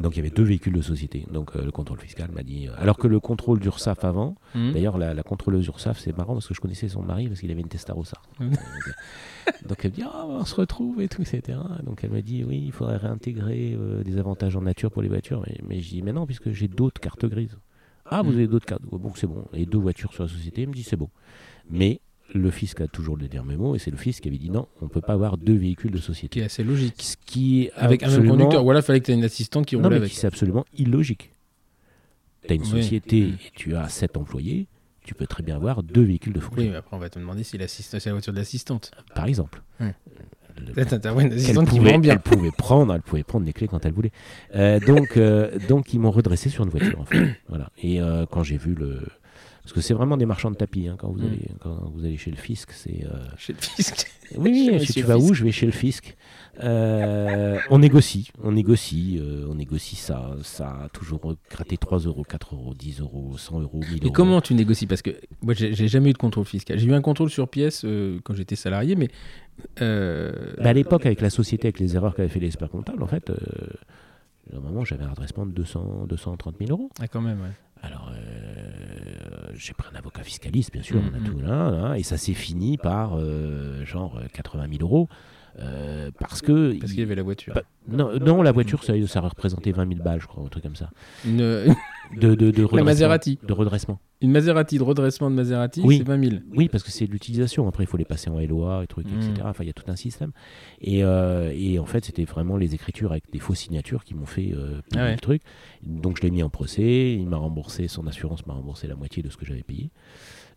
[0.00, 1.26] Donc il y avait deux véhicules de société.
[1.32, 2.68] Donc euh, le contrôle fiscal m'a dit.
[2.68, 4.72] euh, alors que le contrôle d'URSAF avant, Mhm.
[4.72, 7.50] D'ailleurs, la, la contrôleuse URSAF, c'est marrant parce que je connaissais son mari parce qu'il
[7.50, 8.18] avait une Testarossa.
[8.38, 8.52] Mhm.
[9.68, 11.58] donc, elle me dit Ah, on se retrouve et tout, etc.
[11.84, 15.08] Donc elle me dit Oui, il faudrait réintégrer euh, des avantages en nature pour les
[15.08, 15.42] voitures.
[15.46, 17.56] Mais, mais je dis Mais non, puisque j'ai d'autres cartes grises.
[18.04, 18.36] Ah, vous Mhm.
[18.36, 19.44] avez d'autres cartes Bon, c'est bon.
[19.54, 20.62] Et deux voitures sur la société.
[20.62, 21.08] Il me dit C'est bon.
[21.68, 22.00] Mais
[22.34, 24.68] le fisc a toujours le dernier mot et c'est le fisc qui avait dit Non,
[24.80, 26.40] on ne peut pas avoir deux véhicules de Qui société.
[26.40, 26.94] est assez logique.
[26.98, 28.62] Ce qui est Avec un même conducteur.
[28.64, 30.10] Voilà, fallait que t'aies une assistante qui non, roule mais avec.
[30.10, 31.32] qui c'est absolument illogique.
[32.46, 33.28] Tu as une société Mm.
[33.34, 34.66] et tu as sept employés,
[35.04, 37.18] tu peux très bien avoir deux véhicules de fonction, Oui, mais après, on va te
[37.18, 38.90] demander si c'est la voiture de l'assistante.
[39.14, 39.62] par exemple.
[39.80, 39.94] Ouais.
[40.56, 40.84] Le-
[41.64, 42.14] qui pouvait, bien.
[42.14, 44.10] elle pouvait prendre, elle pouvait prendre les clés quand elle voulait.
[44.54, 47.00] Euh, donc, euh, donc ils m'ont redressé sur une voiture.
[47.00, 47.34] En fait.
[47.48, 47.70] voilà.
[47.82, 49.00] Et euh, quand j'ai vu le,
[49.70, 51.26] parce que c'est vraiment des marchands de tapis hein, quand vous Mm.
[51.26, 53.04] allez quand vous allez chez le fisc, c'est.
[53.06, 54.10] euh, Chez le fisc.
[54.36, 56.16] Oui, oui, si tu vas où Je vais chez le fisc.
[56.62, 60.34] Euh, on négocie, on négocie, euh, on négocie ça.
[60.42, 64.12] Ça a toujours gratté 3 euros, 4 euros, 10 euros, 100 euros, 1000 Et euros.
[64.12, 64.86] comment tu négocies?
[64.86, 65.10] Parce que
[65.42, 66.78] moi, j'ai jamais eu de contrôle fiscal.
[66.78, 67.86] J'ai eu un contrôle sur pièce
[68.24, 69.08] quand j'étais salarié, mais.
[69.78, 73.30] Bah, à l'époque, avec la société, avec les erreurs qu'avait fait l'expert comptable, en fait,
[73.30, 76.90] à un moment, j'avais un redressement de 200, 230 000 euros.
[77.00, 77.52] Ah, quand même, ouais.
[77.82, 78.69] Alors, euh,
[79.60, 81.24] j'ai pris un avocat fiscaliste, bien sûr, on a Mhm.
[81.24, 85.08] tout là, là, et ça s'est fini par euh, genre euh, 80 000 euros.
[85.58, 86.78] euh, parce que.
[86.78, 87.54] Parce qu'il y avait la voiture.
[87.54, 90.62] Bah, non, non, la voiture, ça, ça représentait 20 000 balles, je crois, un truc
[90.62, 90.90] comme ça.
[91.26, 91.40] Une,
[92.16, 92.82] De, de, de la.
[92.82, 93.38] Maserati.
[93.46, 94.00] De redressement.
[94.20, 95.98] Une Maserati, de redressement de Maserati, Oui.
[95.98, 96.42] c'est 20 000.
[96.56, 97.66] Oui, parce que c'est l'utilisation.
[97.68, 99.16] Après, il faut les passer en LOA et trucs, Mm.
[99.20, 99.32] etc.
[99.44, 100.32] Enfin, il y a tout un système.
[100.80, 104.26] Et, euh, et en fait, c'était vraiment les écritures avec des fausses signatures qui m'ont
[104.26, 105.12] fait euh, Ah ouais.
[105.12, 105.42] le truc.
[105.82, 107.14] Donc, je l'ai mis en procès.
[107.14, 109.90] Il m'a remboursé, son assurance m'a remboursé la moitié de ce que j'avais payé.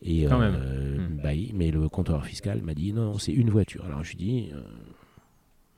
[0.01, 0.51] Et, Quand euh,
[0.97, 1.15] même.
[1.17, 1.21] Mm.
[1.23, 3.85] bah, mais le compteur fiscal m'a dit non, c'est une voiture.
[3.85, 4.61] Alors, je lui dis, euh,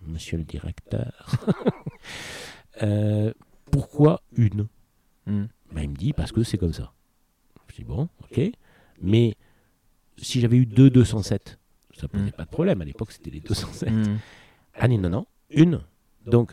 [0.08, 1.12] monsieur le directeur,
[2.84, 3.32] euh,
[3.72, 4.68] pourquoi une?
[5.28, 5.46] Mm.
[5.74, 6.94] Bah, il me dit parce que c'est comme ça.
[7.70, 8.42] Je dis bon, ok.
[9.02, 9.36] Mais
[10.18, 11.60] si j'avais eu deux 207,
[11.98, 12.32] ça posait Mm.
[12.32, 12.82] pas de problème.
[12.82, 13.90] À l'époque, c'était les 207.
[13.92, 14.18] Mm.
[14.76, 15.82] Ah non, non, non, une.
[16.26, 16.52] Donc,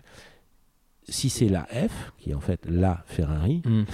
[1.08, 3.84] si c'est la F, qui est en fait la Ferrari, Mm.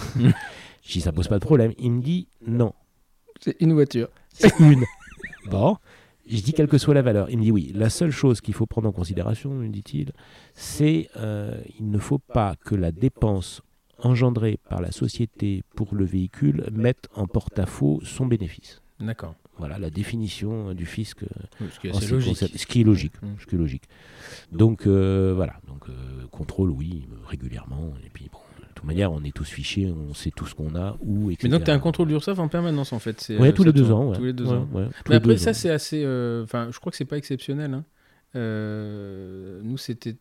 [0.83, 1.73] je dis ça pose pas de problème.
[1.79, 2.73] Il me dit non,
[3.41, 4.09] C'est une voiture.
[4.33, 4.85] c'est une.
[5.51, 5.77] bon,
[6.27, 7.29] je dis quelle que soit la valeur.
[7.31, 7.73] Il me dit oui.
[7.75, 10.13] La seule chose qu'il faut prendre en considération, me dit-il,
[10.55, 13.63] c'est euh, il ne faut pas que la dépense
[14.03, 18.81] engendrés par la société pour le véhicule mettent en porte-à-faux son bénéfice.
[19.01, 19.35] D'accord.
[19.59, 21.23] Voilà la définition du fisc.
[21.23, 21.27] euh,
[21.61, 22.29] Oui, Ce qui est assez logique.
[22.31, 23.15] concerne- ce qui est logique.
[23.23, 23.27] Mm.
[23.41, 23.85] Ce qui est logique.
[24.53, 25.93] Donc euh, voilà, donc euh,
[26.31, 30.15] contrôle oui euh, régulièrement et puis bon, de toute manière on est tous fichés, on
[30.15, 31.49] sait tout ce qu'on a où etc.
[31.49, 33.27] Mais donc, tu as un contrôle d'URSSAF en permanence, en fait.
[33.31, 34.11] euh, tous les deux ans.
[34.11, 34.17] ouais.
[34.17, 34.69] Tous les deux Ouais, ans.
[34.73, 36.03] ouais, tous Mais les après, deux ça, c'est assez.
[36.05, 37.75] euh, Enfin, je crois que c'est pas exceptionnel.
[37.75, 37.85] hein.
[38.37, 40.17] Euh, nous, c'était.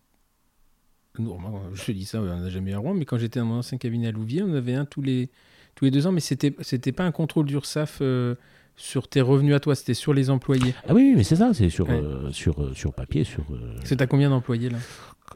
[1.19, 1.35] Nous,
[1.73, 3.55] je te dis ça, on n'a jamais eu à Rouen, mais quand j'étais dans mon
[3.59, 5.29] ancien cabinet à Louviers, on avait un tous les,
[5.75, 8.35] tous les deux ans, mais c'était, c'était pas un contrôle d'URSSAF euh,
[8.75, 10.73] sur tes revenus à toi, c'était sur les employés.
[10.87, 11.99] Ah oui, mais c'est ça, c'est sur, Ouais.
[12.01, 13.23] euh, sur, euh, sur papier.
[13.23, 14.77] Sur, euh, C'est à combien d'employés là?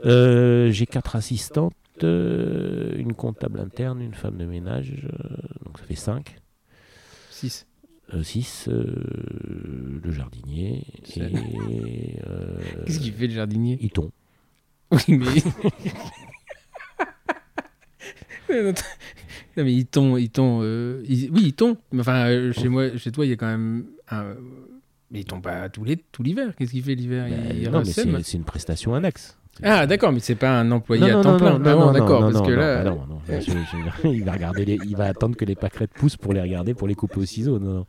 [0.06, 1.74] Euh, J'ai quatre assistantes,
[2.04, 6.38] euh, une comptable interne, une femme de ménage, euh, donc ça fait cinq.
[7.32, 7.66] 6.
[8.24, 13.78] 6, le jardinier C'est- et euh, Qu'est-ce qu'il fait le jardinier?
[13.82, 14.12] Iton.
[14.92, 15.18] Oui,
[18.50, 18.64] mais.
[19.58, 20.18] non, mais ils tombent,
[20.64, 21.76] euh, ils- oui, ils.
[21.92, 24.36] Mais Enfin, euh, chez moi, chez toi, il y a quand même un.
[25.12, 26.54] Mais ils tombent pas tout l'hiver.
[26.58, 27.28] Qu'est-ce qu'il fait l'hiver?
[27.30, 29.38] Bah, il, non, mais c'est une prestation annexe.
[29.64, 31.52] Ah, d'accord, mais c'est pas un employé Non, à non, temps plein.
[31.52, 32.80] non, non, non, non, d'accord, parce que non, là.
[32.80, 35.56] ah non, non, là, je- je- il va regarder, les- il va attendre que les
[35.56, 37.60] pâquerettes poussent pour les regarder, pour les couper au ciseau.
[37.60, 37.86] Non,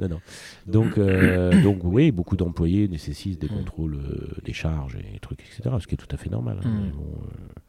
[0.00, 0.20] non.
[0.66, 3.56] Donc, euh, donc oui, beaucoup d'employés nécessitent des Mm.
[3.58, 5.74] contrôles euh, des charges et trucs, etc.
[5.80, 6.58] Ce qui est tout à fait normal.
[6.64, 6.80] hein, Mm.
[6.84, 7.60] mais bon, euh,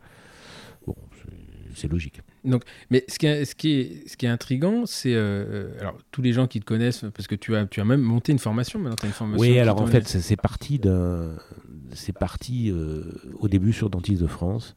[0.88, 0.96] bon,
[1.76, 2.22] c'est- logique.
[2.90, 5.14] Mais ce qui est, ce qui est, ce qui est intriguant, c'est.
[5.14, 5.46] euh,
[5.76, 8.02] euh, alors, tous les gens qui te connaissent, parce que tu as, tu as même
[8.02, 9.42] monté une formation, maintenant, tu as une formation.
[9.42, 11.36] Oui, alors en fait, est- c'est c'est parti d'un,
[11.96, 13.04] c'est parti euh,
[13.40, 14.76] au début sur Dentiste de France.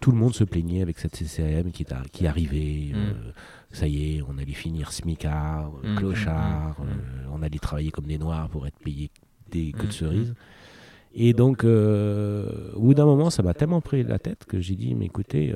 [0.00, 2.92] Tout le monde se plaignait avec cette CCAM qui, arrivait.
[2.92, 2.96] Mm.
[2.96, 3.32] euh,
[3.70, 7.90] ça y est, on allait finir smicard, euh, Mm, clochard, mm, euh, on allait travailler
[7.90, 9.10] comme des noirs pour être payés
[9.50, 10.34] des queues de cerises.
[11.14, 14.94] Et donc, au bout d'un moment, ça m'a tellement pris la tête que j'ai dit,
[14.94, 15.54] mais écoutez,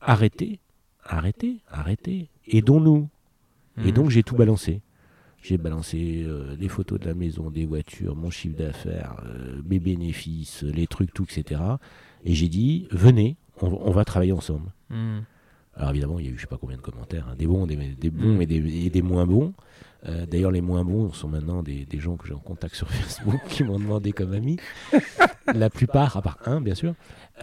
[0.00, 0.58] arrêtez,
[1.04, 3.08] arrêtez, arrêtez, aidons-nous.
[3.84, 4.80] Et donc j'ai tout balancé.
[5.46, 9.78] J'ai balancé euh, les photos de la maison, des voitures, mon chiffre d'affaires, euh, mes
[9.78, 11.60] bénéfices, les trucs, tout, etc.
[12.24, 14.72] Et j'ai dit, venez, on, on va travailler ensemble.
[14.90, 15.18] Mm.
[15.76, 17.66] Alors évidemment, il y a eu je sais pas combien de commentaires, hein, des bons,
[17.66, 18.42] des, des bons Mm.
[18.42, 19.54] et, des, et des moins bons.
[20.06, 22.88] Euh, D'ailleurs, les moins bons sont maintenant des, des gens que j'ai en contact sur
[22.90, 24.56] Facebook qui m'ont demandé comme ami.
[25.54, 26.94] La plupart, à part un, bien sûr.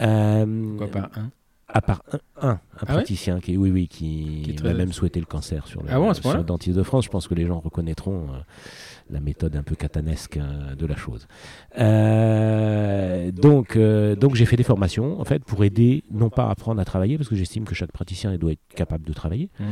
[0.02, 1.30] Euh, Pourquoi pas un?
[1.74, 4.74] À part un, un, un Ah ouais praticien qui, oui, oui, qui, Qui m'a très-
[4.74, 7.04] même souhaité le cancer sur le Ah bon, sur point-là Dentiste de France.
[7.04, 8.38] Je pense que les gens reconnaîtront euh,
[9.10, 11.26] la méthode un peu catanesque euh, de la chose.
[11.78, 16.50] Euh, donc, euh, donc j'ai fait des formations en fait pour aider, non pas à
[16.50, 19.66] apprendre à travailler, parce que j'estime que chaque praticien doit être capable de travailler, Mhm.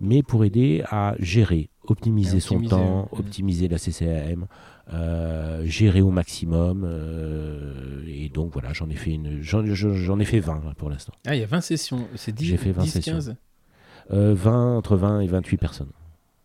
[0.00, 3.18] mais pour aider à gérer, optimiser, son temps, ouais.
[3.20, 4.46] optimiser la CCAM,
[5.64, 6.84] gérer au maximum.
[6.84, 9.64] euh, et donc voilà, j'en ai fait une, j'en,
[10.18, 11.12] ai fait 20 là, pour l'instant.
[11.26, 12.06] Ah, il y a 20 sessions.
[12.14, 13.12] C'est 10, J'ai fait 20 10, sessions.
[13.14, 13.36] 15
[14.12, 15.90] Euh, 20, entre 20 et 28 personnes.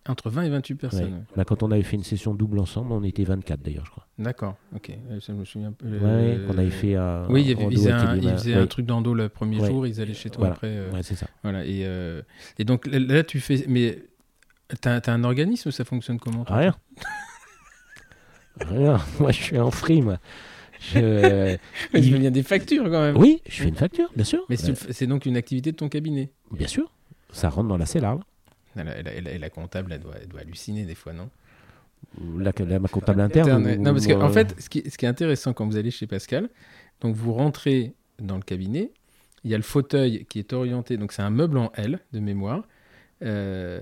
[0.10, 1.14] Entre 20 et 28 personnes.
[1.14, 1.20] Ouais.
[1.38, 4.08] Bah, quand on avait fait une session double ensemble, on était 24 d'ailleurs, je crois.
[4.18, 4.89] D'accord, ok.
[5.12, 5.86] Euh, Ça me souviens un peu.
[5.88, 7.28] Ouais, euh, qu'on avait fait à.
[7.30, 8.32] Oui, il ils faisaient, un, Téléma.
[8.32, 8.62] ils faisaient Ouais.
[8.62, 9.68] un truc d'endo le premier Ouais.
[9.68, 10.54] jour, ils allaient chez toi Voilà.
[10.56, 10.68] après.
[10.72, 11.28] euh, Ouais, c'est ça.
[11.44, 11.64] Voilà.
[11.66, 12.24] Et, euh,
[12.58, 13.64] et donc là, là, tu fais.
[13.68, 14.00] Mais
[14.82, 16.76] t'as as un organisme ou ça fonctionne comment Rien.
[18.70, 18.99] Rien.
[19.20, 20.18] Moi, je suis en free, moi.
[20.93, 21.57] Je-
[21.93, 23.18] Il il- y a des factures quand même.
[23.18, 24.43] Oui, je fais une facture, bien sûr.
[24.49, 26.32] Mais Euh, c'est c'est donc une activité de ton cabinet.
[26.51, 26.91] Bien sûr.
[27.32, 28.20] Ça rentre dans la CELAR.
[28.78, 31.30] Et la, la- comptable, elle doit, elle doit halluciner des fois, non?
[32.38, 33.49] La, la- ma comptable interne.
[33.49, 33.78] Interne, ou- ouais.
[33.78, 35.91] Non, parce qu'en ou, euh, fait, ce qui, ce qui est intéressant quand vous allez
[35.91, 36.49] chez Pascal,
[37.01, 38.91] donc vous rentrez dans le cabinet,
[39.43, 42.20] il y a le fauteuil qui est orienté, donc c'est un meuble en L de
[42.20, 42.64] mémoire.
[43.24, 43.82] Euh,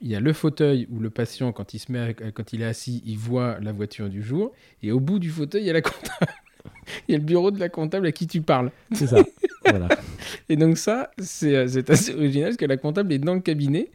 [0.00, 2.62] il y a le fauteuil où le patient, quand il, se met, à- quand il
[2.62, 4.52] est assis, il voit la voiture du jour.
[4.82, 6.32] Et au bout du fauteuil, il y a la comptable.
[7.08, 8.70] il y a le bureau de la comptable à qui tu parles.
[8.92, 9.22] C'est ça.
[9.64, 9.88] voilà.
[10.48, 13.40] Et donc ça, c'est euh, c'est assez original parce que la comptable est dans le
[13.40, 13.90] cabinet.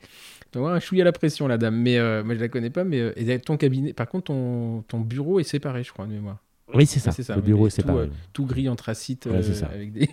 [0.52, 1.76] Tu voir un chouïa à la pression, la dame.
[1.76, 2.86] Mais euh, moi, je la connais pas.
[2.86, 6.14] Mais euh, et ton cabinet, par contre, ton, ton bureau est séparé, je crois, de
[6.14, 6.38] mémoire.
[6.74, 7.36] Oui, c'est ça.
[7.36, 8.08] Le bureau est séparé.
[8.08, 10.10] tout, Tout gris anthracite Ouais, euh, avec des,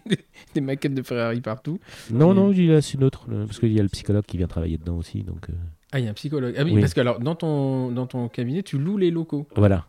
[0.55, 1.78] des maquettes de Ferrari partout.
[2.11, 3.24] non, et- non, c'est neutre.
[3.28, 5.22] le- Parce qu'il y a le psychologue qui vient travailler dedans aussi.
[5.22, 5.55] Donc, euh,
[5.92, 6.55] Ah, il y a un psychologue.
[6.59, 6.80] Ah oui, Oui.
[6.80, 9.46] parce que alors, dans ton, dans ton cabinet, tu loues les locaux.
[9.57, 9.86] voilà.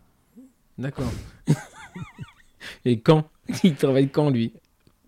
[0.77, 1.11] D'accord.
[2.85, 3.25] et quand?
[3.63, 4.53] Il travaille quand, lui?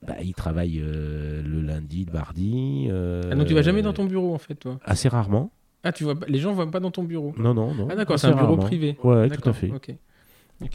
[0.06, 2.86] Bah, il travaille euh, le lundi, le mardi.
[2.92, 4.78] euh, Ah non, tu vas jamais dans ton bureau, en fait, toi?
[4.84, 5.50] Assez rarement.
[5.84, 7.88] Ah, tu vois pas- les gens ne vont pas dans ton bureau Non, non, non.
[7.90, 8.64] Ah d'accord, c'est un bureau rarement.
[8.64, 8.98] privé.
[9.04, 9.72] Ouais, tout à fait.
[9.72, 9.96] Ok.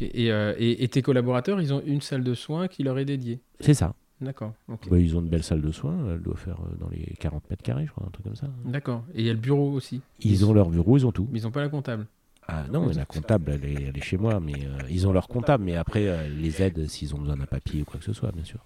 [0.00, 3.04] Et, euh, et, et tes collaborateurs, ils ont une salle de soins qui leur est
[3.04, 3.40] dédiée.
[3.60, 3.94] C'est ça.
[4.20, 4.52] D'accord.
[4.68, 5.96] Bah, ils ont une belle salle de soins.
[6.12, 8.48] Elle doit faire euh, dans les 40 mètres carrés, je crois, un truc comme ça.
[8.66, 9.02] D'accord.
[9.14, 10.02] Et il y a le bureau aussi.
[10.20, 11.26] Ils ont leur bureau, ils ont tout.
[11.32, 12.06] Mais ils n'ont pas la comptable.
[12.46, 15.28] Ah non, la comptable, elle est, elle est chez moi, mais euh, ils ont leur
[15.28, 18.12] comptable, mais après, euh, les aides s'ils ont besoin d'un papier ou quoi que ce
[18.12, 18.58] soit, bien sûr.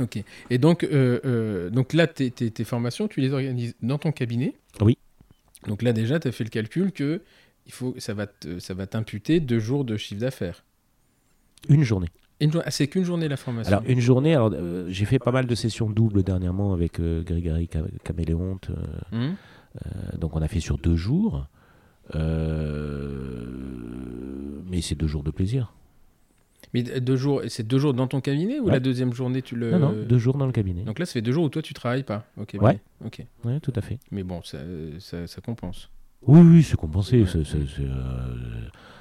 [0.00, 0.22] Ok.
[0.50, 4.54] Et donc, euh, donc là, tes, tes- tes formations, tu les organises dans ton cabinet
[4.80, 4.96] Oui.
[5.66, 7.20] Donc là, déjà, tu as fait le calcul que
[7.68, 10.64] il faut, ça va te- ça va t'imputer deux jours de chiffre d'affaires.
[11.68, 12.08] Une journée.
[12.40, 13.72] Jour- ah, c'est qu'une journée la formation.
[13.76, 17.22] Alors, une journée, alors, euh, j'ai fait pas mal de sessions doubles dernièrement avec euh,
[17.22, 18.70] Grégory Cam- Caméléonte.
[18.70, 18.74] euh,
[19.12, 19.34] Hum
[19.86, 21.46] euh, donc, on a fait sur deux jours.
[24.70, 25.72] Mais c'est deux jours de plaisir.
[26.74, 28.72] Mais deux jours, c'est deux jours dans ton cabinet ou Ouais.
[28.72, 29.70] la deuxième journée tu le.
[29.72, 30.82] Non, non, deux jours dans le cabinet.
[30.82, 32.24] Donc là, ça fait deux jours où toi tu travailles pas.
[32.36, 32.56] Ok.
[32.60, 32.78] Ouais.
[33.04, 33.24] Ok.
[33.44, 33.98] Ouais, tout à fait.
[34.10, 34.58] Mais bon, ça,
[34.98, 35.88] ça, ça compense.
[36.26, 37.22] Oui, oui, c'est compensé.
[37.22, 37.26] Ouais.
[37.28, 38.34] c'est- euh,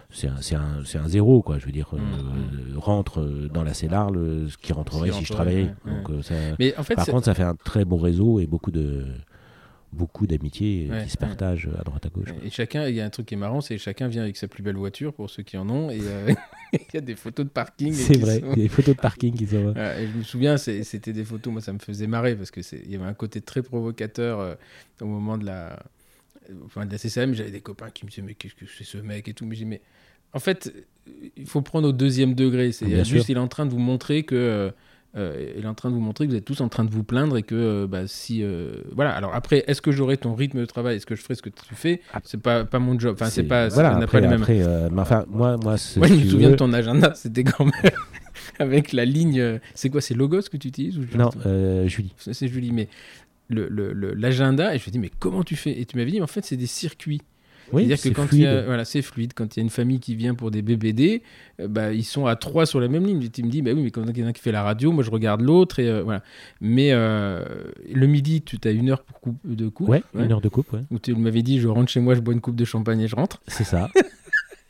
[0.10, 1.60] C'est un, zéro, quoi.
[1.60, 5.26] Je veux dire, euh, Mm, rentre euh, dans la CELAR le, ce qui rentrerait si
[5.26, 5.74] je travaillais.
[5.86, 8.46] Donc, euh, ça- Mais en fait, par contre, ça fait un très bon réseau et
[8.48, 9.06] beaucoup de
[9.94, 11.28] beaucoup d'amitiés euh, Ouais, qui se ouais.
[11.28, 12.28] partagent à droite à gauche.
[12.44, 14.36] Et chacun, il y a un truc qui est marrant, c'est que chacun vient avec
[14.38, 16.34] sa plus belle voiture pour ceux qui en ont, et euh,
[16.74, 17.94] il y a des photos de parking.
[17.94, 19.74] C'est vrai, sont- il y a des photos de parking qui sont.
[20.00, 22.92] Et je me souviens, c'était des photos, moi ça me faisait marrer parce que il
[22.92, 24.56] y avait un côté très provocateur euh,
[25.02, 25.80] au moment de la,
[26.66, 27.34] enfin, de la CCM.
[27.34, 29.46] J'avais des copains qui me disaient mais qu'est-ce que c'est ce mec et tout.
[29.46, 29.82] Mais j'ai dit, mais
[30.34, 30.74] en fait,
[31.38, 32.72] il faut prendre au deuxième degré.
[32.72, 33.30] C'est Bien juste sûr.
[33.30, 34.72] il est en train de vous montrer que euh,
[35.16, 36.92] euh, il est en train de vous montrer que vous êtes tous en train de
[36.92, 39.12] vous plaindre et que euh, bah, si euh, voilà.
[39.16, 40.98] Alors après, est-ce que j'aurai ton rythme de travail?
[40.98, 42.02] Est-ce que je ferai ce que tu fais?
[42.14, 42.20] Ah.
[42.26, 43.16] C'est pas pas mon job.
[43.20, 43.70] Enfin, c'est pas.
[43.70, 44.42] Voilà, après, pas les mêmes.
[44.42, 47.14] après, mais enfin, moi, moi, ce- je me souviens veux- de ton agenda.
[47.16, 47.92] C'était quand même
[48.60, 49.60] avec la ligne.
[49.76, 50.02] C'est quoi?
[50.02, 51.32] C'est Logos que tu utilises ou je- Non,
[51.88, 52.14] Julie.
[52.18, 52.90] c'est Julie, mais
[53.50, 55.80] le- le- le- l'agenda, et je me dis, mais comment tu fais?
[55.80, 57.22] Et tu m'avais dit, mais en fait, c'est des circuits.
[57.74, 58.42] Oui, C'est-à-dire que il fluide.
[58.44, 59.34] y a, voilà, c'est fluide.
[59.36, 61.22] Quand il y a une famille qui vient pour des BBD,
[61.60, 63.22] euh, bah, ils sont à trois sur la même ligne.
[63.24, 64.64] Et tu me dis, bah oui, mais quand il y en a qui fait la
[64.64, 66.24] radio, moi je regarde l'autre, et euh, voilà.
[66.62, 67.44] Mais euh,
[67.94, 69.90] le midi, tu as une heure pour coupe, de coupe.
[69.90, 70.80] Ouais, une heure de coupe, ouais.
[70.92, 73.08] Où tu m'avais dit, je rentre chez moi, je bois une coupe de champagne et
[73.10, 73.42] je rentre.
[73.48, 73.90] C'est ça.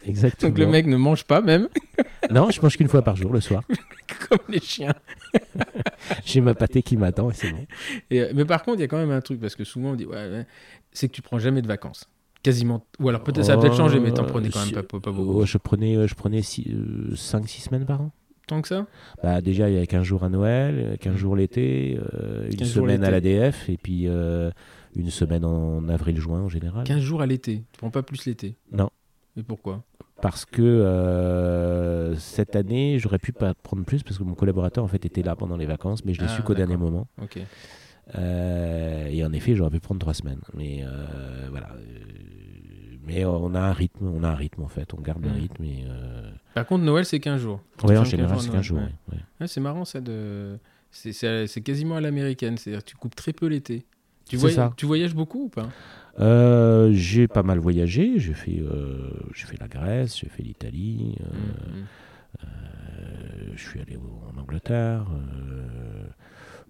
[0.08, 0.49] Exactement.
[0.49, 1.68] Donc le mec ne mange pas, même,
[2.32, 3.64] Non, je mange qu'une fois par jour le soir.
[4.30, 4.93] comme les chiens.
[6.26, 7.66] J'ai ma pâtée qui m'attend et c'est bon.
[8.10, 9.91] Et, euh, mais par contre, il y a quand même un truc, parce que souvent
[9.91, 10.45] on dit, ouais, ouais,
[10.91, 12.10] c'est que tu prends jamais de vacances.
[12.43, 12.86] Quasiment.
[12.99, 15.12] Ou alors peut-être ça a peut-être changé, mais t'en prenais quand même pas, pas, pas
[15.12, 15.41] beaucoup.
[15.41, 18.12] Euh, je prenais, euh, je prenais 5-6 semaines par an.
[18.47, 18.88] Tant que ça?
[19.22, 22.55] Bah, déjà, il y a 15 jours à Noël, euh, 15 jours l'été, euh, une
[22.55, 24.49] 15 jours semaine à l'ADF et puis euh,
[24.95, 26.86] une semaine en avril-juin en général.
[26.86, 27.66] 15 jours à l'été.
[27.74, 28.55] Tu prends pas plus l'été?
[28.72, 28.89] Non.
[29.38, 29.83] Et pourquoi?
[30.21, 34.88] Parce que euh, cette année, j'aurais pu pas prendre plus parce que mon collaborateur en
[34.88, 37.07] fait était là pendant les vacances, mais je l'ai Ah, su qu'au dernier moment.
[37.21, 37.38] Ok.
[38.15, 40.41] Euh, et en effet, j'aurais pu prendre trois semaines.
[40.53, 41.69] Mais euh, voilà.
[41.75, 45.29] euh, mais on a un rythme, on a un rythme en fait, on garde le
[45.29, 45.33] Mm.
[45.33, 45.63] rythme.
[45.63, 45.85] Et,
[46.53, 47.61] Par contre, Noël, c'est 15 jours.
[47.83, 48.77] ouais, en 15 général, c'est Noël, 15 jours.
[48.79, 48.83] ouais.
[48.85, 49.19] ouais, ouais.
[49.41, 50.57] Ouais, c'est marrant ça de.
[50.89, 53.85] C'est- quasiment à l'américaine, c'est-à-dire que tu coupes très peu l'été.
[54.27, 54.73] Tu, ça.
[54.75, 55.69] tu voyages beaucoup ou pas?
[56.20, 58.18] Euh, j'ai pas mal voyagé.
[58.20, 61.15] J'ai fait, euh, j'ai fait la Grèce, j'ai fait l'Italie.
[61.22, 61.86] euh, Mhm.
[62.43, 65.05] euh, je suis allé au- en Angleterre.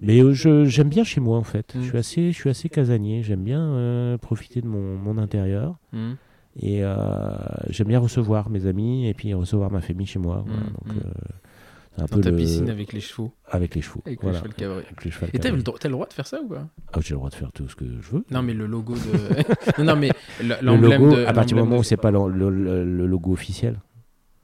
[0.01, 1.73] mais j'aime bien chez moi en fait.
[1.75, 1.81] Mm.
[1.81, 3.23] Je suis assez, je suis assez casanier.
[3.23, 5.77] J'aime bien profiter de mon, mon intérieur.
[6.59, 6.81] Et
[7.69, 10.43] j'aime bien recevoir mes amis et puis recevoir ma famille chez moi.
[10.45, 10.61] voilà.
[10.61, 10.99] Mm, Donc, mm.
[10.99, 11.46] c'est
[11.97, 13.31] un Dans peu ta le- piscine avec les chevaux.
[13.49, 14.01] avec les chevaux.
[14.05, 14.37] Avec voilà.
[14.37, 14.83] le cheval cabré.
[14.85, 16.67] Avec les chevaux Et t'as le, droit- t'as le droit de faire ça ou pas?
[16.93, 18.23] Ah, j'ai le droit de faire tout ce que je veux.
[18.31, 19.79] Non, mais le logo de.
[19.83, 21.21] non, non, mais l- le l'emblème logo, de.
[21.25, 23.79] à partir du l'emblème moment où c'est pas le logo officiel,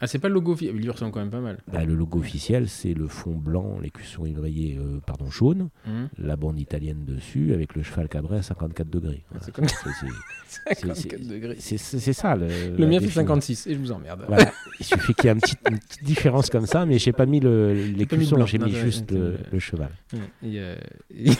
[0.04, 0.54] Ah, c'est pas le logo.
[0.56, 1.60] fi- Il lui ressemble quand même pas mal.
[1.72, 6.10] bah, le logo officiel c'est le fond blanc, l'écusson ébrayé euh, pardon jaune, Mhm.
[6.18, 9.24] la bande italienne dessus avec le cheval cabré à 54 degrés.
[9.39, 11.56] C'est comme- C'est- c'est- 54 degrés.
[11.60, 12.36] c'est- c'est c'est ça.
[12.36, 12.49] Le, Le
[12.86, 13.22] mien fait définition.
[13.22, 14.26] 56 et je vous emmerde.
[14.28, 14.51] Voilà.
[14.82, 17.26] Il suffit qu'il y ait un petit- une petite différence comme ça, mais j'ai pas
[17.26, 19.89] mis l'écusson, j'ai mis juste le, cheval.
[20.43, 20.76] Et, euh,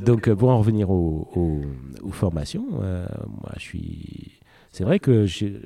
[0.00, 1.62] Donc, euh, pour en revenir aux, aux-
[2.02, 4.32] aux formations, euh, moi, je suis.
[4.72, 5.60] C'est vrai que j'ai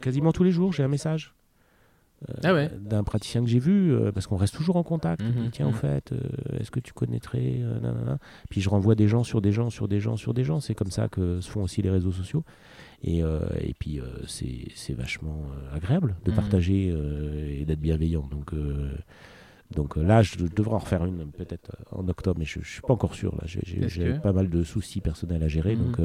[0.00, 1.34] quasiment tous les jours, j'ai un message.
[2.28, 2.70] euh, Ah ouais.
[2.78, 5.22] D'un praticien que j'ai vu, euh, parce qu'on reste toujours en contact.
[5.22, 5.76] Dit, Mhm, Tiens, au mhm.
[5.76, 6.18] fait, euh,
[6.58, 8.18] est-ce que tu connaîtrais nanana
[8.50, 10.60] Puis je renvoie des gens sur des gens, sur des gens, sur des gens.
[10.60, 12.44] C'est comme ça que se font aussi les réseaux sociaux.
[13.02, 16.36] Et, et puis, c'est vachement agréable de Mhm.
[16.36, 16.94] partager
[17.58, 18.28] et d'être bienveillant.
[18.30, 18.52] Donc,
[19.74, 22.92] donc là, je devrais en refaire une peut-être en octobre, mais je ne suis pas
[22.92, 23.32] encore sûr.
[23.36, 25.96] Là, j'ai que- pas mal de soucis personnels à gérer, donc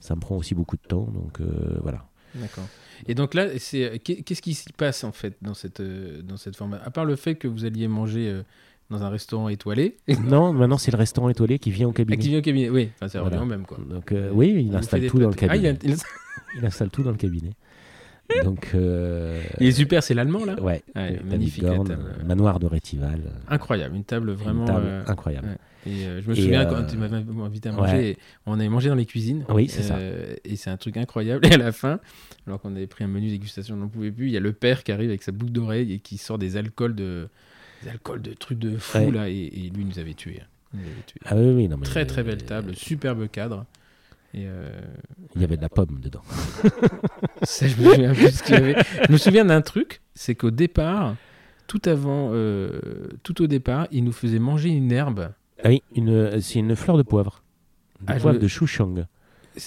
[0.00, 1.08] ça me prend aussi beaucoup de temps.
[1.12, 1.40] Donc
[1.82, 2.06] voilà.
[2.34, 2.66] D'accord.
[3.06, 6.36] Et donc là, c'est qu'est- qu'est-ce qui s'y passe en fait dans cette euh, dans
[6.36, 8.42] cette formation À part le fait que vous alliez manger euh,
[8.90, 11.98] dans un restaurant étoilé, non, maintenant c'est le restaurant étoilé qui vient au Ah, qui
[12.04, 12.28] cabinet.
[12.28, 12.68] vient au cabinet.
[12.70, 13.46] Oui, enfin, ça revient Voilà.
[13.56, 13.78] même quoi.
[13.88, 15.68] Donc euh, oui, il vous fait installe tout dans le Ah, il, cabinet.
[15.68, 17.50] a- il- Il installe tout dans le cabinet.
[18.44, 20.58] Donc euh, il est super, c'est l'allemand là.
[20.60, 20.82] ouais,
[21.24, 22.02] magnifique, la Gorn, table.
[22.20, 24.62] euh, manoir de Rétival, euh, Incroyable, une table vraiment.
[24.66, 25.48] une table euh, incroyable.
[25.48, 25.56] ouais.
[25.92, 28.16] Et euh, je me Et, souviens euh, quand tu m'avais invité à manger,
[28.46, 29.44] on avait mangé dans les cuisines.
[29.48, 29.96] Oui, c'est ça.
[29.96, 31.44] Euh, Et c'est un truc incroyable.
[31.50, 31.98] Et à la fin,
[32.46, 34.26] alors qu'on avait pris un menu dégustation, on n'en pouvait plus.
[34.28, 36.56] Il y a le père qui arrive avec sa boucle d'oreille et qui sort des
[36.56, 37.28] alcools de
[37.82, 40.40] des alcools de trucs de fou là, et, et lui nous avait tués.
[40.72, 41.20] Il nous avait tués.
[41.26, 43.66] Ah oui, oui, non, mais, Très très euh, belle table, superbe cadre.
[44.34, 44.70] Et euh,
[45.34, 46.22] Il y avait de la pomme dedans.
[47.42, 48.76] ça, je me souviens plus de ce qu'il y avait.
[49.06, 51.16] Je me souviens d'un truc, c'est qu'au départ,
[51.66, 52.80] tout avant, euh,
[53.22, 55.32] tout au départ, il nous faisait manger une herbe.
[55.62, 57.42] Ah oui, une, c'est une fleur de poivre.
[58.00, 59.06] De Ah, poivre de chouchang.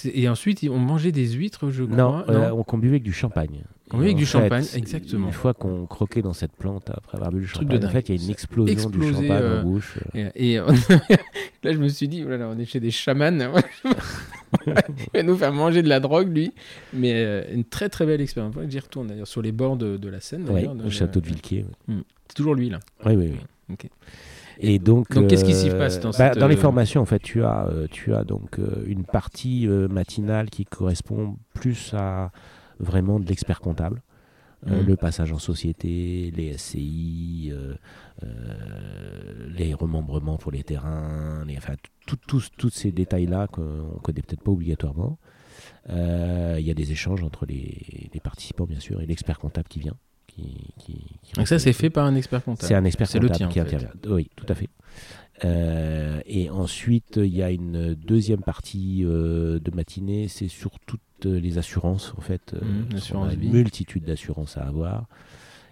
[0.04, 1.96] Et ensuite, on mangeait des huîtres, je crois.
[1.96, 3.62] Non, euh, on qu'on buvait avec du champagne.
[3.92, 5.28] On buvait avec du fait, champagne, exactement.
[5.28, 8.16] Une fois qu'on croquait dans cette plante après avoir bu le champagne, en fait, il
[8.16, 9.98] y a une explosion Explosé, du champagne euh, en bouche.
[10.14, 10.56] Et, et,
[11.62, 13.30] là, je me suis dit, oh là là, on est chez des chamans.
[14.66, 14.72] il
[15.14, 16.52] va nous faire manger de la drogue, lui.
[16.92, 18.54] Mais euh, une très très belle expérience.
[18.68, 20.48] J'y retourne d'ailleurs, sur les bords de, de la Seine.
[20.84, 21.64] Au château de Villequier.
[21.88, 21.94] oui.
[22.28, 22.80] C'est toujours lui, là.
[23.04, 23.40] Oui, oui, oui.
[23.72, 23.88] Ok.
[24.58, 27.00] Et donc, Donc, qu'est-ce qui s'y euh, passe dans bah, cette, Dans les euh, formations,
[27.02, 32.30] en fait, tu as, tu as donc une partie matinale qui correspond plus à
[32.80, 34.02] vraiment de l'expert comptable.
[34.66, 34.86] Euh, Mhm.
[34.86, 37.74] le passage en société, les SCI, euh,
[38.24, 41.74] euh, les remembrements pour les terrains, les, enfin,
[42.06, 42.16] tout-
[42.56, 45.18] tous ces détails-là qu'on ne connaît peut-être pas obligatoirement.
[45.88, 49.78] Il y a des échanges entre les, les participants, bien sûr, et l'expert comptable qui
[49.80, 49.96] vient.
[50.26, 52.66] Qui, qui- qui Donc, ça, c'est fait par un expert comptable.
[52.68, 53.90] c'est un expert le comptable tien, qui intervient.
[54.08, 54.68] Oui, tout à fait.
[55.44, 61.00] Euh, et ensuite, il y a une deuxième partie euh, de matinée, c'est sur toutes
[61.24, 62.54] les assurances, en fait.
[62.54, 63.48] euh, assurance a une vie.
[63.48, 65.06] multitude d'assurances à avoir,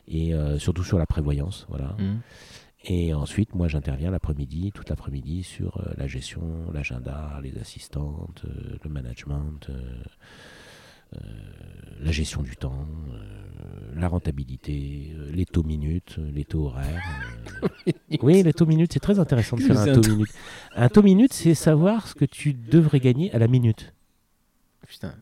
[0.09, 1.95] et euh, surtout sur la prévoyance, voilà.
[1.99, 2.21] Mhm.
[2.87, 6.43] Et ensuite, moi, j'interviens l'après-midi, toute l'après-midi, sur euh, la gestion,
[6.73, 9.69] l'agenda, les assistantes, euh, le management,
[12.01, 12.87] la gestion du temps,
[13.95, 17.05] la rentabilité, les taux minutes, les taux horaires.
[18.23, 20.29] oui, les taux minutes, c'est très intéressant de faire un taux- minute.
[20.75, 23.95] Un taux minute, c'est savoir ce que tu devrais gagner à la minute.
[24.89, 25.15] Putain.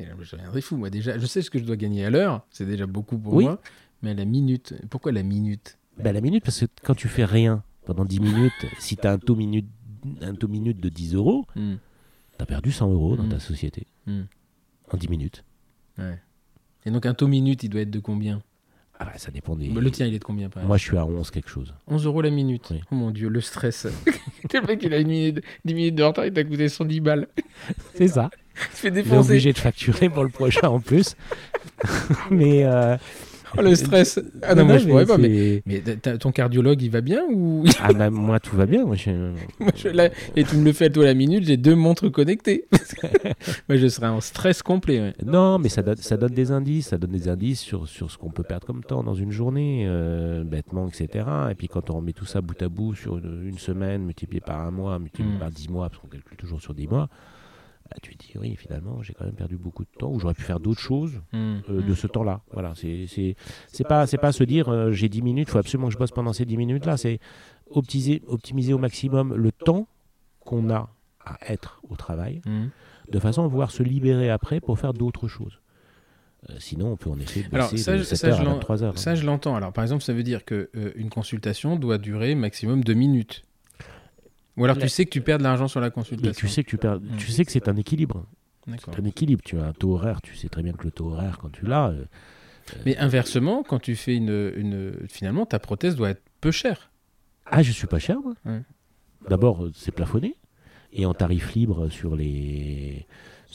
[0.00, 1.18] Et là, je deviendrais fou, moi, déjà.
[1.18, 2.46] Je sais ce que je dois gagner à l'heure.
[2.50, 3.44] C'est déjà beaucoup pour Oui.
[3.44, 3.60] moi.
[4.02, 4.74] Mais à la minute.
[4.90, 5.78] Pourquoi la minute?
[5.98, 9.12] Ben, la minute, parce que quand tu fais rien pendant 10 minutes, si tu as
[9.12, 9.66] un taux minute,
[10.20, 11.78] un taux minute de 10 euros, Mhm.
[12.36, 13.30] tu as perdu 100 euros dans Mhm.
[13.30, 14.26] ta société Mhm.
[14.92, 15.44] en 10 minutes.
[15.98, 16.18] Ouais.
[16.84, 18.42] Et donc, un taux minute, il doit être de combien?
[18.98, 19.68] Ah bah, ça dépend des.
[19.68, 21.74] Bah, Le tien, il est de combien, par Moi, je suis à 11 quelque chose.
[21.86, 22.68] 11 euros la minute.
[22.70, 22.80] Oui.
[22.90, 23.86] Oh mon dieu, le stress.
[24.54, 27.28] le mec, il a une minute, 10 minutes de retard, il t'a coûté 110 balles.
[27.94, 28.30] C'est ça.
[28.70, 29.30] Fait Il est défoncer.
[29.30, 31.14] obligé de facturer pour le prochain en plus.
[32.30, 32.64] mais.
[32.64, 32.96] euh,
[33.58, 34.20] Oh, le stress.
[34.42, 35.16] Ah non, moi, je pourrais pas.
[35.16, 35.80] Mais, mais
[36.18, 37.64] ton cardiologue, il va bien ou?
[37.80, 38.84] Ah bah, moi, tout va bien.
[38.84, 39.10] Moi, je...
[39.60, 42.10] Moi, je- là, Et tu me le fais à toi la minute, j'ai deux montres
[42.12, 42.66] connectées.
[43.68, 45.00] moi, je serais en stress complet.
[45.00, 45.14] ouais.
[45.24, 46.88] Non, mais ça donne, ça donne des indices.
[46.88, 49.84] Ça donne des indices sur, sur ce qu'on peut perdre comme temps dans une journée,
[49.88, 51.24] euh, bêtement, etc.
[51.50, 54.40] Et puis quand on remet tout ça bout à bout sur une, une semaine, multiplié
[54.40, 55.38] par un mois, multiplié Mm.
[55.38, 57.08] par 10 mois, parce qu'on calcule toujours sur 10 mois,
[57.90, 60.34] bah, tu te dis, oui, finalement, j'ai quand même perdu beaucoup de temps, ou j'aurais
[60.34, 61.20] pu faire d'autres choses.
[61.32, 61.58] Hmm.
[61.70, 62.42] euh, de ce temps-là.
[62.52, 63.36] Voilà, c'est c'est
[63.68, 65.98] c'est pas c'est pas se dire euh, j'ai 10 minutes, il faut absolument que je
[65.98, 67.18] bosse pendant ces 10 minutes là, c'est
[67.70, 69.86] optimiser optimiser au maximum le temps
[70.40, 70.90] qu'on a
[71.24, 72.66] à être au travail Hmm.
[73.10, 75.60] de façon à pouvoir se libérer après pour faire d'autres choses.
[76.50, 78.44] Euh, sinon, on peut en effet Alors, ça, de je- 7 ça, heures je à
[78.44, 78.92] l'en- 23 heures.
[78.94, 78.96] hein.
[78.98, 79.56] Ça, je l'entends.
[79.56, 83.42] Alors, par exemple, ça veut dire que euh, une consultation doit durer maximum deux minutes.
[84.56, 86.32] Ou alors, tu sais que tu perds de l'argent sur la Mais consultation.
[86.32, 88.26] tu sais que tu perds, tu sais que c'est un équilibre.
[88.66, 89.42] C'est un équilibre.
[89.44, 91.66] Tu as un taux horaire, tu sais très bien que le taux horaire quand tu
[91.66, 92.04] l'as, euh,
[92.84, 94.92] Mais inversement, quand tu fais une, une.
[95.08, 96.90] Finalement, ta prothèse doit être peu chère.
[97.46, 98.34] Ah, je suis pas cher, moi.
[98.44, 98.62] Ouais.
[99.28, 100.36] D'abord, euh, c'est plafonné.
[100.92, 103.06] Et en tarif libre sur les,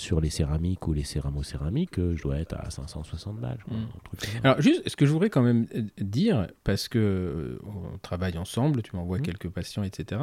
[0.02, 3.60] sur les céramiques ou les céramo-céramiques, euh, je dois être à 560 balles.
[3.64, 3.88] crois, Mm.
[4.18, 4.30] truc.
[4.44, 8.38] Alors, juste, ce que je voudrais quand même euh, dire, parce que euh, on travaille
[8.38, 9.24] ensemble, tu m'envoies Mhm.
[9.26, 10.22] quelques patients, etc.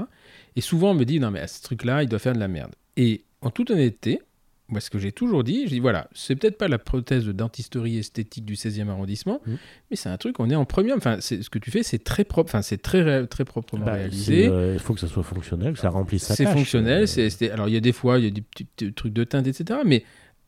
[0.56, 2.48] Et souvent, on me dit, non, mais à ce truc-là, il doit faire de la
[2.48, 2.74] merde.
[2.96, 4.20] Et en toute honnêteté,
[4.68, 7.32] moi, ce que j'ai toujours dit, je dis, voilà, c'est peut-être pas la prothèse de
[7.32, 9.56] dentisterie esthétique du 16e arrondissement, Mhm.
[9.90, 10.98] mais c'est un truc, on est en premium.
[10.98, 13.94] Enfin, c'est- ce que tu fais, c'est très propre, enfin, c'est très, très proprement Bah,
[13.94, 14.46] réalisé.
[14.48, 17.04] euh, Il faut que ça soit fonctionnel, que ça remplisse sa C'est fonctionnel.
[17.04, 18.92] Euh, c'est- c'est- alors, il y a des fois, il y a des petits, petits
[18.92, 19.80] trucs de teinte, etc.
[19.86, 20.04] Mais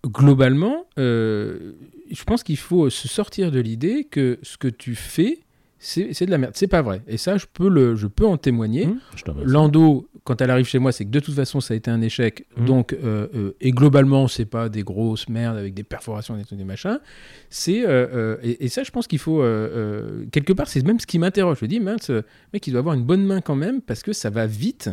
[0.06, 1.72] globalement, euh,
[2.10, 5.40] je pense qu'il faut se sortir de l'idée que ce que tu fais,
[5.82, 6.52] c'est de la merde.
[6.54, 7.00] C'est pas vrai.
[7.08, 8.84] Et ça, je peux, le, je peux en témoigner.
[8.84, 9.50] remercie.
[9.50, 12.02] L'endo, quand elle arrive chez moi, c'est que de toute façon, ça a été un
[12.02, 12.46] échec.
[12.58, 12.64] Mhm.
[12.66, 16.58] Donc, euh, euh, et globalement, c'est pas des grosses merdes avec des perforations, des trucs,
[16.58, 17.00] des machins.
[17.48, 19.42] C'est euh, et, et ça, je pense qu'il faut
[20.30, 21.58] quelque part, c'est même ce qui m'interroge.
[21.60, 22.10] Je me dis, mince,
[22.52, 24.90] mec, il doit avoir une bonne main quand même parce que ça va vite.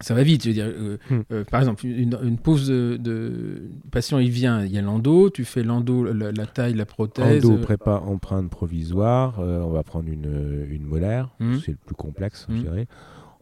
[0.00, 0.64] Ça va vite, je veux dire.
[0.66, 1.24] euh, Mhm.
[1.32, 5.28] euh, par exemple, une, une pause de, de patient, il vient, il y a l'endo,
[5.30, 7.44] tu fais l'endo, la, la taille, la prothèse.
[7.44, 9.40] Endo, euh, prépa, empreinte provisoire.
[9.40, 11.28] euh, on va prendre une, une molaire.
[11.40, 11.60] Mhm.
[11.60, 12.86] C'est le plus complexe, je dirais.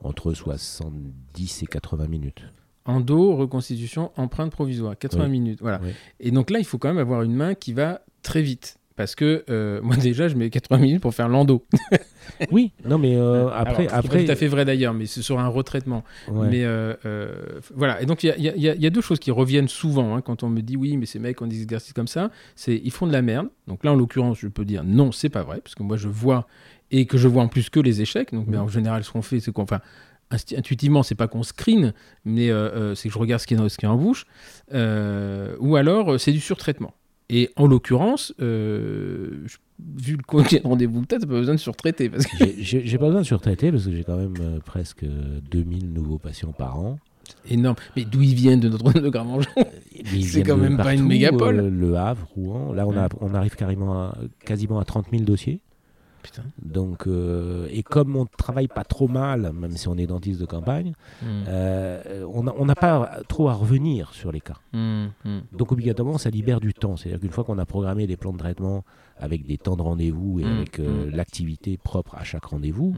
[0.02, 2.42] Entre 70 et 80 minutes.
[2.84, 5.30] Endo, reconstitution, empreinte provisoire, 80 Oui.
[5.30, 5.58] minutes.
[5.60, 5.80] Voilà.
[5.82, 5.90] Oui.
[6.20, 8.77] Et donc là, il faut quand même avoir une main qui va très vite.
[8.98, 11.64] Parce que euh, moi déjà, je mets 80 minutes pour faire l'endo.
[12.50, 15.38] Oui, non, mais euh, après, Alors, après, tout à fait vrai d'ailleurs, mais c'est sur
[15.38, 16.04] un retraitement.
[16.30, 16.48] ouais.
[16.50, 16.92] Mais euh,
[17.74, 20.42] voilà, et donc il y a, y y deux choses qui reviennent souvent hein, quand
[20.42, 23.06] on me dit oui, mais ces mecs ont des exercices comme ça, c'est ils font
[23.06, 23.48] de la merde.
[23.66, 26.08] Donc là, en l'occurrence, je peux dire non, c'est pas vrai, parce que moi je
[26.08, 26.46] vois
[26.90, 28.32] et que je vois en plus que les échecs.
[28.34, 29.80] Donc, mais en général, ce qu'on fait, c'est qu'on, enfin,
[30.56, 31.94] intuitivement, c'est pas qu'on screen,
[32.24, 34.26] mais euh, c'est que je regarde ce qui est, dans, ce qui est en bouche,
[34.72, 36.92] Euh, ou alors c'est du surtraitement.
[37.30, 39.44] Et en l'occurrence, euh,
[39.98, 42.98] vu le combien de rendez-vous que t'as, t'as pas besoin de surtraiter parce que J'ai-
[42.98, 46.52] pas besoin de surtraiter parce que j'ai quand même euh, presque euh, 2000 nouveaux patients
[46.52, 46.98] par an.
[47.50, 47.76] énorme.
[47.96, 49.10] Mais d'où ils viennent de notre de
[49.94, 51.60] ils C'est quand même pas une partout, mégapole.
[51.60, 52.72] euh, le Havre, Rouen.
[52.72, 55.60] Là, on, a, on arrive carrément à- quasiment à 30 000 dossiers.
[56.22, 56.42] Putain.
[56.62, 60.46] Donc, euh, et comme on travaille pas trop mal, même si on est dentiste de
[60.46, 60.92] campagne,
[61.22, 61.26] Mm.
[61.48, 64.56] euh, on n'a pas trop à revenir sur les cas.
[64.72, 65.38] Mm, mm.
[65.52, 66.96] Donc obligatoirement, ça libère du temps.
[66.96, 68.84] C'est-à-dire qu'une fois qu'on a programmé des plans de traitement
[69.16, 72.94] avec des temps de rendez-vous et avec euh, l'activité propre à chaque rendez-vous,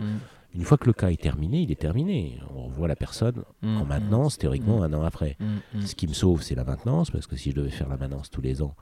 [0.54, 2.38] une fois que le cas est terminé, il est terminé.
[2.56, 5.36] On revoit la personne en maintenance, théoriquement un an après.
[5.80, 8.30] Ce qui me sauve, c'est la maintenance, parce que si je devais faire la maintenance
[8.30, 8.74] tous les ans,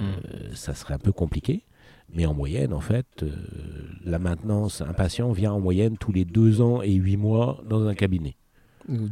[0.00, 0.04] euh,
[0.54, 1.64] ça serait un peu compliqué.
[2.12, 3.30] Mais en moyenne, en fait, euh,
[4.04, 7.86] la maintenance, un patient vient en moyenne tous les deux ans et huit mois dans
[7.86, 8.36] un cabinet.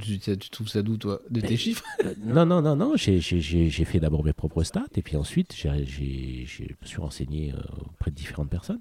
[0.01, 1.21] Tu, tu trouves ça d'où, toi?
[1.31, 1.85] De tes chiffres?
[2.25, 2.93] Non, non, non, non.
[2.97, 7.59] J'ai- fait d'abord mes propres stats et puis ensuite j'ai- je me suis renseigné euh,
[7.91, 8.81] auprès de différentes personnes.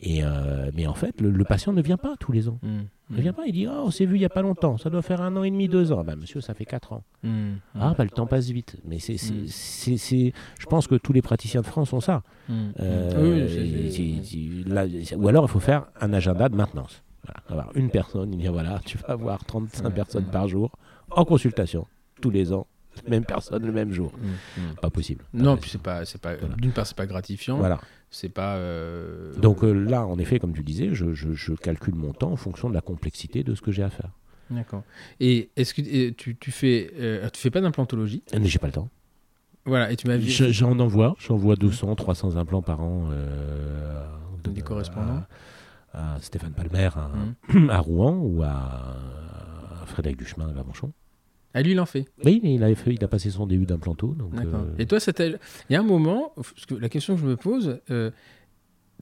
[0.00, 2.60] Et euh, mais en fait, le, le patient ne vient pas tous les ans.
[2.62, 3.46] Mm, Il ne vient pas.
[3.46, 4.78] Il dit oh, on s'est vu il y a pas longtemps.
[4.78, 6.04] Ça doit faire un an et demi, deux ans.
[6.04, 7.02] Bah, monsieur, ça fait quatre ans.
[7.24, 8.76] mm, Ah, bah, le temps passe vite.
[8.84, 12.22] Mais c'est, c'est- c'est- je pense que tous les praticiens de France ont ça.
[15.16, 17.02] ou alors, il faut faire un agenda de maintenance.
[17.24, 19.90] Voilà, avoir une personne, il dit voilà, tu vas avoir 35 Ouais.
[19.90, 20.70] personnes par jour
[21.10, 21.86] en consultation,
[22.22, 22.66] tous les ans,
[23.06, 24.12] même personne le même jour.
[24.80, 25.24] Pas possible.
[25.34, 26.36] Non, puis c'est pas, c'est pas.
[26.36, 26.54] Voilà.
[26.56, 27.58] D'une part, c'est pas gratifiant.
[27.58, 27.80] Voilà.
[28.10, 28.56] C'est pas.
[28.56, 32.32] euh, Donc euh, là, en effet, comme tu disais, je, je- je calcule mon temps
[32.32, 34.10] en fonction de la complexité de ce que j'ai à faire.
[34.50, 34.82] D'accord.
[35.20, 38.22] Et est-ce que et tu, tu fais, euh, tu fais pas d'implantologie?
[38.44, 38.88] J'ai pas le temps.
[39.66, 39.92] Voilà.
[39.92, 40.30] Et tu m'as vu.
[40.30, 43.08] Je- J'en envoie, j'envoie 200, 300 implants par an.
[43.12, 44.06] euh,
[44.44, 45.24] Des correspondants
[45.92, 47.10] à, à Stéphane Palmer à,
[47.52, 47.68] Mm.
[47.70, 48.96] à Rouen ou à,
[49.82, 50.92] à Frédéric Duchemin à Lamanchon.
[51.54, 52.06] Ah, lui, il en fait.
[52.24, 54.14] Oui, il a, fait, il a passé son début d'implanto.
[54.14, 55.38] donc, euh, Et toi, il
[55.70, 58.10] y a un moment, parce que la question que je me pose, euh,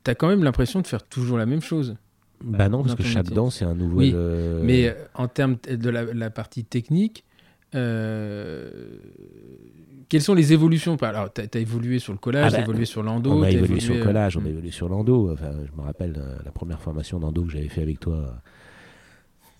[0.04, 1.96] tu as quand même l'impression de faire toujours la même chose.
[2.42, 3.98] bah non, parce que chaque dent, c'est un nouveau.
[3.98, 7.24] Oui, euh, Mais euh, en termes de la, la partie technique,
[7.74, 8.70] euh,
[10.08, 10.96] quelles sont les évolutions?
[10.96, 13.32] Alors, tu as, évolué sur le collage, Ah tu bah, évolué sur l'endo.
[13.32, 14.48] On a évolué sur le collage, on a mm.
[14.48, 15.32] évolué sur l'endo.
[15.32, 18.40] Enfin, je me rappelle la première formation d'endo que j'avais fait avec toi.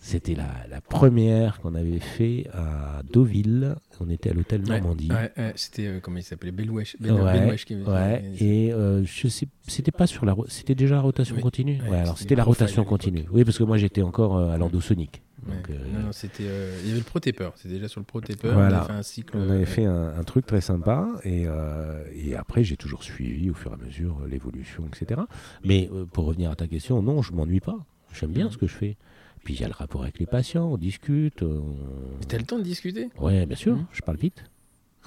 [0.07, 3.75] C'était la, la première qu'on avait fait à Deauville.
[4.01, 5.09] On était à l'hôtel Normandie.
[5.11, 6.97] ouais, ouais, c'était, euh, comment il s'appelait Belouèche.
[7.01, 10.47] Ben- Ouais, Belouèche qui avait- Ouais, et euh, je sais, c'était pas sur la, ro-
[10.49, 11.43] c'était déjà la rotation Oui.
[11.43, 11.81] continue.
[11.83, 13.25] Ouais, Ouais, alors c'était la rotation continue.
[13.33, 15.23] Oui, parce que moi j'étais encore euh, à l'endosonique.
[15.45, 15.55] Ouais.
[15.57, 17.51] Donc, euh, Non, non, c'était, euh, il y avait le pro-taper.
[17.57, 18.51] C'était déjà sur le pro-taper.
[18.53, 18.79] Voilà.
[18.79, 19.37] On a fait un cycle.
[19.37, 23.03] On avait euh, fait un, un truc très sympa et, euh, et après j'ai toujours
[23.03, 25.21] suivi au fur et à mesure l'évolution, etc.
[25.65, 27.79] Mais euh, pour revenir à ta question, non, je m'ennuie pas.
[28.15, 28.97] J'aime bien ce que je fais.
[29.47, 31.41] Puis il y a le rapport avec les patients, on discute.
[31.45, 31.77] on-
[32.27, 33.11] T'as le temps de discuter?
[33.21, 33.87] Ouais, bien sûr, Mhm.
[33.93, 34.43] je parle vite.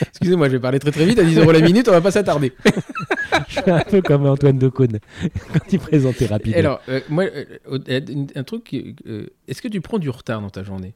[0.00, 1.18] Excusez-moi, je vais parler très très vite.
[1.18, 2.52] À 10 euros la minute, on va pas s'attarder.
[3.48, 5.00] je suis un peu comme Antoine Decaune
[5.52, 6.58] quand il présentait rapidement.
[6.58, 7.44] Alors, euh, moi, euh,
[7.88, 8.00] euh,
[8.34, 8.72] un truc.
[9.06, 10.94] euh, Est-ce que tu prends du retard dans ta journée?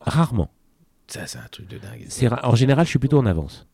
[0.00, 0.50] Rarement.
[1.08, 2.06] Ça, c'est un truc de dingue.
[2.44, 3.66] En général, je suis plutôt en avance.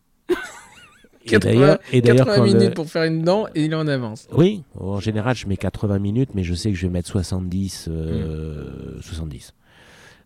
[1.33, 3.73] Et 80 d'ailleurs- et d'ailleurs, 80 quand le- minutes pour faire une dent et il
[3.73, 4.29] est en avance.
[4.33, 7.89] Oui, en général, je mets 80 minutes, mais je sais que je vais mettre 70.
[7.91, 9.55] euh, 70.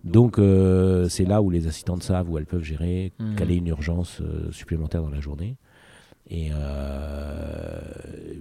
[0.05, 3.35] Donc, euh, c'est là où les assistantes savent, où elles peuvent gérer, Mm.
[3.37, 5.57] caler une urgence euh, supplémentaire dans la journée.
[6.31, 6.51] Et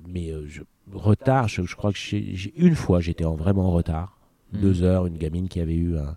[0.07, 0.61] mais je,
[0.93, 4.18] retard, je, je crois que j'ai une fois, j'étais en, vraiment en retard.
[4.53, 4.59] Mm.
[4.61, 6.16] Deux heures, une gamine qui avait eu un-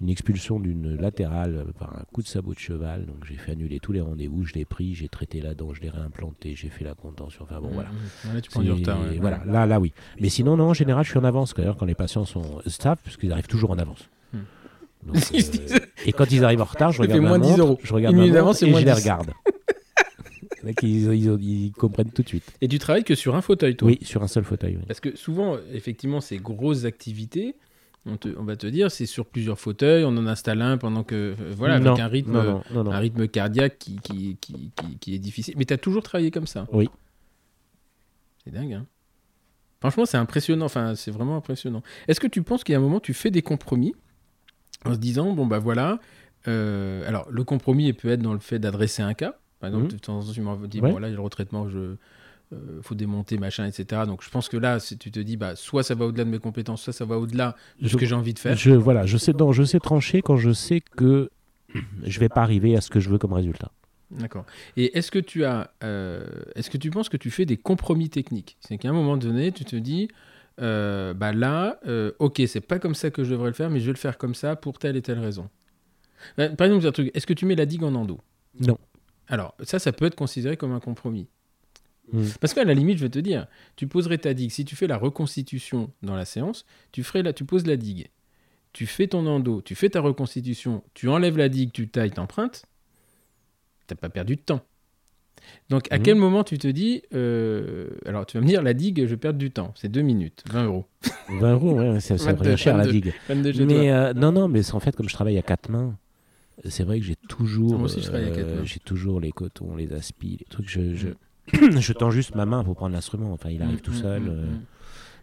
[0.00, 3.04] une expulsion d'une latérale euh, par un coup de sabot de cheval.
[3.06, 4.44] Donc, j'ai fait annuler tous les rendez-vous.
[4.44, 7.44] Je l'ai pris, j'ai traité la dent, je l'ai réimplanté, j'ai fait la contention.
[7.44, 7.88] Enfin bon, voilà.
[7.90, 8.34] Mmh.
[8.34, 9.00] Là, tu prends du retard.
[9.00, 9.18] ouais.
[9.20, 9.92] Voilà, là, là, oui.
[10.20, 11.54] Mais sinon, non, en général, je suis en avance.
[11.54, 14.08] D'ailleurs, quand les patients sont staff, parce qu'ils arrivent toujours en avance.
[15.06, 17.78] Donc, euh, et quand ils arrivent en retard, je regarde ma moins 10 montre, euros.
[17.82, 18.92] je regarde ma montre et je les 10.
[18.92, 19.30] regarde.
[20.82, 22.44] Ils, ils- ils comprennent tout de suite.
[22.60, 23.86] Et tu travailles que sur un fauteuil, toi?
[23.88, 24.76] Oui, sur un seul fauteuil.
[24.76, 24.82] oui.
[24.86, 27.54] Parce que souvent, effectivement, ces grosses activités,
[28.06, 31.04] on, te- on va te dire, c'est sur plusieurs fauteuils, on en installe un pendant
[31.04, 31.34] que.
[31.38, 34.98] euh, Voilà, non, avec un rythme, Non, non, un rythme cardiaque qui, qui, qui, qui-
[34.98, 35.54] qui est difficile.
[35.58, 36.88] Mais tu as toujours travaillé comme ça Oui.
[38.44, 38.86] C'est dingue, hein
[39.80, 40.64] Franchement, c'est impressionnant.
[40.66, 41.82] Enfin, c'est vraiment impressionnant.
[42.08, 43.94] Est-ce que tu penses qu'il y a un moment, tu fais des compromis
[44.84, 45.98] en se disant, bon, bah voilà.
[46.48, 49.34] euh, alors, le compromis il peut être dans le fait d'adresser un cas.
[49.60, 50.90] Par exemple, de temps en temps, tu m'as dit, Ouais.
[50.92, 51.96] bon, là, il y a le retraitement, je.
[52.52, 54.02] Euh, faut démonter, machin, etc.
[54.06, 56.30] Donc je pense que là, si tu te dis, bah, soit ça va au-delà de
[56.30, 58.56] mes compétences, soit ça va au-delà de ce Je- que j'ai envie de faire.
[58.56, 61.30] Je, voilà, je sais, non, je sais trancher quand je sais que
[62.02, 63.70] je vais pas arriver à ce que je veux comme résultat.
[64.10, 64.46] D'accord.
[64.78, 66.24] Et est-ce que tu as, euh,
[66.54, 68.56] est-ce que tu penses que tu fais des compromis techniques?
[68.60, 70.08] C'est qu'à un moment donné, tu te dis,
[70.62, 73.80] euh, bah là, euh, ok, c'est pas comme ça que je devrais le faire, mais
[73.80, 75.50] je vais le faire comme ça pour telle et telle raison.
[76.38, 78.18] Euh, Par exemple, un truc, est-ce que tu mets la digue en endo?
[78.60, 78.78] Non.
[79.28, 81.28] Alors, ça, ça peut être considéré comme un compromis.
[82.12, 82.22] Mm.
[82.40, 83.46] Parce qu'à la limite, je vais te dire,
[83.76, 84.50] tu poserais ta digue.
[84.50, 88.08] Si tu fais la reconstitution dans la séance, tu, ferais la, tu poses la digue.
[88.72, 92.64] Tu fais ton endo, tu fais ta reconstitution, tu enlèves la digue, tu tailles, t'empruntes.
[93.86, 94.60] T'as pas perdu de temps.
[95.70, 96.02] Donc, à Mhm.
[96.02, 99.38] quel moment tu te dis, euh, alors tu vas me dire, la digue, je perdre
[99.38, 99.72] du temps.
[99.76, 100.86] C'est deux minutes, 20 euros.
[101.40, 103.00] 20 euros, ouais, ça, ça 22, revient cher la 22.
[103.00, 103.14] digue.
[103.28, 105.70] 22 chez Mais euh, non, non, mais c'est en fait comme je travaille à quatre
[105.70, 105.96] mains,
[106.68, 110.68] c'est vrai que j'ai toujours, euh, j'ai toujours les cotons, les aspis, les trucs.
[110.68, 111.14] Je, je, Mm.
[111.80, 113.32] je tends juste ma main pour prendre l'instrument.
[113.32, 114.22] Enfin, il arrive Mm, tout mm, seul.
[114.22, 114.46] mm, euh.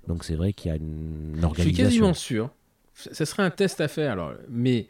[0.07, 1.83] Donc c'est vrai qu'il y a une Je suis organisation.
[1.83, 2.49] quasiment sûr.
[2.93, 4.87] Ça serait un test à faire, alors, mais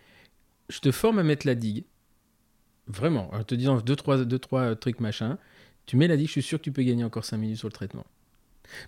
[0.70, 1.86] je te forme à mettre la digue.
[2.88, 5.40] Vraiment, en te disant deux, trois, deux, trois trucs machin.
[5.88, 7.68] Tu mets la digue, je suis sûr que tu peux gagner encore 5 minutes sur
[7.68, 8.06] le traitement.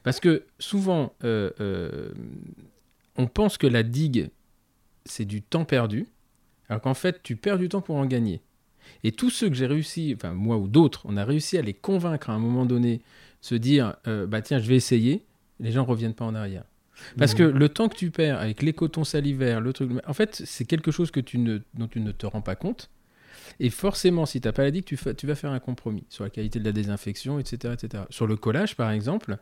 [0.03, 2.11] Parce que souvent, euh, euh,
[3.15, 4.29] on pense que la digue,
[5.05, 6.07] c'est du temps perdu,
[6.69, 8.41] alors qu'en fait, tu perds du temps pour en gagner.
[9.03, 11.73] Et tous ceux que j'ai réussi, enfin moi ou d'autres, on a réussi à les
[11.73, 13.01] convaincre à un moment donné,
[13.41, 15.23] se dire, euh, bah tiens, je vais essayer,
[15.59, 16.63] les gens reviennent pas en arrière.
[17.17, 20.41] Parce que le temps que tu perds avec les cotons salivaires, le truc, en fait,
[20.45, 22.89] c'est quelque chose que tu ne, dont tu ne te rends pas compte.
[23.59, 26.03] Et forcément, si tu n'as pas la digue, tu, fa- tu vas faire un compromis
[26.09, 27.73] sur la qualité de la désinfection, etc.
[27.73, 28.03] etc.
[28.09, 29.37] Sur le collage, par exemple,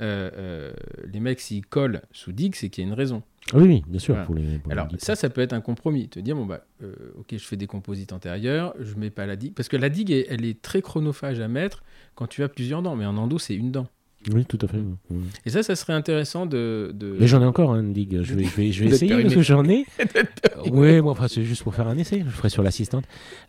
[0.00, 0.72] euh, euh,
[1.12, 3.22] les mecs, s'ils collent sous digue, c'est qu'il y a une raison.
[3.52, 4.14] Ah Oui, oui, bien sûr.
[4.14, 4.26] Voilà.
[4.26, 6.08] Pour les, pour Alors, ça, ça peut être un compromis.
[6.08, 9.36] Te dire, bon, bah, euh, ok, je fais des composites antérieurs, je mets pas la
[9.36, 9.54] digue.
[9.54, 11.82] Parce que la digue, elle, elle est très chronophage à mettre
[12.14, 12.96] quand tu as plusieurs dents.
[12.96, 13.88] Mais en endo, c'est une dent.
[14.34, 14.76] Oui, tout à fait.
[15.10, 15.18] oui.
[15.46, 16.92] Et ça, ça serait intéressant de.
[16.94, 17.16] de...
[17.18, 18.20] Mais j'en ai encore un digue.
[18.22, 19.86] Je vais, je vais, je vais D'être essayer parce que j'en ai.
[20.70, 22.20] oui, moi, enfin, c'est juste pour faire un essai.
[22.26, 23.04] Je ferai sur l'assistante.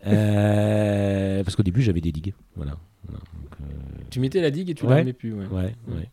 [0.06, 2.32] Euh, parce qu'au début, j'avais des digues.
[2.56, 2.72] Voilà.
[3.10, 3.20] Donc,
[3.60, 3.64] euh,
[4.10, 4.96] Tu mettais la digue et tu Ouais.
[4.96, 5.32] la mets plus.
[5.34, 5.46] ouais.
[5.46, 5.94] ouais, Ouais.
[5.94, 6.08] ouais.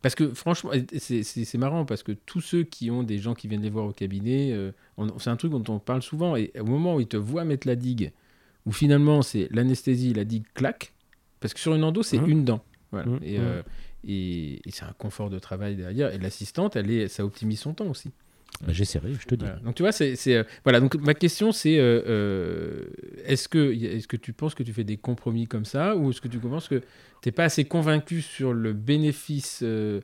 [0.00, 3.62] Parce que franchement, c'est- marrant parce que tous ceux qui ont des gens qui viennent
[3.62, 4.72] les voir au cabinet, euh,
[5.18, 6.34] c'est un truc dont on parle souvent.
[6.34, 8.10] Et au moment où ils te voient mettre la digue,
[8.66, 10.92] où finalement c'est l'anesthésie, la digue claque,
[11.38, 12.28] parce que sur une endo c'est Mhm.
[12.30, 12.64] une dent.
[12.92, 13.06] Voilà.
[13.06, 13.18] Mhm.
[13.22, 13.62] Et, euh,
[14.06, 16.12] et, et c'est un confort de travail derrière.
[16.12, 18.12] Et l'assistante, elle est, ça optimise son temps aussi.
[18.60, 19.44] Bah, J'essaierai, je te dis.
[19.44, 19.58] Voilà.
[19.60, 20.78] Donc tu vois, c'est euh, voilà.
[20.80, 22.84] Donc ma question c'est euh, euh,
[23.24, 26.20] est-ce que est-ce que tu penses que tu fais des compromis comme ça ou est-ce
[26.20, 26.82] que tu penses que
[27.22, 30.00] t'es pas assez convaincu sur le bénéfice euh,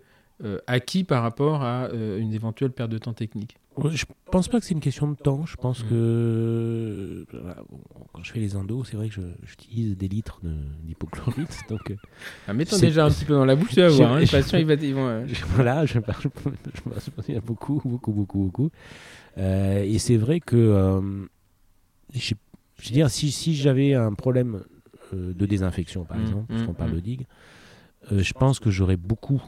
[0.67, 3.57] acquis par rapport à une éventuelle perte de temps technique?
[3.93, 5.47] Je pense pas que c'est une question de temps.
[5.47, 5.89] Je pense Mm.
[5.89, 7.81] que voilà, bon,
[8.13, 10.55] quand je fais les endos, c'est vrai que je- j'utilise des litres de-
[10.85, 11.65] d'hypochlorite.
[11.69, 11.97] donc euh,
[12.47, 14.13] ah, Mets-toi C'est- déjà un petit peu dans la bouche, tu vas Je- voir.
[14.13, 15.07] Hein, les je- patients, ils, va- ils vont.
[15.07, 16.29] euh, je- voilà, je, je, je
[17.11, 18.71] pense qu'il y a beaucoup, beaucoup, beaucoup, beaucoup.
[19.39, 21.01] Euh, et c'est vrai que euh,
[22.15, 22.35] je
[22.81, 24.63] je veux dire, si, si j'avais un problème
[25.13, 27.27] euh, de désinfection, par Mm, exemple, parce mm, qu'on parle de digue,
[28.13, 29.43] euh, je pense que j'aurais beaucoup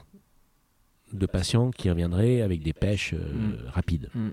[1.13, 3.55] de patients qui reviendraient avec des pêches euh, Mm.
[3.71, 4.09] rapides.
[4.15, 4.29] Mm.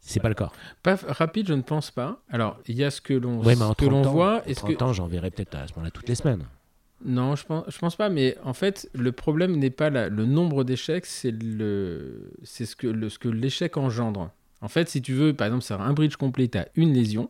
[0.00, 0.50] C'est pas le cas.
[0.82, 2.20] Pas rapide, je ne pense pas.
[2.30, 4.12] Alors, il y a ce que l'on Ouais, mais ce en que l'on 30 ans,
[4.12, 4.36] voit.
[4.36, 6.44] en Est-ce 30 que ans, j'en verrai peut-être à ce moment-là toutes les semaines.
[7.04, 10.64] Non, je pense, je pense pas, mais en fait, le problème n'est pas le nombre
[10.64, 14.30] d'échecs, c'est le, c'est ce que le, ce que l'échec engendre.
[14.62, 17.28] En fait, si tu veux, par exemple, sur un bridge complet, tu as une lésion,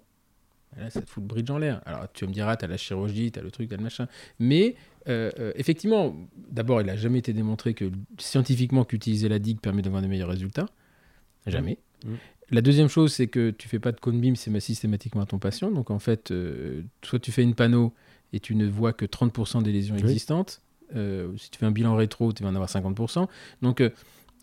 [0.77, 1.81] là, ça te fout le bridge en l'air.
[1.87, 3.83] Alors, tu me diras, tu as la chirurgie, tu as le truc, tu as le
[3.83, 4.07] machin.
[4.39, 4.77] Mais,
[5.09, 6.15] euh, euh, effectivement,
[6.51, 10.29] d'abord, il n'a jamais été démontré que scientifiquement qu'utiliser la digue permet d'avoir de meilleurs
[10.29, 10.67] résultats.
[11.47, 11.79] Jamais.
[12.05, 12.17] Mhm.
[12.51, 15.71] La deuxième chose, c'est que tu fais pas de cone beam systématiquement à ton patient.
[15.71, 17.93] Donc, en fait, euh, soit tu fais une panneau
[18.33, 20.03] et tu ne vois que 30% des lésions Oui.
[20.03, 20.61] existantes.
[20.95, 23.27] Euh, si tu fais un bilan rétro, tu vas en avoir 50%.
[23.63, 23.91] Donc euh,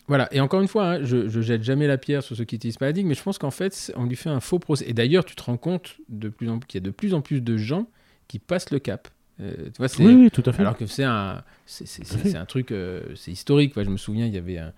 [0.08, 2.56] voilà, et encore une fois, hein, je, je jette jamais la pierre sur ceux qui
[2.58, 4.84] utilisent pas la digue, mais je pense qu'en fait, on lui fait un faux procès.
[4.90, 7.22] Et d'ailleurs, tu te rends compte de plus en qu'il y a de plus en
[7.22, 7.88] plus de gens
[8.28, 9.08] qui passent le cap.
[9.42, 10.62] Euh, tu vois, c'est Oui, oui, tout à fait.
[10.62, 13.74] alors que c'est un, c'est, c'est- c'est- un truc, euh, c'est historique.
[13.74, 13.84] quoi.
[13.84, 14.72] Je me souviens, il y avait un,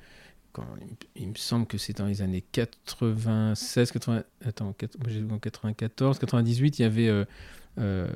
[0.54, 0.66] quand,
[1.18, 5.32] il me semble que c'est dans les années 96, 80, attends, quat- moi j'ai vu
[5.32, 7.26] en 94, 98, il y avait euh,
[7.80, 8.08] euh,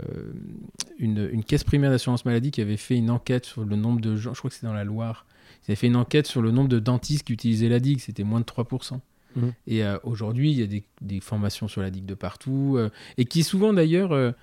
[0.98, 4.16] une, une caisse primaire d'assurance maladie qui avait fait une enquête sur le nombre de
[4.16, 5.26] gens, je crois que c'est dans la Loire,
[5.68, 8.24] ils avaient fait une enquête sur le nombre de dentistes qui utilisaient la digue, c'était
[8.24, 9.00] moins de 3%.
[9.36, 9.54] Mhm.
[9.68, 12.80] Et euh, aujourd'hui, il y a des, des formations sur la digue de partout,
[13.18, 14.34] et qui souvent d'ailleurs,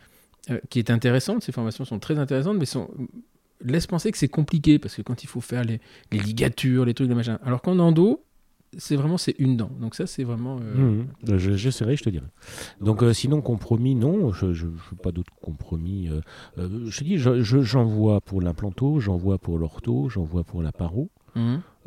[0.50, 2.88] euh, euh, qui est intéressante, ces formations sont très intéressantes, mais sont,
[3.64, 5.80] laisse penser que c'est compliqué, parce que quand il faut faire les,
[6.12, 8.22] les ligatures, les trucs, les machins, alors qu'en endo,
[8.78, 9.70] c'est vraiment c'est une dent.
[9.80, 10.58] Donc ça, c'est vraiment.
[10.60, 10.74] euh,
[11.24, 11.38] Mhm.
[11.38, 12.26] Je, j'essaierai, je te dirai.
[12.80, 16.08] Donc euh, sinon, compromis, non, je je- je pas d'autres compromis.
[16.08, 16.20] euh,
[16.58, 20.24] euh, je te dis, je- je- j'en vois pour l'implanto, j'en vois pour l'ortho, j'en
[20.24, 21.08] vois pour la paro,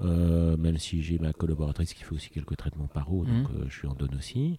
[0.01, 3.77] euh, même si j'ai ma collaboratrice qui fait aussi quelques traitements paro, donc euh, je
[3.77, 4.57] suis en donne aussi.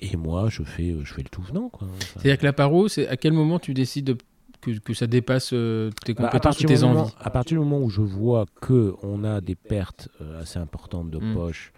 [0.00, 1.68] Et moi, je fais, euh, je fais le tout venant.
[1.68, 1.86] Quoi.
[1.88, 4.16] Enfin, C'est-à-dire que la paro, c'est à quel moment tu décides de-
[4.60, 7.58] que, que ça dépasse euh, tes bah, compétences ou partir tes moment, envies à partir
[7.58, 11.34] du moment où je vois que on a des pertes euh, assez importantes de Mhm.
[11.34, 11.72] poche,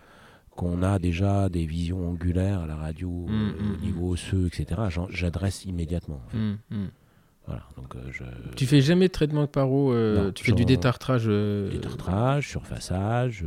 [0.51, 4.81] qu'on a déjà des visions angulaires à la radio euh, mhm, au niveau osseux, etc.,
[5.11, 6.21] j'adresse immédiatement.
[6.27, 6.77] en fait.
[7.47, 8.23] Voilà, donc je...
[8.55, 11.27] Tu fais jamais de traitement de paro, Non, tu fais du détartrage.
[11.27, 13.45] Détartrage, surfaçage,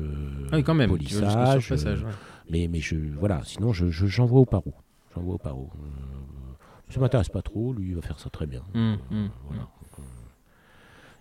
[0.51, 0.89] Ah oui, quand même.
[0.89, 1.69] polissage.
[2.49, 4.73] Mais, mais je, voilà, sinon je, je- j'envoie au paro.
[5.15, 5.69] J'envoie au paro.
[5.75, 8.61] Euh, ça m'intéresse pas trop, lui il va faire ça très bien.
[8.73, 9.61] Mhm, Euh, mhm, voilà.
[9.63, 10.01] Donc, euh,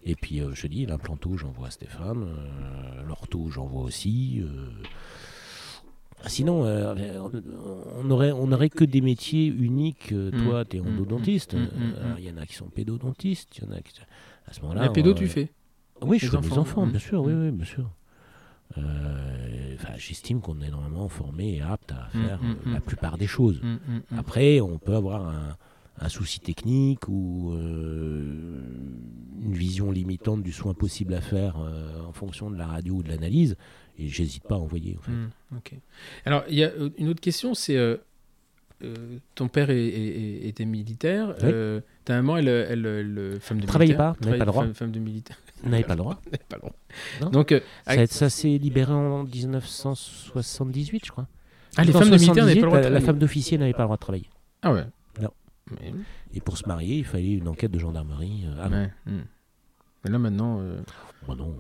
[0.04, 4.40] Et puis euh, je dis, l'implanto j'envoie à Stéphane, euh, l'ortho j'envoie aussi.
[4.42, 4.68] euh.
[6.26, 6.64] Sinon,
[8.02, 10.10] on aurait, on aurait que des métiers uniques.
[10.12, 10.30] Mm.
[10.44, 11.54] Toi, tu es endodontiste.
[12.18, 13.58] Il y en a qui sont pédodontistes.
[13.58, 13.92] Il y en a qui...
[14.46, 14.82] À ce moment-là.
[14.84, 15.50] La pédo, tu fais
[16.02, 17.88] oui, je fais les enfants, bien sûr, oui, oui, bien sûr.
[18.78, 22.72] Euh, J'estime qu'on est normalement formé et apte à Mm, faire mm, euh, mm.
[22.74, 23.60] la plupart des choses.
[24.16, 25.56] Après, on peut avoir un,
[26.00, 28.60] un souci technique ou euh,
[29.42, 33.02] une vision limitante du soin possible à faire euh, en fonction de la radio ou
[33.04, 33.56] de l'analyse,
[33.98, 34.96] et j'hésite pas à envoyer.
[34.98, 35.78] En fait.
[36.24, 37.96] Alors, il y a une autre question, c'est euh,
[39.34, 41.50] ton père est- est- est- était militaire, Oui.
[42.04, 44.64] ta maman, elle, elle, elle- elle- femme de Travaillait militaire, pas, n'avait pas le droit.
[44.64, 45.38] Femme, femme de militaire,
[45.70, 46.20] Pas le droit.
[46.26, 46.74] N'avait pas le droit.
[47.32, 51.26] Donc, euh, Ça, ça s'est libéré en 1978, je crois.
[51.76, 53.06] ah, les femmes de n'avaient 78, pas le droit de la, la travailler.
[53.06, 54.30] femme d'officier n'avait pas le droit de travailler.
[54.62, 54.84] Ah ouais.
[55.20, 55.30] Non.
[55.70, 55.92] Mais-
[56.34, 58.44] Et pour se marier, il fallait une enquête de gendarmerie.
[58.46, 58.76] euh, avant.
[58.76, 59.20] ouais, hmm.
[60.04, 60.58] Mais là maintenant.
[60.60, 60.80] euh,
[61.26, 61.54] Bon, non,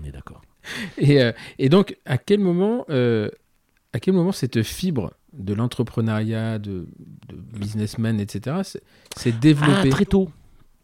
[0.00, 0.40] on est d'accord.
[0.98, 3.30] Et, euh, et donc, à quel moment, euh,
[3.92, 6.86] à quel moment cette fibre de l'entrepreneuriat, de,
[7.28, 8.82] de businessman, etc., s'est-
[9.16, 10.30] s'est Ah, développée très tôt.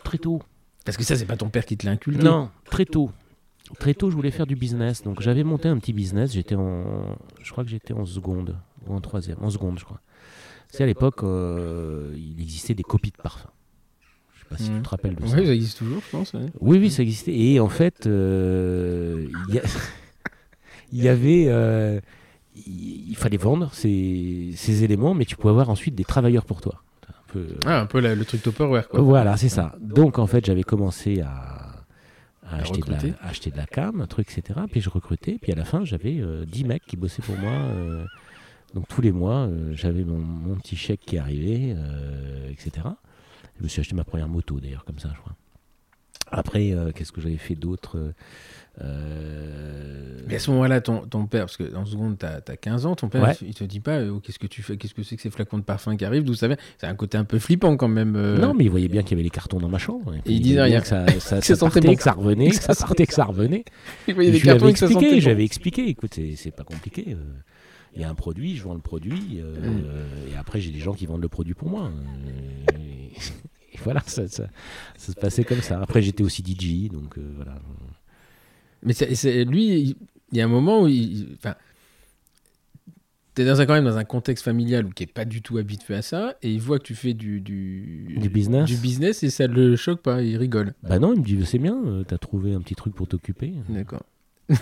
[0.04, 0.42] Très tôt.
[0.84, 2.22] Parce que ça, c'est pas ton père qui te l'a inculqué.
[2.22, 3.10] Non, très tôt.
[3.78, 5.02] Très tôt, je voulais faire du business.
[5.02, 6.32] Donc, j'avais monté un petit business.
[6.34, 7.16] J'étais en.
[7.42, 8.56] Je crois que j'étais en seconde.
[8.86, 9.38] Ou en troisième.
[9.40, 10.00] En seconde, je crois.
[10.68, 13.48] C'est à l'époque, euh, il existait des copies de parfums.
[14.34, 15.36] Je sais pas si tu te rappelles de Oui, ça.
[15.38, 16.32] ça existe toujours, je pense.
[16.34, 16.46] ouais.
[16.60, 17.34] Oui, oui, ça existait.
[17.34, 19.62] Et en fait, euh, il y, a-
[20.92, 21.44] il y avait.
[21.48, 22.00] euh,
[22.66, 26.60] il il fallait vendre ces, ces éléments, mais tu pouvais avoir ensuite des travailleurs pour
[26.60, 26.82] toi.
[27.34, 29.00] Un peu, Ah, un peu la- le truc Tupperware, quoi.
[29.00, 29.74] voilà, c'est ça.
[29.80, 31.28] Donc en fait, j'avais commencé à,
[32.46, 33.14] à À acheter, de la, recruter.
[33.22, 34.60] à acheter de la cam, un truc, etc.
[34.70, 35.38] Puis je recrutais.
[35.40, 37.50] Puis à la fin, j'avais euh, 10 mecs qui bossaient pour moi.
[37.52, 38.04] euh,
[38.74, 42.86] donc tous les mois, euh, j'avais mon, mon petit chèque qui arrivait, euh, etc.
[43.58, 45.34] Je me suis acheté ma première moto d'ailleurs, comme ça, je crois.
[46.32, 48.12] Après, euh, qu'est-ce que j'avais fait d'autre
[48.82, 52.86] euh, Mais à ce moment-là, ton, ton père, parce que en seconde, t'as as 15
[52.86, 53.34] ans, ton père, Ouais.
[53.42, 55.22] il, il te dit pas, euh, oh, qu'est-ce que tu fais, qu'est-ce que c'est que
[55.22, 56.56] ces flacons de parfum qui arrivent, d'où ça vient?
[56.78, 58.16] C'est un côté un peu flippant quand même.
[58.16, 58.38] euh.
[58.38, 60.14] Non, mais il voyait bien qu'il y avait les cartons dans ma chambre.
[60.14, 60.80] Et puis il il disait rien.
[60.80, 61.94] Que ça, ça, Que ça ça sentait partait, bon.
[61.96, 63.64] que ça revenait, que ça partait, que ça revenait.
[64.08, 65.20] il voyait cartons expliqué, bon.
[65.20, 67.04] j'avais expliqué, écoute, c'est- pas compliqué.
[67.10, 67.16] euh,
[67.96, 70.32] Il y a un produit, je vends le produit, Mm.
[70.32, 71.92] et après j'ai des gens qui vendent le produit pour moi.
[72.72, 73.12] et,
[73.74, 74.48] et voilà, ça, ça-
[74.96, 75.80] ça se passait comme ça.
[75.80, 77.54] Après j'étais aussi DJ, donc euh, voilà.
[78.84, 79.96] Mais c'est- lui,
[80.32, 81.28] il y a un moment où il.
[81.36, 81.54] Enfin.
[83.34, 85.58] T'es dans un, quand même dans un contexte familial où qui est pas du tout
[85.58, 89.24] habitué à ça, et il voit que tu fais du, du, Du business du business
[89.24, 90.74] et ça le choque pas, il rigole.
[90.84, 93.52] Bah non, il me dit c'est bien, euh, t'as trouvé un petit truc pour t'occuper.
[93.68, 94.04] D'accord.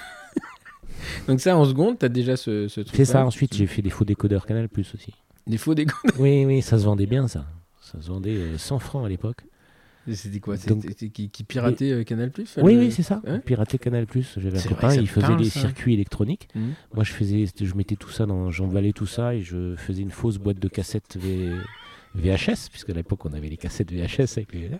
[1.29, 2.97] Donc ça, en seconde, t'as déjà ce, ce truc.
[2.97, 5.13] C'est ça, ensuite j'ai fait des faux décodeurs Canal Plus aussi.
[5.47, 5.95] Des faux déco.
[6.19, 7.45] Oui, oui, ça se vendait bien ça.
[7.81, 9.43] Ça se vendait euh, 100 francs à l'époque.
[10.11, 13.21] C'était quoi C'était qui, qui piratait euh, Canal Plus Oui, oui, c'est ça.
[13.27, 13.39] Ouais.
[13.39, 14.35] Pirater Canal Plus.
[14.37, 16.49] J'avais un copain, il faisait des circuits électroniques.
[16.55, 16.73] Mhm.
[16.95, 20.11] Moi, je faisais, je mettais tout ça dans, j'emballais tout ça et je faisais une
[20.11, 21.53] fausse boîte de cassettes V-
[22.15, 24.71] VHS, puisque à l'époque on avait les cassettes VHS avec les,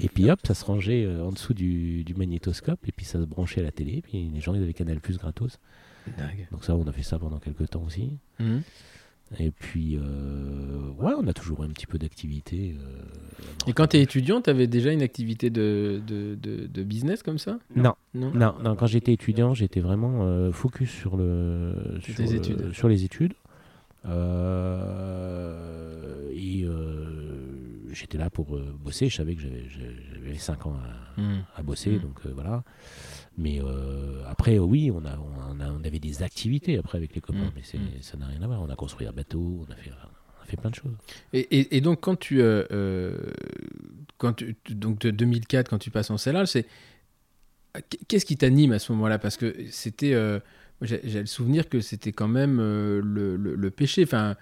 [0.00, 3.18] et puis hop, ça se rangeait euh, en dessous du, du magnétoscope et puis ça
[3.18, 4.00] se branchait à la télé.
[4.00, 5.58] Puis les gens ils avaient Canal Plus gratos.
[6.16, 6.46] Dingue.
[6.52, 8.18] Donc ça, on a fait ça pendant quelques temps aussi.
[8.38, 8.62] Mhm.
[9.38, 12.74] Et puis, euh, ouais, on a toujours un petit peu d'activité.
[12.80, 13.02] euh,
[13.66, 17.22] Et quand tu es étudiant, tu avais déjà une activité de, de, de, de business
[17.22, 17.58] comme ça?
[17.76, 22.24] Non, Non Non, non, quand j'étais étudiant, j'étais vraiment euh, focus sur, le, Sur sur,
[22.24, 22.72] tes le- études.
[22.72, 23.34] sur les études.
[24.98, 29.08] Euh, et euh, j'étais là pour euh, bosser.
[29.08, 30.76] Je savais que j'avais- j'avais 5 ans
[31.16, 31.20] à,
[31.58, 31.98] à bosser, Mm.
[32.00, 32.62] donc euh, voilà.
[33.40, 37.20] Mais euh, après, oui, on, a, on, a- on avait des activités après avec les
[37.20, 37.52] copains, Mm.
[37.54, 38.02] mais Mm.
[38.02, 38.60] ça n'a rien à voir.
[38.62, 40.92] On a construit un bateau, on a fait, on a fait plein de choses.
[41.32, 42.42] Et, et- et donc, quand tu.
[42.42, 43.16] euh, euh,
[44.18, 46.66] quand tu donc, de 2004, quand tu passes en CELAL, c'est.
[48.08, 49.18] Qu'est-ce qui t'anime à ce moment-là?
[49.18, 50.14] Parce que c'était.
[50.14, 50.40] euh,
[50.82, 54.02] j'ai le souvenir que c'était quand même le, le- le péché.
[54.04, 54.36] Enfin,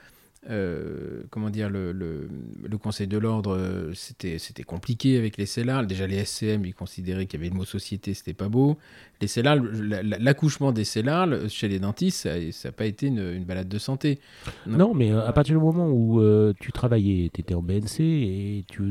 [0.48, 2.28] euh, comment dire, le, le-
[2.68, 5.86] le Conseil de l'ordre, euh, c'était compliqué avec les CELAR.
[5.86, 8.78] Déjà, les SCM, ils considéraient qu'il y avait le mot société, c'était pas beau.
[9.20, 13.18] Les CELAR, la- la- l'accouchement des CELAR chez les dentistes, ça n'a pas été une,
[13.34, 14.20] une balade de santé.
[14.66, 14.78] Non.
[14.78, 18.00] Non, mais euh, à partir du moment où euh, tu travaillais, tu étais en BNC
[18.00, 18.82] et tu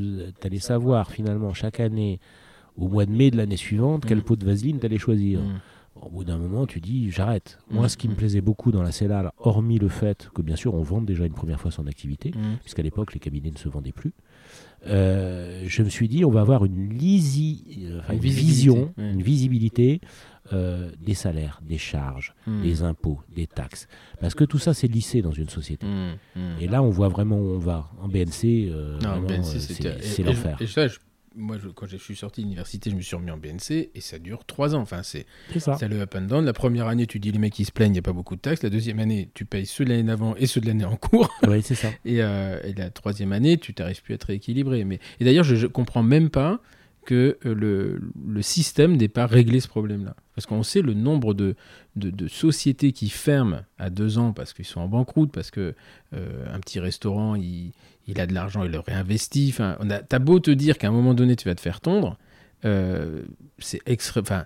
[0.44, 2.19] allais savoir finalement chaque année,
[2.77, 4.23] au mois de mai de l'année suivante, quel Mm.
[4.23, 5.40] pot de vaseline tu allais choisir.
[5.40, 5.60] Mm.
[6.02, 7.58] Au bout d'un moment, tu dis j'arrête.
[7.70, 8.18] Moi, Mm, ce qui me mm.
[8.18, 11.34] plaisait beaucoup dans la CELAL, hormis le fait que bien sûr on vende déjà une
[11.34, 12.58] première fois son activité, Mm.
[12.62, 14.12] puisqu'à l'époque les cabinets ne se vendaient plus,
[14.88, 19.22] euh, je me suis dit on va avoir une, lisi, euh, enfin, Une vision, une
[19.22, 20.02] visibilité
[20.54, 22.62] euh, des salaires, des charges, Mm.
[22.62, 23.88] des impôts, des taxes.
[24.20, 25.88] Parce que tout ça c'est lissé dans une société.
[26.60, 27.90] Et là, on voit vraiment où on va.
[28.02, 29.00] En BNC, euh,
[29.44, 30.58] c'est c'est et- et- l'enfer.
[30.62, 30.68] Et
[31.36, 34.02] moi, je- quand je suis sorti de l'université, je me suis remis en BNC et
[34.02, 34.82] ça dure trois ans.
[34.82, 35.26] Enfin, c'est
[35.60, 35.76] ça.
[35.80, 36.45] c'est le up and down.
[36.45, 38.36] La première année, tu dis les mecs qui se plaignent, il n'y a pas beaucoup
[38.36, 38.64] de taxes.
[38.64, 41.30] La deuxième année, tu payes ceux de l'année d'avant et ceux de l'année en cours.
[41.48, 41.90] Oui, c'est ça.
[42.06, 44.84] Et, euh, et la troisième année, tu n'arrives plus à être rééquilibré.
[44.86, 46.60] Mais, et d'ailleurs, je ne comprends même pas
[47.06, 50.16] que euh, le, le système n'ait pas réglé ce problème-là.
[50.34, 51.56] Parce qu'on sait le nombre de,
[51.95, 55.76] de, de sociétés qui ferment à deux ans parce qu'ils sont en banqueroute, parce que
[56.14, 57.74] euh, un petit restaurant, il,
[58.07, 59.48] il a de l'argent, il le réinvestit.
[59.52, 61.82] Enfin, on a- t'as beau te dire qu'à un moment donné, tu vas te faire
[61.82, 62.18] tondre,
[62.65, 63.22] euh,
[63.60, 64.23] c'est extrême.
[64.23, 64.45] Enfin,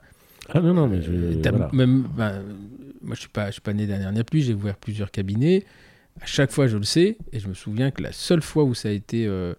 [0.50, 1.12] Ah non, non, mais je.
[1.12, 1.70] euh, voilà.
[1.74, 2.42] même, ben,
[3.02, 4.42] moi, je suis pas, je suis pas né la dernière pluie.
[4.42, 5.66] J'ai ouvert plusieurs cabinets.
[6.22, 8.74] À chaque fois, je le sais, et je me souviens que la seule fois où
[8.74, 9.54] ça a été, euh,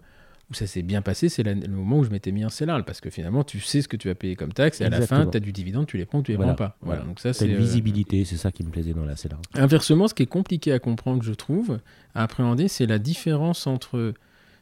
[0.51, 2.99] où ça s'est bien passé, c'est le moment où je m'étais mis en CELAL, parce
[2.99, 5.25] que finalement, tu sais ce que tu vas payer comme taxe, et à la fin,
[5.25, 6.77] tu as du dividende, tu les prends, ou tu les Voilà, prends pas.
[6.81, 6.99] Voilà.
[6.99, 7.09] voilà.
[7.09, 9.39] Donc ça, c'est une euh, visibilité, c'est ça qui me plaisait dans la CELAR.
[9.55, 11.79] Inversement, ce qui est compliqué à comprendre, je trouve,
[12.13, 14.13] à appréhender, c'est la différence entre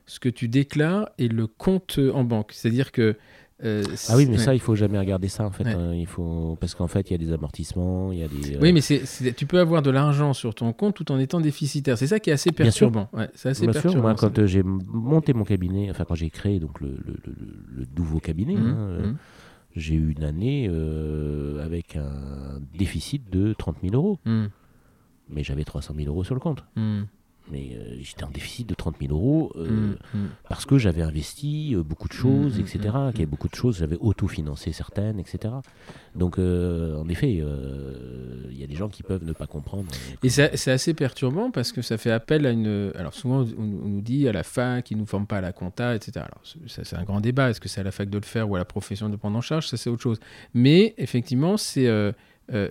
[0.05, 2.51] ce que tu déclares et le compte en banque.
[2.53, 3.15] C'est-à-dire que
[3.63, 5.63] euh, Ah oui, mais ça, il faut jamais regarder ça en fait.
[5.65, 5.73] Ouais.
[5.73, 5.93] hein.
[5.93, 8.55] Il faut parce qu'en fait, il y a des amortissements, il y a des.
[8.55, 11.19] euh, Oui, mais c'est, c'est- tu peux avoir de l'argent sur ton compte tout en
[11.19, 11.97] étant déficitaire.
[11.97, 12.91] C'est ça qui est assez Bien sûr.
[12.91, 13.09] perturbant.
[13.11, 14.07] Ouais, c'est assez Bien sûr, perturbant.
[14.09, 17.35] moi, quand euh, j'ai monté mon cabinet, enfin quand j'ai créé donc le, le- le-
[17.81, 19.15] le nouveau cabinet, Mhm, hein, euh, mhm.
[19.75, 20.69] j'ai eu une année
[21.63, 24.49] avec un déficit de 30 000 euros, Mhm,
[25.29, 26.63] mais j'avais 300 000 euros sur le compte.
[27.51, 30.29] Mais euh, j'étais en déficit de 30 000 euros euh, mhm, mhm.
[30.47, 32.79] parce que j'avais investi euh, beaucoup de choses, Mhm, etc.
[32.79, 35.53] Qu'il y avait beaucoup de choses, j'avais autofinancé certaines, etc.
[36.15, 39.85] Donc, en effet, il y a des gens qui peuvent ne pas comprendre.
[40.23, 42.91] Et c'est, assez perturbant parce que ça fait appel à une.
[42.95, 45.41] Alors souvent, on, on nous dit à la fac, ils ne nous forment pas à
[45.41, 46.25] la compta, etc.
[46.25, 47.49] Alors ça, c'est un grand débat.
[47.49, 49.37] Est-ce que c'est à la fac de le faire ou à la profession de prendre
[49.37, 49.67] en charge?
[49.67, 50.19] Ça, c'est autre chose.
[50.53, 51.87] Mais effectivement, c'est,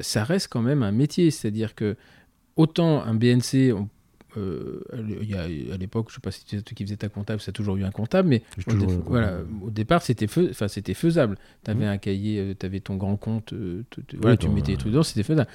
[0.01, 1.31] ça reste quand même un métier.
[1.31, 1.97] C'est-à-dire que
[2.57, 3.73] autant un BNC.
[3.73, 3.89] on-
[4.37, 4.81] euh,
[5.23, 5.43] il y a,
[5.75, 7.77] à l'époque, je ne sais pas si toi qui faisais ta comptable, ça a toujours
[7.77, 9.03] eu un comptable, mais au, dé- comptable.
[9.07, 10.53] voilà, au départ, c'était, fais-
[10.95, 11.37] faisable.
[11.65, 11.91] Tu avais Mhm.
[11.93, 13.85] un cahier, tu avais ton grand compte, euh,
[14.19, 15.49] voilà, tu mettais les trucs dedans, c'était faisable.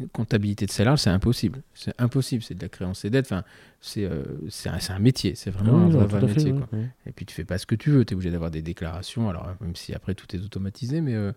[0.00, 1.62] Une comptabilité de salaire, c'est impossible.
[1.72, 3.26] C'est impossible, c'est de la créance et dette.
[3.26, 3.44] Enfin,
[3.80, 4.24] c'est, euh,
[4.66, 6.52] un, un métier, c'est vraiment un Oui, vrai, tout fait, métier.
[6.52, 6.68] quoi.
[7.06, 9.28] Et puis tu fais pas ce que tu veux, tu es obligé d'avoir des déclarations,
[9.28, 11.00] alors même si après tout est automatisé.
[11.00, 11.30] Mais, euh,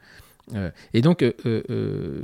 [0.55, 2.23] euh, et donc, euh, euh, euh,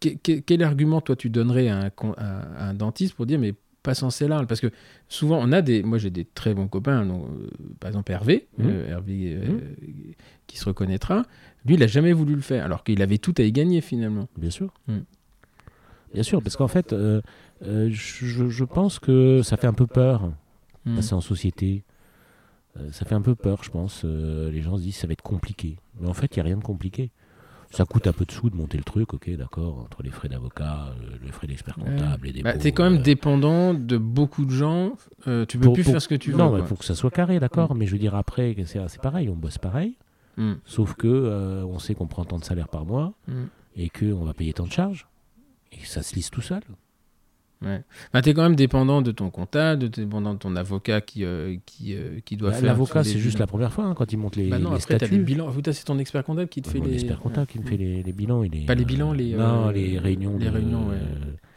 [0.00, 3.94] que- que- quel argument toi tu donnerais un, à un dentiste pour dire mais pas
[3.94, 4.70] censé là Parce que
[5.08, 5.82] souvent on a des.
[5.82, 7.48] Moi j'ai des très bons copains, donc, euh,
[7.80, 8.66] par exemple Hervé, Mhm.
[8.68, 9.60] euh, Hervé euh, Mhm.
[10.46, 11.24] qui se reconnaîtra.
[11.64, 14.28] Lui il a jamais voulu le faire, alors qu'il avait tout à y gagner finalement.
[14.36, 14.72] Bien sûr.
[14.88, 14.98] Mm.
[16.14, 17.90] Bien sûr, parce qu'en fait, je,
[18.48, 20.32] je pense que ça fait un peu peur
[20.96, 21.84] passer en société.
[22.90, 24.04] Ça fait un peu peur, je pense.
[24.04, 25.76] Les gens se disent ça va être compliqué.
[26.00, 27.10] Mais en fait, il n'y a rien de compliqué.
[27.72, 30.28] Ça coûte un peu de sous de monter le truc, ok, d'accord, entre les frais
[30.28, 32.62] d'avocat, euh, les frais d'expert comptable, les Bah, dépôts.
[32.64, 34.92] t'es quand même euh, dépendant de beaucoup de gens.
[35.28, 36.36] euh, tu peux pour- plus pour- faire ce que tu veux.
[36.38, 38.80] Non, il faut que ça soit carré, d'accord, mais je veux dire après, que c'est
[38.88, 39.94] c'est pareil, on bosse pareil,
[40.36, 40.54] Mm.
[40.64, 43.32] sauf que euh, on sait qu'on prend tant de salaire par mois Mm.
[43.76, 45.06] et qu'on va payer tant de charges,
[45.72, 46.62] et ça se lisse tout seul.
[47.62, 51.24] Bah, tu es quand même dépendant de ton comptable, de dépendant de ton avocat qui,
[51.24, 52.66] euh, qui, euh, qui doit Bah, faire.
[52.66, 54.76] L'avocat, des c'est juste la première fois hein, quand il monte les, Bah non, les
[54.76, 55.22] après, tu as les statuts.
[55.24, 55.52] bilans.
[55.72, 56.94] C'est ton expert comptable qui te fait les.
[56.94, 58.42] expert comptable qui me fait les, les bilans.
[58.44, 60.38] Et les, Pas les bilans, les, Non, euh, les réunions.
[60.38, 60.96] les de- réunions, ouais.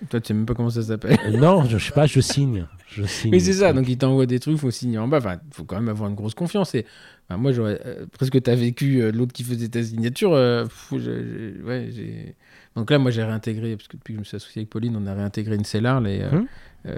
[0.09, 1.17] Toi, tu sais même pas comment ça s'appelle.
[1.39, 2.65] non, je, je sais pas, je signe.
[2.89, 3.31] Je signe.
[3.31, 3.71] Oui, c'est ça.
[3.71, 5.19] Donc, il t'envoie des trucs, faut signer en bas.
[5.19, 6.75] Enfin, faut quand même avoir une grosse confiance.
[6.75, 6.85] Et
[7.29, 7.79] moi, j'aurais
[8.11, 10.31] presque t'as vécu l'autre qui faisait ta signature.
[10.65, 12.35] pff, ouais, j'ai.
[12.75, 14.95] Donc là, moi, j'ai réintégré parce que depuis que je me suis associé avec Pauline,
[14.95, 16.01] on a réintégré une cellar.
[16.01, 16.47] Les, euh, Hum.
[16.87, 16.97] euh,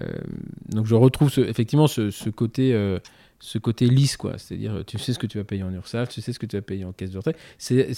[0.70, 2.74] donc, je retrouve ce- effectivement ce, ce côté.
[2.74, 3.00] euh,
[3.40, 4.38] ce côté lisse, quoi.
[4.38, 6.56] C'est-à-dire, tu sais ce que tu vas payer en URSAF, tu sais ce que tu
[6.56, 7.38] vas payer en caisse de retraite.
[7.58, 7.90] C'est,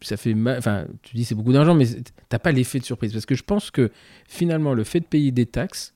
[0.00, 0.56] ça fait mal.
[0.58, 1.84] Enfin, tu dis c'est beaucoup d'argent, mais
[2.28, 3.12] t'as pas l'effet de surprise.
[3.12, 3.90] Parce que je pense que
[4.28, 5.94] finalement, le fait de payer des taxes,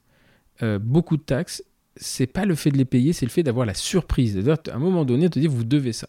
[0.62, 1.62] euh, beaucoup de taxes,
[1.94, 4.32] c'est pas le fait de les payer, c'est le fait d'avoir la surprise.
[4.34, 6.08] C'est-à-dire, à un moment donné, on te dit, vous devez ça.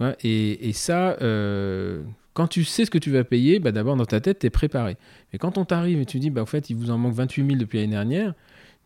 [0.00, 2.02] Ouais, et, et ça, euh,
[2.40, 4.50] quand tu sais ce que tu vas payer, bah, d'abord dans ta tête, tu es
[4.50, 4.96] préparé.
[5.32, 7.44] Mais quand on t'arrive et tu dis, bah, en fait, il vous en manque 28
[7.46, 8.34] 000 depuis l'année dernière,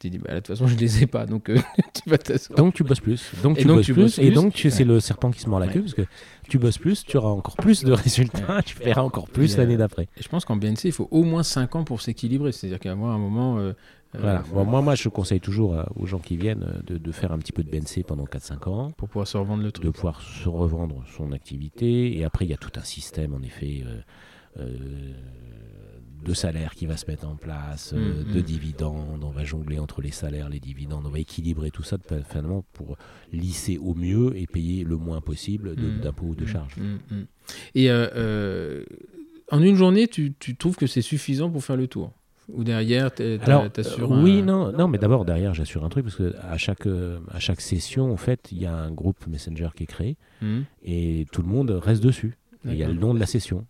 [0.01, 1.57] tu dis, bah, de toute façon, je les ai pas, donc euh,
[2.05, 2.57] tu vas t'asseoir.
[2.59, 3.31] Donc tu bosses plus.
[3.45, 4.35] Donc Et tu, donc, bosses, tu plus, bosses Et plus.
[4.35, 5.81] donc tu- c'est le serpent qui se mord la queue Ouais.
[5.83, 6.03] parce que
[6.49, 9.77] tu bosses plus, tu auras encore plus de résultats, tu feras encore plus euh, l'année
[9.77, 10.09] d'après.
[10.21, 12.51] Je pense qu'en BNC, il faut au moins 5 ans pour s'équilibrer.
[12.53, 13.59] C'est-à-dire qu'à un moment.
[13.59, 13.73] euh,
[14.19, 14.43] Voilà.
[14.53, 17.33] Bon, moi, moi, je conseille toujours euh, aux gens qui viennent euh, de, de faire
[17.33, 19.93] un petit peu de BNC pendant 4-5 ans, Pour pouvoir se revendre le de truc.
[19.95, 22.17] pouvoir se revendre son activité.
[22.19, 24.01] Et après, il y a tout un système, en effet, euh,
[24.61, 25.13] euh,
[26.25, 28.43] de salaire qui va se mettre en place, euh, Mm, de mm.
[28.43, 29.25] dividendes.
[29.25, 31.05] On va jongler entre les salaires, les dividendes.
[31.07, 32.97] On va équilibrer tout ça de- finalement pour
[33.33, 36.01] lisser au mieux et payer le moins possible de- Mm.
[36.01, 36.77] d'impôts ou de charges.
[37.75, 38.85] Et euh, euh,
[39.51, 42.11] en une journée, tu, tu trouves que c'est suffisant pour faire le tour?
[42.53, 43.13] Ou derrière,
[43.71, 46.59] t'assures euh, un- oui, non, non, mais d'abord derrière, j'assure un truc parce que à
[46.59, 49.87] chaque euh, à chaque session, en fait, il y a un groupe Messenger qui est
[49.87, 52.37] créé Hmm, et tout le monde reste dessus.
[52.65, 53.67] Il y a le nom de la session.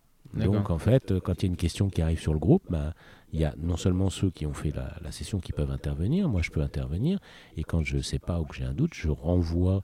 [0.47, 2.63] Donc en fait, euh, quand il y a une question qui arrive sur le groupe,
[2.69, 2.93] bah,
[3.31, 6.27] il y a non seulement ceux qui ont fait la, la session qui peuvent intervenir,
[6.27, 7.19] moi je peux intervenir,
[7.55, 9.83] et quand je ne sais pas ou que j'ai un doute, je renvoie,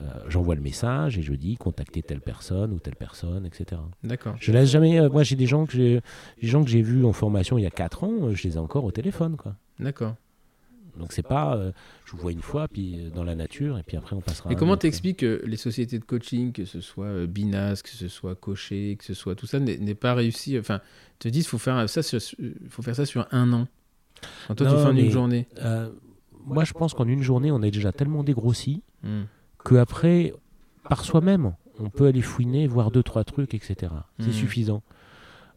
[0.00, 3.80] euh, j'envoie le message et je dis contactez telle personne ou telle personne, etc.
[4.04, 4.36] D'accord.
[4.38, 5.00] Je laisse jamais.
[5.00, 6.00] euh, moi j'ai des gens que j'ai
[6.40, 8.54] des gens que j'ai vus en formation il y a 4 ans, euh, je les
[8.54, 9.56] ai encore au téléphone, quoi.
[9.78, 10.14] D'accord.
[10.98, 11.72] Donc c'est pas, euh,
[12.04, 14.50] je vous vois une fois, puis dans la nature, et puis après on passera.
[14.52, 18.34] Et comment t'expliques que les sociétés de coaching, que ce soit Binas, que ce soit
[18.34, 20.80] Cocher, que ce soit tout ça, n'ait pas réussi Enfin,
[21.18, 22.20] te disent faut faire ça sur,
[22.68, 23.68] faut faire ça sur un an?
[24.48, 25.48] Quand toi tu Non, fais en une journée.
[26.44, 29.22] Moi je pense qu'en une journée on est déjà tellement dégrossi Hmm.
[29.64, 30.32] Que après,
[30.88, 33.92] par soi-même, on peut aller fouiner, voir deux trois trucs, etc.
[34.18, 34.32] C'est Mhm.
[34.32, 34.82] suffisant.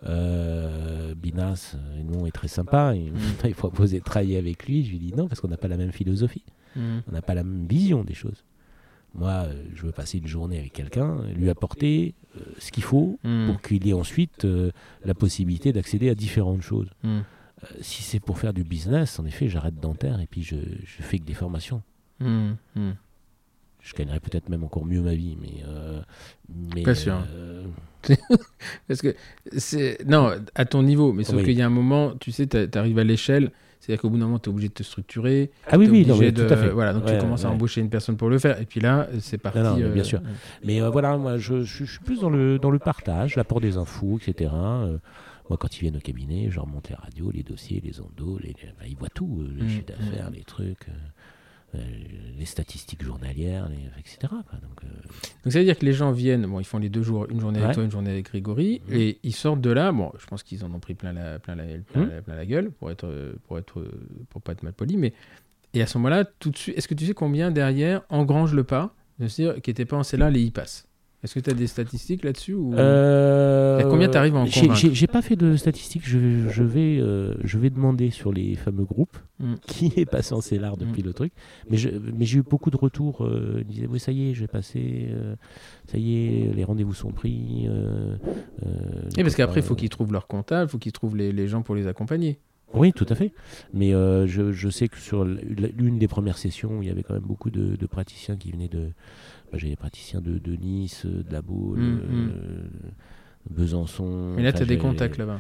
[0.06, 2.94] Euh, Binas, euh, nous, est très sympa.
[2.96, 3.14] Il,
[3.46, 4.84] il proposait de travailler avec lui.
[4.86, 6.44] Je lui dis non parce qu'on n'a pas la même philosophie,
[6.76, 7.00] Hmm.
[7.08, 8.44] on n'a pas la même vision des choses.
[9.14, 13.20] Moi, euh, je veux passer une journée avec quelqu'un, lui apporter euh, ce qu'il faut
[13.24, 13.46] Hmm.
[13.48, 14.72] pour qu'il ait ensuite euh,
[15.06, 16.90] la possibilité d'accéder à différentes choses.
[17.04, 17.20] Hmm.
[17.80, 21.18] Si c'est pour faire du business, en effet, j'arrête dentaire et puis je, je fais
[21.20, 21.82] que des formations.
[23.84, 25.61] Je gagnerais peut-être même encore mieux ma vie, mais.
[25.68, 26.01] euh,
[26.73, 27.22] mais Pas sûr.
[27.35, 27.64] euh,
[28.88, 29.14] Parce que
[29.57, 29.97] c'est.
[30.07, 31.43] Non, à ton niveau, mais sauf Oui.
[31.43, 33.51] qu'il y a un moment, tu sais, tu arrives à l'échelle.
[33.80, 35.51] C'est-à-dire qu'au bout d'un moment, tu es obligé de te structurer.
[35.69, 36.69] Ah oui, oui, non, mais de- tout à fait.
[36.69, 38.61] Voilà, donc tu Ouais, commences à embaucher une personne pour le faire.
[38.61, 39.60] Et puis là, c'est parti.
[39.60, 40.22] non, mais euh, bien sûr.
[40.64, 44.49] Mais voilà, moi, je, suis plus dans le, dans le partage, l'apport des infos, etc.
[45.49, 48.55] Moi, quand ils viennent au cabinet, je remonte les radios, les dossiers, les ondos, les,
[48.64, 50.35] enfin, ils voient tout, les Mm, chiffres d'affaires, mm.
[50.35, 50.88] les trucs,
[52.38, 54.18] les statistiques journalières, les- etc.
[54.30, 54.60] quoi.
[54.62, 54.88] Donc, euh,
[55.44, 57.40] Donc ça veut dire que les gens viennent, bon, ils font les deux jours, une
[57.40, 58.95] journée avec toi, une journée avec Grégory, Mhm.
[58.95, 59.91] et ils sortent de là.
[59.91, 62.45] Bon, je pense qu'ils en ont pris plein la, plein la, plein, la, plein la
[62.45, 63.91] gueule pour être, euh, pour être, euh,
[64.30, 65.14] pour pas être mal poli, mais
[65.74, 68.64] et à ce moment-là, tout de suite, est-ce que tu sais combien derrière engrange le
[68.64, 70.88] pas, de se dire qui n'était pas en là, les y passent?
[71.24, 72.74] Est-ce que tu as des statistiques là-dessus ou...
[72.76, 76.02] Euh, combien t'arrives à en convaincre J'ai pas fait de statistiques.
[76.06, 79.56] Je, je vais, euh, je vais demander sur les fameux groupes Mm.
[79.66, 81.34] qui est passé en CELAR depuis le truc.
[81.70, 83.26] Mais j'ai eu beaucoup de retours.
[83.26, 85.08] euh, ils disaient oui, ça y est, j'ai passé.
[85.10, 85.36] euh,
[85.91, 87.68] ça y est, les rendez-vous sont pris.
[89.18, 91.48] Et parce qu'après, il faut qu'ils trouvent leur comptable, il faut qu'ils trouvent les, les
[91.48, 92.40] gens pour les accompagner.
[92.74, 93.34] Oui, tout à fait.
[93.74, 97.14] Mais euh, je, je sais que sur l'une des premières sessions, il y avait quand
[97.14, 98.90] même beaucoup de, de praticiens qui venaient de.
[99.54, 102.68] Bah, J'ai des praticiens de, de Nice, de la Baule, Mm, euh,
[103.50, 104.34] Besançon.
[104.36, 105.40] Mais là, tu as des contacts là-bas.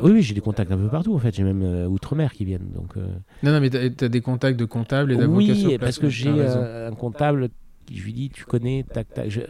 [0.00, 1.34] Oui, oui, j'ai des contacts un peu partout en fait.
[1.34, 2.70] J'ai même euh, outre-mer qui viennent.
[2.74, 3.06] Donc, euh,
[3.42, 5.78] Non, non, mais tu as, des contacts de comptables et d'avocats sur oui, place.
[5.78, 7.48] parce que j'ai euh, un comptable
[7.86, 9.28] qui je lui dis tu connais, tac, tac.
[9.30, 9.40] je-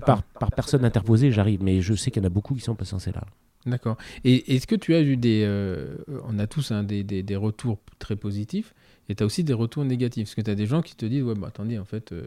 [0.00, 1.62] par, par personne interposée, j'arrive.
[1.62, 3.24] Mais je sais qu'il y en a beaucoup qui sont passés là.
[3.66, 3.98] D'accord.
[4.24, 5.42] Et est-ce que tu as eu des...
[5.44, 8.72] euh, on a tous hein, des, des- des retours très positifs,
[9.10, 10.28] et tu as aussi des retours négatifs?
[10.28, 12.22] Parce que tu as des gens qui te disent, ouais, bah attendez, en fait, euh,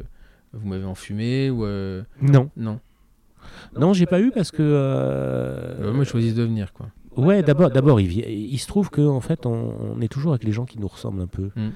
[0.53, 1.65] vous m'avez enfumé, ou...
[1.65, 2.79] euh, Non, non,
[3.77, 4.61] non, j'ai pas eu parce que.
[4.61, 6.87] euh, Euh, moi, je choisis de venir, quoi.
[7.17, 10.51] Ouais, d'abord, d'abord, il, se trouve que en fait, on, on est toujours avec les
[10.51, 11.51] gens qui nous ressemblent un peu.
[11.55, 11.69] Mm.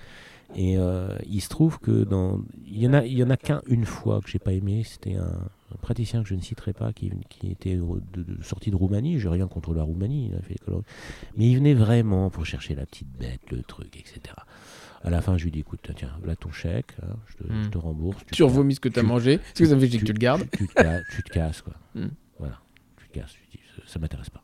[0.55, 3.37] Et euh, il se trouve que dans, il y en a, il y en a
[3.37, 4.83] qu'un une fois que j'ai pas aimé.
[4.83, 5.33] C'était un,
[5.73, 9.19] un praticien que je ne citerai pas, qui, qui était de, de- sorti de Roumanie.
[9.19, 10.84] J'ai rien contre la Roumanie, il a fait l'école-
[11.35, 14.35] mais il venait vraiment pour chercher la petite bête, le truc, etc.
[15.03, 17.64] À la fin, je lui dis, écoute, tiens, voilà ton chèque, hein, je, te, Mm.
[17.64, 18.23] je te rembourse.
[18.31, 20.48] Tu revomis ce que tu as mangé, parce que ça fait que tu- le gardes.
[20.52, 21.73] tu, tu te, ca- tu te casses, quoi.
[21.95, 22.07] Mm.
[22.39, 22.60] Voilà,
[22.98, 23.35] tu te casses.
[23.52, 24.44] Dis, ça, ça m'intéresse pas.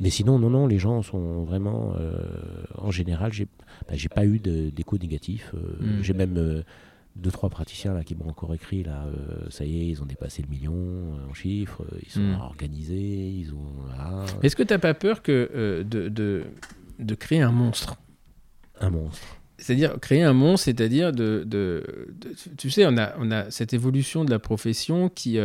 [0.00, 1.94] Mais sinon, non, non, les gens sont vraiment.
[1.98, 2.18] euh,
[2.78, 3.46] en général, j'ai
[3.88, 5.52] bah, pas eu d'écho négatif.
[5.54, 6.02] euh, Mm.
[6.02, 6.62] J'ai même euh,
[7.16, 10.06] deux, trois praticiens là, qui m'ont encore écrit là, euh, ça y est, ils ont
[10.06, 12.40] dépassé le million euh, en chiffres, euh, ils sont Mm.
[12.40, 13.72] organisés, ils ont.
[13.86, 16.44] voilà, Est-ce que tu n'as pas peur que, euh, de, de,
[16.98, 17.96] de créer un monstre?
[18.80, 19.22] Un monstre.
[19.58, 23.72] C'est-à-dire créer un monstre, c'est-à-dire de, de, de- Tu sais, on a, on a cette
[23.72, 25.38] évolution de la profession qui,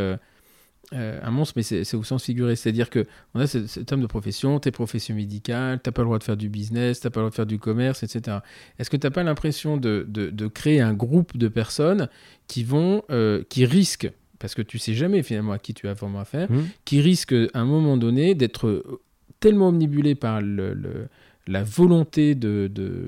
[0.93, 2.55] euh, un monstre, mais c'est au sens figuré.
[2.55, 3.05] C'est-à-dire que
[3.35, 6.23] on a ce- cet homme de profession, t'es profession médicale, t'as pas le droit de
[6.23, 8.37] faire du business, t'as pas le droit de faire du commerce, etc.
[8.79, 12.09] Est-ce que t'as pas l'impression de, de- de créer un groupe de personnes
[12.47, 15.93] qui vont, euh, qui risquent, parce que tu sais jamais finalement à qui tu as
[15.93, 16.63] vraiment affaire, Hmm.
[16.85, 18.99] qui risquent à un moment donné d'être euh,
[19.39, 21.07] tellement omnibulés par le- le-
[21.47, 23.05] la volonté de, de,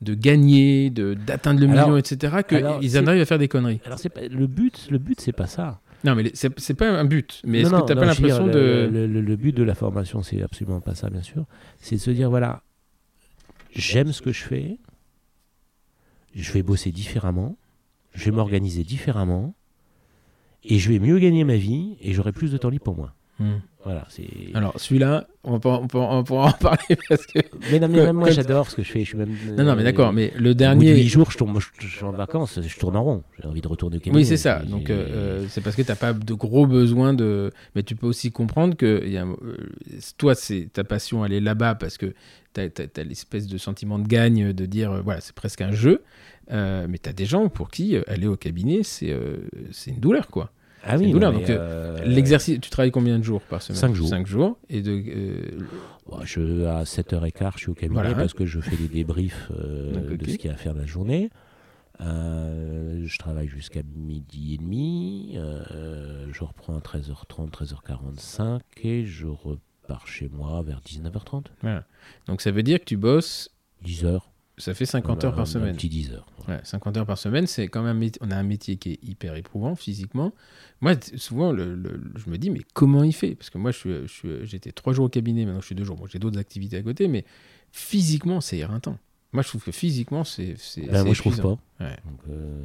[0.00, 3.80] de gagner, de- d'atteindre le Alors- million, etc., qu'ils en arrivent à faire des conneries.
[3.86, 5.80] Alors c'est le but, le but c'est pas ça.
[6.04, 7.40] Non, mais c'est c'est pas un but.
[7.44, 8.88] Mais Non, est-ce non, que t'as non, pas l'impression de...
[8.92, 11.46] Le, le- le but de la formation, c'est absolument pas ça, bien sûr.
[11.80, 12.62] C'est de se dire voilà,
[13.74, 14.78] j'aime ce que je fais,
[16.34, 17.56] je vais bosser différemment,
[18.14, 19.54] je vais m'organiser différemment,
[20.62, 23.14] et je vais mieux gagner ma vie, et j'aurai plus de temps libre pour moi.
[23.38, 23.58] Hmm.
[23.84, 24.06] Voilà.
[24.54, 27.40] Alors, celui-là, on, on, pourra en parler parce que...
[27.70, 29.00] Mais non, mais même moi, j'adore ce que je fais.
[29.00, 29.36] Je suis même.
[29.56, 30.94] Non, non, mais d'accord, mais le Au bout de dernier...
[30.94, 33.22] huit jours, je, tourne, je, je suis en vacances, je tourne en rond.
[33.40, 34.16] J'ai envie de retourner au cabinet.
[34.16, 34.60] Oui, c'est ça.
[34.60, 37.50] Donc, euh, euh, c'est parce que tu n'as pas de gros besoins de.
[37.74, 39.36] Mais tu peux aussi comprendre que il y a, euh,
[40.16, 42.14] toi, c'est ta passion, elle est là-bas parce que
[42.54, 46.02] tu as, l'espèce de sentiment de gagne de dire, euh, voilà, c'est presque un jeu.
[46.50, 49.38] Euh, mais tu as des gens pour qui euh, aller au cabinet, c'est euh,
[49.72, 50.50] c'est une douleur, quoi.
[50.86, 53.78] Ah oui, non, donc, mais, euh, L'exercice, tu travailles combien de jours par semaine?
[53.80, 54.08] Cinq jours.
[54.08, 54.58] Cinq jours.
[54.68, 55.58] Et de, euh,
[56.06, 58.14] Bon, je, à 7h15, je suis au cabinet Voilà.
[58.14, 60.16] parce que je fais des débriefs euh, Donc, ok.
[60.18, 61.30] de ce qu'il y a à faire de la journée.
[62.00, 65.34] Euh, je travaille jusqu'à midi et demi.
[65.36, 71.46] euh, je reprends à 13h30, 13h45 et je repars chez moi vers 19h30.
[71.62, 71.84] voilà.
[72.26, 73.50] Donc, ça veut dire que tu bosses,
[73.86, 74.20] 10h.
[74.58, 75.74] Ça fait 50 Un- heures un par semaine.
[75.76, 76.26] petit 10 heures.
[76.48, 78.98] Ouais, 50 heures par semaine, c'est quand même un on a un métier qui est
[79.02, 80.32] hyper éprouvant physiquement.
[80.80, 83.34] Moi, souvent, le- le- je me dis, mais comment il fait?
[83.34, 85.96] Parce que moi, je je j'étais trois jours au cabinet, maintenant je suis deux jours.
[85.96, 87.24] Bon, j'ai d'autres activités à côté, mais
[87.72, 88.98] physiquement, c'est éreintant.
[89.32, 90.54] Moi, je trouve que physiquement, c'est.
[90.90, 91.58] Ben, moi, je trouve pas.
[91.84, 91.96] Ouais.
[92.04, 92.58] Donc, euh,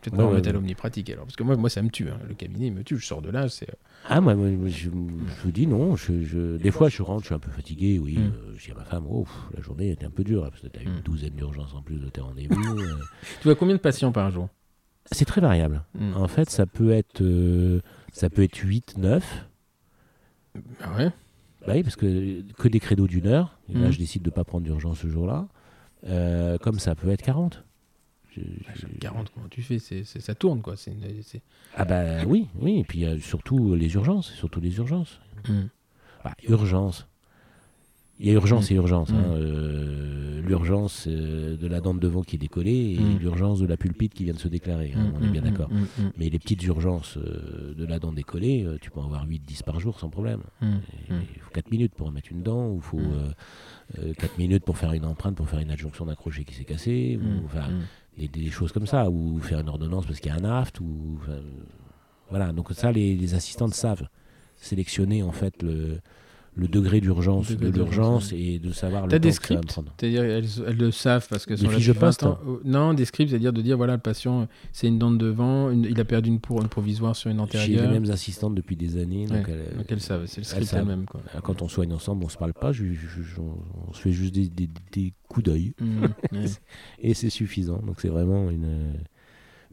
[0.00, 1.24] Peut-être Ouais, pas ouais, mettre à l'omnipratique alors.
[1.24, 2.08] Parce que moi, moi ça me tue.
[2.08, 2.20] hein.
[2.28, 2.98] Le cabinet, il me tue.
[2.98, 3.68] Je sors de là, c'est.
[4.10, 4.34] Ah, moi,
[4.66, 5.96] je, je vous dis non.
[5.96, 7.98] Je, je- des fois, je rentre, je suis un peu fatigué.
[7.98, 8.22] Oui, Mm.
[8.22, 10.48] euh, je dis à ma femme, oh, pff, la journée était un peu dure, hein,
[10.50, 10.96] parce que tu as Mm.
[10.96, 12.54] une douzaine d'urgences en plus de tes rendez-vous.
[12.78, 12.96] euh.
[13.40, 14.48] Tu vois combien de patients par jour?
[15.10, 15.82] C'est très variable.
[15.94, 16.12] Hmm.
[16.16, 17.80] En fait, ça peut être, euh,
[18.12, 19.46] ça peut être 8, 9.
[20.82, 21.10] Ah ouais?
[21.66, 23.58] Bah oui, parce que que des créneaux d'une heure.
[23.68, 25.48] Et là, je décide de ne pas prendre d'urgence ce jour-là.
[26.06, 27.64] Euh, comme ça peut être 40.
[28.74, 30.76] Je- je- 40, comment tu fais c'est, Ça tourne, quoi.
[30.76, 31.42] C'est une- c'est-
[31.76, 32.80] Ah bah oui, oui.
[32.80, 35.20] Et puis euh, surtout les urgences, surtout les urgences.
[35.48, 35.66] Hmm.
[36.24, 37.06] Bah, urgence.
[38.20, 38.72] Il y a urgence Mm.
[38.72, 39.10] et urgence.
[39.10, 39.14] hein.
[39.28, 39.32] Mm.
[39.36, 43.76] Euh, l'urgence euh, de la dent de devant qui est décollée et l'urgence de la
[43.76, 44.92] pulpite qui vient de se déclarer.
[44.96, 45.70] hein, on est Hmm, bien hmm, d'accord.
[45.70, 49.24] hmm, hmm, Mais les petites urgences euh, de la dent décollée, tu peux en avoir
[49.24, 50.40] 8-10 par jour sans problème.
[50.60, 50.66] hmm,
[51.10, 51.20] hmm.
[51.36, 52.98] Il faut 4 minutes pour remettre une dent, ou il faut.
[53.94, 57.18] 4 minutes pour faire une empreinte, pour faire une adjonction d'un crochet qui s'est cassé,
[57.22, 57.82] ou enfin, hmm.
[58.18, 60.80] des, des choses comme ça, ou faire une ordonnance parce qu'il y a un aft,
[60.80, 61.42] ou enfin, euh,
[62.30, 62.52] voilà.
[62.52, 64.08] Donc ça, les, les assistantes savent
[64.56, 66.00] sélectionner en fait le,
[66.58, 69.66] le degré d'urgence de l'urgence et de savoir le temps des que ça va me
[69.68, 69.90] scripts.
[69.98, 72.38] C'est-à-dire, elles, elles le savent parce Des sont là fiches de depuis 20 poste ans.
[72.46, 75.70] Euh, Non, des scripts, c'est-à-dire de dire voilà, le patient, c'est une dent de devant,
[75.70, 77.90] une- il a perdu une, pour, une provisoire sur une J'ai les antérieure.
[77.92, 80.74] mêmes assistantes depuis des années, donc, Ouais, elles- Donc elles savent, c'est le script.
[81.06, 81.20] Quoi.
[81.42, 84.34] quand on soigne ensemble, on se parle pas, je- je- je- on, se fait juste
[84.34, 85.74] des, des- des coups d'œil.
[85.80, 86.02] Mm,
[86.32, 86.44] ouais.
[87.00, 87.80] Et c'est suffisant.
[87.86, 88.94] Donc c'est vraiment une,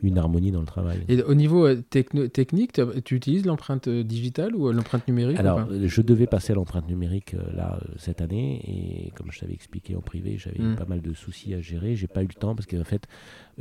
[0.02, 1.00] une harmonie dans le travail.
[1.08, 5.68] Et au niveau euh, technique, tu utilises l'empreinte euh, digitale ou euh, l'empreinte numérique Alors,
[5.72, 8.62] je devais passer à l'empreinte numérique là cette année
[9.08, 10.76] et comme je t'avais expliqué en privé, j'avais Mm.
[10.76, 11.96] pas mal de soucis à gérer.
[11.96, 13.08] J'ai pas eu le temps parce qu'en fait,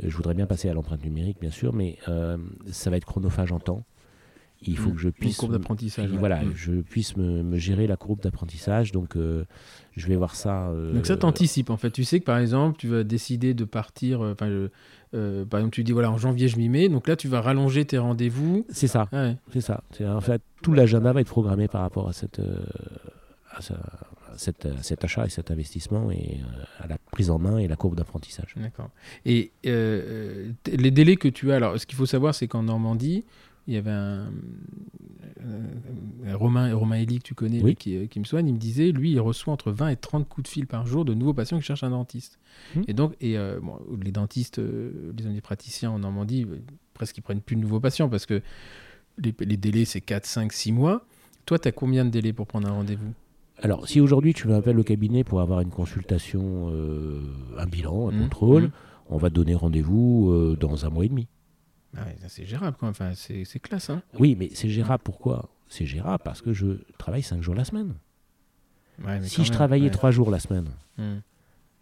[0.01, 2.37] je voudrais bien passer à l'empreinte numérique, bien sûr, mais euh,
[2.71, 3.85] ça va être chronophage en temps.
[4.61, 4.95] Il faut Mm.
[4.95, 6.09] que je Une puisse courbe d'apprentissage.
[6.11, 6.17] ouais.
[6.17, 6.51] voilà, Mm.
[6.55, 8.91] je puisse me, me gérer la courbe d'apprentissage.
[8.91, 9.45] Donc, euh,
[9.95, 10.69] je vais voir ça.
[10.69, 11.91] euh, Donc ça t'anticipe en fait.
[11.91, 14.23] Tu sais que par exemple, tu vas décider de partir.
[14.23, 14.49] euh, Enfin,
[15.49, 16.89] par exemple, tu dis voilà en janvier je m'y mets.
[16.89, 18.65] Donc là, tu vas rallonger tes rendez-vous.
[18.69, 19.07] C'est ça.
[19.11, 19.37] Ah ouais.
[19.53, 19.83] C'est ça.
[20.01, 22.41] En fait tout l'agenda va être programmé par rapport à cette,
[23.51, 23.75] à ça-
[24.33, 26.39] à cet achat et cet investissement et
[26.79, 28.53] à la prise en main et la courbe d'apprentissage.
[28.57, 28.89] D'accord.
[29.25, 33.23] Et les délais que tu as, alors ce qu'il faut savoir, c'est qu'en Normandie,
[33.67, 34.31] il y avait un,
[35.41, 37.71] euh, Romain, Romain Elie, que tu connais, Oui.
[37.71, 39.95] lui, qui, euh, qui me soigne, il me disait, lui, il reçoit entre 20 et
[39.95, 42.39] 30 coups de fil par jour de nouveaux patients qui cherchent un dentiste.
[42.75, 42.81] Hmm.
[42.87, 46.59] Et donc, et, euh, bon, les dentistes, euh, les omnipraticiens en Normandie, euh,
[46.93, 48.41] presque ils prennent plus de nouveaux patients parce que
[49.17, 51.05] les, les délais, c'est 4, 5, 6 mois.
[51.45, 53.13] Toi, tu as combien de délais pour prendre un rendez-vous?
[53.61, 57.21] Alors, si aujourd'hui tu m'appelles au cabinet pour avoir une consultation, euh,
[57.57, 58.71] un bilan, un Mmh, contrôle, mmh.
[59.09, 61.27] on va te donner rendez-vous euh, dans un mois et demi.
[61.97, 63.89] Ah c'est gérable quand même, enfin, c'est classe.
[63.89, 66.21] Hein Oui, mais c'est gérable pourquoi C'est gérable?
[66.23, 66.67] Parce que je
[66.97, 67.95] travaille cinq jours la semaine.
[69.03, 69.91] Ouais, mais Si je même, travaillais ouais.
[69.91, 71.17] trois jours la semaine, Hmm,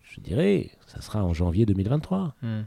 [0.02, 2.35] je dirais, ça sera en janvier 2023.
[2.41, 2.61] hmm.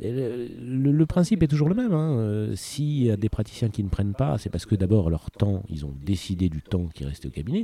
[0.00, 1.92] Et le, le- le principe est toujours le même.
[1.92, 2.16] hein.
[2.18, 5.30] Euh, S'il y a des praticiens qui ne prennent pas, c'est parce que d'abord leur
[5.30, 7.62] temps, ils ont décidé du temps qui restait au cabinet.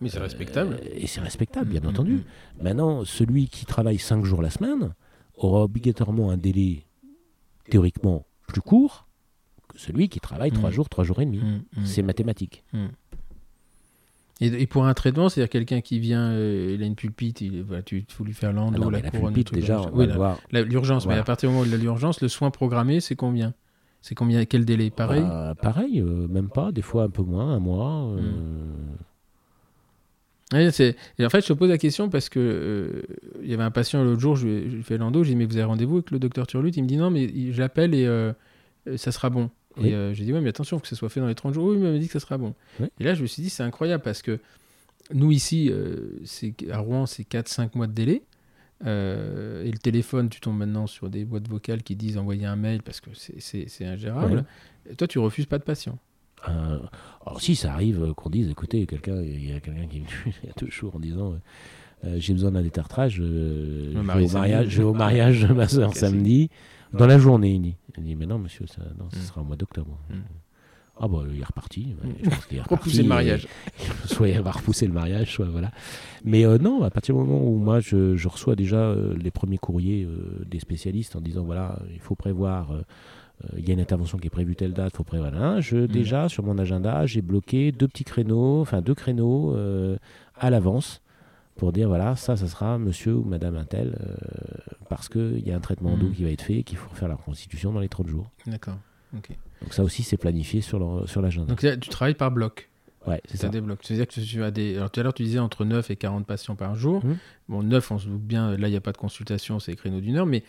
[0.00, 0.78] Mais c'est respectable.
[0.82, 2.22] Euh, et c'est respectable, bien entendu.
[2.62, 4.94] Maintenant, celui qui travaille 5 jours la semaine
[5.36, 6.84] aura obligatoirement un délai
[7.70, 9.06] théoriquement plus court
[9.68, 10.74] que celui qui travaille 3 Mhm.
[10.74, 11.38] jours, 3 jours et demi.
[11.38, 11.84] Mm, mm.
[11.84, 12.64] C'est mathématique.
[14.40, 17.62] Et, et pour un traitement, c'est-à-dire quelqu'un qui vient, euh, il a une pulpite, il,
[17.62, 20.38] voilà, tu faut lui faire Ah l'endo, non, la couronne, pulpite, déjà, on Oui, la-
[20.52, 21.06] la- l'urgence.
[21.06, 23.54] Mais à partir du moment où il a l'urgence, le soin programmé, c'est combien?
[24.00, 24.90] C'est combien Quel délai?
[24.90, 25.24] Pareil?
[25.24, 28.04] Bah, pareil, euh, même pas, des fois un peu moins, un mois.
[28.16, 28.32] euh,
[30.52, 33.02] Ouais, c'est- et en fait, je te pose la question parce que euh,
[33.42, 35.30] il y avait un patient l'autre jour, je lui je lui ai fait l'endo, j'ai
[35.32, 36.70] dit mais vous avez rendez-vous avec le docteur Turlut?
[36.76, 38.32] Il me dit non, mais je l'appelle et euh,
[38.96, 39.50] ça sera bon.
[39.76, 39.88] Oui.
[39.90, 41.52] Et euh, j'ai dit ouais, mais attention, faut que ça soit fait dans les 30
[41.54, 41.66] jours.
[41.66, 42.54] Oui, mais il m'a dit que ça sera bon.
[42.80, 42.86] Oui.
[42.98, 44.38] Et là, je me suis dit c'est incroyable parce que
[45.12, 48.22] nous ici, euh, c'est à Rouen, c'est 4-5 mois de délai.
[48.86, 52.56] Euh, et le téléphone, tu tombes maintenant sur des boîtes vocales qui disent envoyer un
[52.56, 54.44] mail parce que c'est- ingérable.
[54.96, 55.98] Toi, tu refuses pas de patient.
[56.48, 56.78] Euh,
[57.26, 60.00] alors si ça arrive euh, qu'on dise, écoutez, quelqu'un, il y a quelqu'un qui est
[60.00, 61.34] venu il y a deux jours en disant,
[62.04, 65.52] euh, j'ai besoin d'un détartrage, euh, je, vais au mariage, je vais au mariage de
[65.52, 66.48] ma soeur samedi,
[66.92, 67.74] dans la journée, il dit.
[67.98, 69.22] Il dit, mais non monsieur, ça, non, ça Mm.
[69.22, 69.98] sera au mois d'octobre.
[70.10, 70.14] Mm.
[71.00, 71.94] Ah bah il est reparti.
[72.02, 72.08] Mm.
[72.24, 73.48] je pense qu'il est reparti, Repousser le mariage.
[74.06, 75.70] soit il va repousser le mariage, soit voilà.
[76.24, 79.30] Mais euh, non, à partir du moment où moi je, je reçois déjà euh, les
[79.30, 82.72] premiers courriers euh, des spécialistes en disant voilà, il faut prévoir,
[83.56, 85.34] il y a une intervention qui est prévue telle date, il faut prévoir.
[85.34, 89.96] hein, je, Déjà sur mon agenda, j'ai bloqué deux petits créneaux, enfin deux créneaux euh,
[90.36, 91.02] à l'avance
[91.56, 94.14] pour dire voilà, ça, ça sera monsieur ou madame Intel euh,
[94.88, 95.98] parce qu'il y a un traitement Mhm.
[96.00, 98.30] d'eau qui va être fait et qu'il faut faire la constitution dans les 30 jours.
[98.46, 98.78] D'accord.
[99.12, 100.78] Donc ça aussi, c'est planifié sur
[101.22, 101.48] l'agenda.
[101.54, 102.68] Donc tu travailles par bloc.
[103.06, 103.48] Ouais, c'est Ça ça.
[103.48, 103.78] débloque.
[103.82, 104.76] C'est-à-dire que tu as des.
[104.76, 107.02] Alors tout à l'heure, tu disais entre 9 et 40 patients par jour.
[107.04, 107.16] Mhm.
[107.48, 109.76] Bon, 9, on se doute bien, là, il n'y a pas de consultation, c'est les
[109.76, 110.26] créneaux d'une heure.
[110.26, 110.42] Mais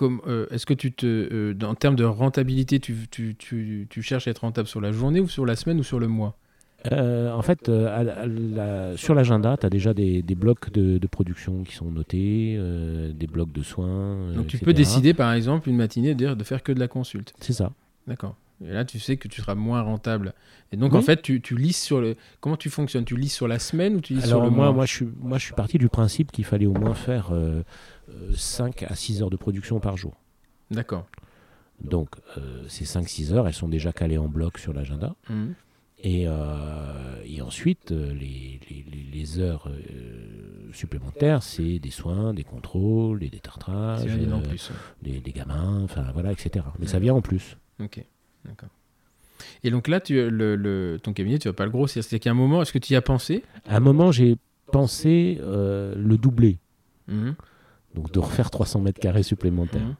[0.00, 1.06] euh, est-ce que tu te.
[1.06, 4.92] euh, en termes de rentabilité, tu, tu, tu, tu cherches à être rentable sur la
[4.92, 6.36] journée ou sur la semaine ou sur le mois?
[6.90, 10.72] Euh, en fait, à la- à la- sur l'agenda, tu as déjà des, des blocs
[10.72, 12.58] de, de production qui sont notés,
[13.14, 14.32] des blocs de soins.
[14.34, 14.64] Donc tu etc.
[14.64, 17.34] peux décider, par exemple, une matinée, de de faire que de la consulte.
[17.40, 17.72] C'est ça.
[18.08, 18.34] D'accord.
[18.64, 20.34] Et là, tu sais que tu seras moins rentable.
[20.72, 20.98] Et donc, Oui.
[20.98, 22.16] en fait, tu, tu lises sur le.
[22.40, 23.04] Comment tu fonctionnes?
[23.04, 24.74] Tu lises sur la semaine ou tu lises sur Alors le moi, mois?
[24.74, 27.62] moi, je suis, moi, je suis parti du principe qu'il fallait au moins faire euh,
[28.34, 30.14] 5 à 6 heures de production par jour.
[30.70, 31.06] D'accord.
[31.80, 35.14] Donc euh, ces 5-6 heures, elles sont déjà calées en bloc sur l'agenda.
[35.28, 35.54] Mhm.
[36.04, 38.60] Et, euh, et ensuite, euh, les,
[39.12, 44.70] les- heures euh, supplémentaires, c'est des soins, des contrôles, des détartrages, euh, plus.
[45.00, 46.64] des, des gamins, enfin voilà, etc.
[46.80, 47.56] Mais ça vient en plus.
[47.80, 48.04] Ok,
[48.44, 48.68] d'accord.
[49.64, 52.02] Et donc là, tu, le, le- ton cabinet, tu vas pas le grossir.
[52.04, 53.42] C'est qu'à un moment, est-ce que tu y as pensé?
[53.68, 54.36] À un moment, j'ai
[54.70, 56.58] pensé euh, le doubler,
[57.08, 57.34] Mhm.
[57.94, 59.82] donc de refaire 300 mètres carrés supplémentaires.
[59.82, 59.94] Mhm.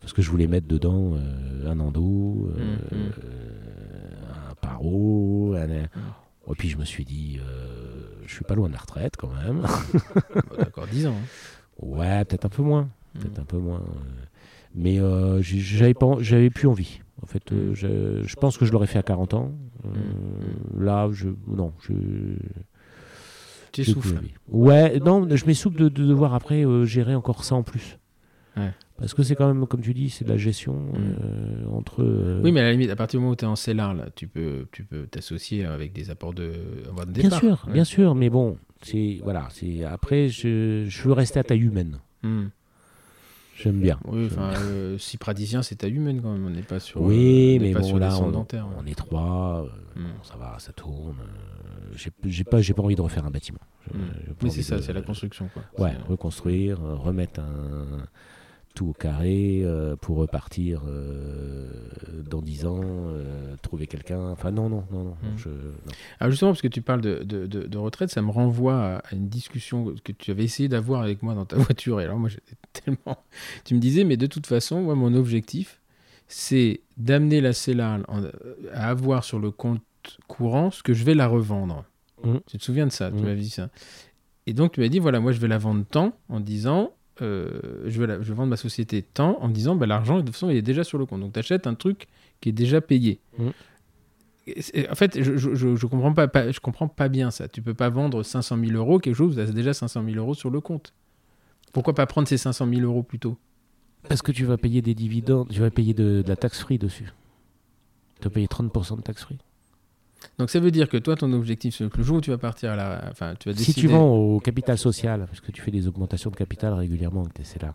[0.00, 3.12] Parce que je voulais mettre dedans euh, un endo, euh, Mhm.
[4.50, 5.54] un paro.
[5.56, 7.38] un- Et puis je me suis dit,
[8.26, 9.62] je suis pas loin de la retraite quand même.
[10.58, 11.14] D'accord, 10 ans.
[11.14, 11.26] hein.
[11.86, 12.88] ouais, peut-être un peu moins.
[13.14, 13.82] Peut-être un peu moins.
[14.74, 17.00] Mais euh, j'avais pas, j'avais plus envie.
[17.22, 17.74] En fait, euh, Mhm.
[17.74, 19.52] je, je pense que je l'aurais fait à 40 ans.
[19.84, 19.88] Euh,
[20.84, 21.92] Là, je, non, je.
[23.72, 24.20] Tu souffles.
[24.48, 27.98] Ouais, non, je m'essouffle de, de devoir après gérer encore ça en plus.
[28.56, 28.70] Ouais.
[28.98, 32.02] Parce que c'est quand même, comme tu dis, c'est de la gestion euh, entre.
[32.02, 33.94] euh, Oui, mais à la limite, à partir du moment où tu es en CELAR,
[33.94, 37.38] là, tu peux tu peux t'associer avec des apports de, de Bien départ.
[37.38, 37.72] sûr, Ouais.
[37.74, 41.98] bien sûr, mais bon, c'est voilà, c'est après, je, je veux rester à taille humaine.
[43.62, 43.98] J'aime bien.
[44.06, 44.96] Oui, enfin, euh,
[45.62, 46.46] c'est à humaine quand même.
[46.46, 47.02] On n'est pas sur.
[47.02, 48.66] Oui, euh, on mais pas bon, sur là, on, dentaires.
[48.78, 50.04] on est trois, euh, Mm.
[50.04, 51.16] bon, ça va, ça tourne.
[51.20, 53.58] euh, j'ai j'ai pas, j'ai pas envie de refaire un bâtiment.
[53.92, 53.98] Mm.
[53.98, 55.62] pas Mais c'est ça, de- c'est la construction, quoi.
[55.84, 58.06] Ouais, reconstruire, remettre un,
[58.74, 61.68] tout au carré euh, pour repartir euh,
[62.28, 64.28] dans 10 ans, euh, trouver quelqu'un.
[64.30, 65.10] Enfin, non, non, non, non.
[65.22, 65.36] Mm.
[65.38, 65.92] je- non.
[66.20, 69.02] Alors justement, parce que tu parles de, de- de- de retraite, ça me renvoie à,
[69.14, 72.00] une discussion que tu avais essayé d'avoir avec moi dans ta voiture.
[72.00, 73.18] Et alors moi, j'étais tellement...
[73.64, 75.80] Tu me disais, mais de toute façon, moi, mon objectif,
[76.28, 78.04] c'est d'amener la CELAL
[78.72, 79.82] à avoir sur le compte
[80.28, 81.84] courant ce que je vais la revendre.
[82.24, 82.36] Mm.
[82.46, 83.10] Tu te souviens de ça?
[83.10, 83.22] Tu Mm.
[83.24, 83.68] m'avais dit ça.
[84.46, 86.92] Et donc, tu m'as dit, voilà, moi, je vais la vendre tant en disant...
[87.22, 90.22] euh, je, vais la- je vais vendre ma société tant en disant bah, l'argent de
[90.22, 92.06] toute façon il est déjà sur le compte donc tu achètes un truc
[92.40, 93.48] qui est déjà payé Mm.
[94.46, 97.30] et c'est- En fait, je, je, je, je comprends pas, pas- je comprends pas bien
[97.30, 97.46] ça.
[97.48, 100.34] Tu peux pas vendre 500 000 euros quelque chose, tu as déjà 500 000 euros
[100.34, 100.94] sur le compte.
[101.72, 103.36] Pourquoi pas prendre ces 500 000 euros plus tôt
[104.08, 106.78] Parce que tu vas payer des dividendes, tu vas payer de, de la taxe free
[106.78, 107.12] dessus.
[108.20, 109.38] Tu vas payer 30% de taxe free.
[110.38, 112.38] Donc ça veut dire que toi, ton objectif, c'est que le jour où tu vas
[112.38, 113.80] partir à la, enfin, tu vas Si décider.
[113.80, 117.34] tu vends au capital social, parce que tu fais des augmentations de capital régulièrement avec
[117.34, 117.74] tes là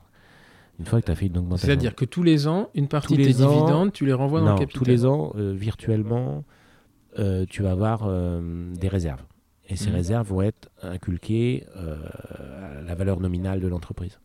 [0.80, 1.65] Une fois que tu as fait une augmentation.
[1.67, 4.53] C'est-à-dire que tous les ans, une partie de tes ans- dividendes, tu les renvoies dans
[4.53, 4.77] le capital.
[4.80, 6.43] tous les ans, euh, virtuellement,
[7.17, 9.23] euh, tu vas avoir euh, des réserves.
[9.67, 9.95] Et ces Mhm.
[9.95, 14.19] réserves vont être inculquées à la valeur nominale de l'entreprise.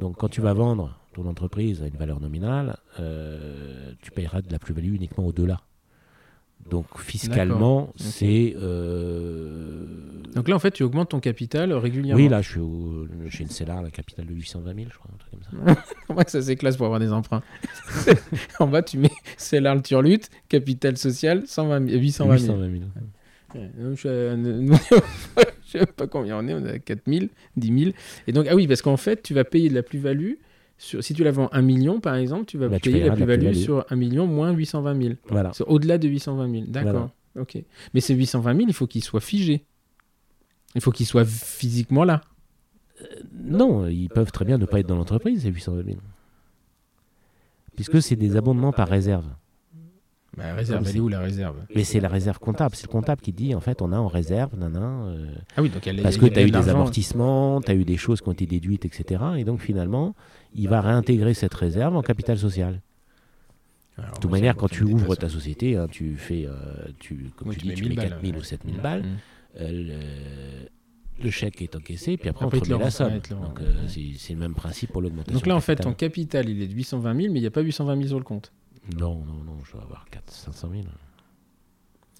[0.00, 2.76] Donc quand tu vas vendre ton entreprise à une valeur nominale,
[4.02, 5.60] tu payeras de la plus-value uniquement au-delà.
[6.70, 8.54] Donc fiscalement, c'est...
[8.60, 9.84] euh,
[10.34, 12.20] Donc là, en fait, tu augmentes ton capital régulièrement.
[12.22, 15.10] oui, là, je suis au- j'ai une CELAR, la capitale de 820 000, je crois,
[15.14, 15.82] un truc comme ça.
[16.08, 17.42] Comment ça c'est classe pour avoir des emprunts
[18.60, 22.58] En bas, tu mets c'est le turlute, capital social, 120 000, 820 000.
[22.58, 22.84] 820 000.
[23.54, 24.76] Ouais, nous, je, euh,
[25.66, 27.26] je sais pas combien on est, on est à 4 000,
[27.56, 27.90] 10 000.
[28.26, 30.32] Et donc, ah oui, parce qu'en fait, tu vas payer de la plus-value.
[30.78, 33.54] Sur, si tu la vends 1 million, par exemple, tu vas Bah, payer la plus-value
[33.54, 35.14] sur 1 million moins 820 000.
[35.28, 35.52] Voilà.
[35.66, 36.64] Au-delà de 820 000.
[36.68, 37.10] D'accord.
[37.38, 37.58] Ok.
[37.94, 39.64] Mais ces 820 000, il faut qu'ils soient figés.
[40.74, 42.20] Il faut qu'ils soient physiquement là.
[43.34, 45.96] Non, ils peuvent très bien ne pas être dans l'entreprise, ces 820 000.
[47.74, 49.26] Puisque c'est des abondements par réserve.
[50.36, 51.56] Bah, la réserve, elle est où la réserve?
[51.74, 52.74] Mais c'est la réserve comptable.
[52.74, 55.26] C'est le comptable qui dit, en fait, on a en réserve, nanan, euh,
[55.56, 56.02] Ah oui, donc elle est.
[56.02, 58.32] parce que tu as eu de des amortissements, tu as eu des choses qui ont
[58.32, 59.22] été déduites, etc.
[59.38, 60.14] Et donc, finalement,
[60.56, 62.80] il va réintégrer cette réserve en capital social.
[63.98, 65.18] Alors, De toute manière, quand tu ouvres dépasse.
[65.18, 66.52] ta société, hein, tu fais, euh,
[66.98, 68.38] tu, comme Oui, tu tu dis, mets tu 1000 mets balles, 4 000 ouais.
[68.40, 69.02] ou 7 000 balles.
[69.02, 69.16] Mm.
[69.60, 69.70] Euh,
[71.18, 73.20] le, le chèque est encaissé, puis après, Après, on te remet la somme.
[73.30, 74.12] Donc, euh, ouais.
[74.18, 75.34] c'est le même principe pour l'augmentation.
[75.38, 77.50] Donc là, en fait, ton capital, il est de 820 000, mais il n'y a
[77.50, 78.52] pas 820 000 sur le compte.
[78.98, 80.82] Non, non, non, je dois avoir 4 500 000.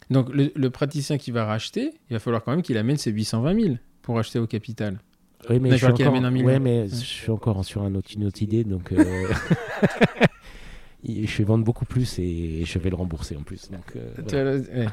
[0.08, 3.10] Donc le, le praticien qui va racheter, il va falloir quand même qu'il amène ses
[3.10, 5.00] 820 000 pour acheter au capital.
[5.48, 6.12] Oui, mais, je suis, encore...
[6.12, 9.28] ouais, mais je suis encore sur un autre, une autre idée, donc euh,
[11.08, 13.70] je vais vendre beaucoup plus et je vais le rembourser en plus.
[13.70, 14.90] Donc, euh, voilà.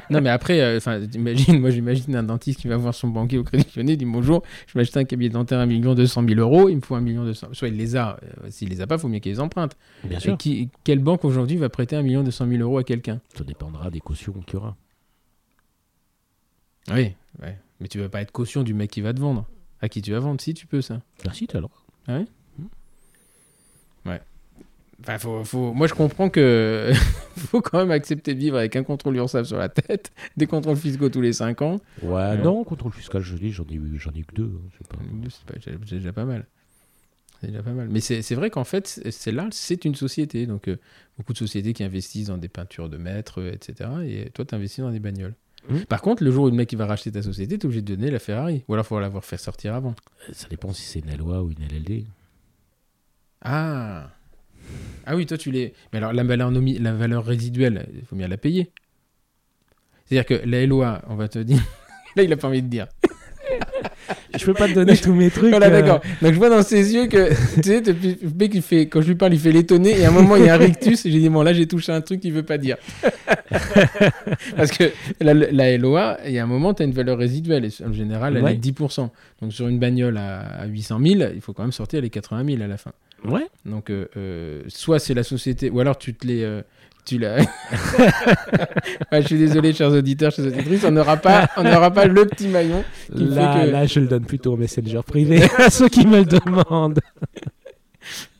[0.10, 0.78] non, mais après, euh,
[1.14, 4.04] imagine, moi j'imagine un dentiste qui va voir son banquier au crédit lyonnais, il dit
[4.04, 6.94] bonjour, je m'achète un cabinet dentaire à 1 million 200 000 euros, il me faut
[6.94, 9.20] 1 million 200 Soit il les a, euh, s'il les a pas, il faut mieux
[9.20, 9.76] qu'il les emprunte.
[10.04, 12.84] Bien Et sûr, qui, quelle banque aujourd'hui va prêter 1 million 200 000 euros à
[12.84, 13.20] quelqu'un?
[13.36, 14.76] Ça dépendra des cautions qu'il y aura.
[16.92, 17.58] Oui, ouais.
[17.80, 19.46] mais tu vas pas être caution du mec qui va te vendre.
[19.84, 21.02] À qui tu vas vendre Si, tu peux ça.
[21.24, 21.82] Merci, tu as le droit.
[25.00, 25.72] Enfin, faut, faut...
[25.74, 26.90] Moi, je comprends que
[27.36, 30.76] faut quand même accepter de vivre avec un contrôle URSAF sur la tête, des contrôles
[30.78, 31.80] fiscaux tous les 5 ans.
[32.02, 32.36] Ouais, Ouais.
[32.38, 34.52] non, contrôle fiscal, je dis, j'en ai, eu- j'en ai eu que deux.
[34.54, 34.96] hein, pas.
[35.28, 35.44] C'est
[35.74, 36.46] pas- c'est déjà pas mal.
[37.40, 37.88] C'est déjà pas mal.
[37.90, 40.46] Mais c'est vrai qu'en fait, c'est c'est là, c'est une société.
[40.46, 40.78] Donc, euh,
[41.18, 43.90] beaucoup de sociétés qui investissent dans des peintures de maîtres, euh, etc.
[44.06, 45.34] Et toi, tu investis dans des bagnoles.
[45.68, 45.84] Mhm.
[45.86, 47.82] Par contre, le jour où le mec il va racheter ta société, tu es obligé
[47.82, 48.64] de donner la Ferrari.
[48.68, 49.94] Ou alors, il faut l'avoir fait sortir avant.
[50.32, 52.04] Ça dépend si c'est une LOA ou une LLD.
[53.42, 54.10] Ah
[55.06, 55.74] Ah oui, toi, tu les.
[55.92, 58.70] Mais alors, la valeur, nomi- la valeur résiduelle, il faut bien la payer.
[60.06, 61.62] C'est-à-dire que la LOA, on va te dire.
[62.16, 62.86] Là, il a pas envie de dire.
[64.38, 65.50] Je peux pas te donner tous mes trucs.
[65.50, 66.00] Voilà, euh, d'accord.
[66.22, 69.00] Donc je vois dans ses yeux que, tu sais, depuis- le mec, il fait, quand
[69.00, 71.04] je lui parle, il fait l'étonner, et à un moment, il y a un rictus,
[71.06, 72.76] et j'ai dit, bon, là, j'ai touché un truc qu'il veut pas dire.
[74.56, 74.84] Parce que
[75.20, 77.92] la, la LOA, il y a un moment, tu as une valeur résiduelle, et en
[77.92, 78.52] général, elle Ouais.
[78.54, 79.10] est de 10%.
[79.42, 82.44] Donc sur une bagnole à, à 800 000, il faut quand même sortir les 80
[82.46, 82.92] 000 à la fin.
[83.24, 83.46] Ouais.
[83.64, 86.42] Donc, euh, euh, soit c'est la société, ou alors tu te les.
[86.42, 86.60] euh,
[87.04, 87.38] tu l'as.
[89.12, 92.26] Ouais, je suis désolé, chers auditeurs, chers auditrices, on n'aura pas, on n'aura pas le
[92.26, 92.84] petit maillon.
[93.14, 96.06] qui fait Là, que- là, je le donne plutôt au messenger privé à ceux qui
[96.06, 97.00] me le demandent.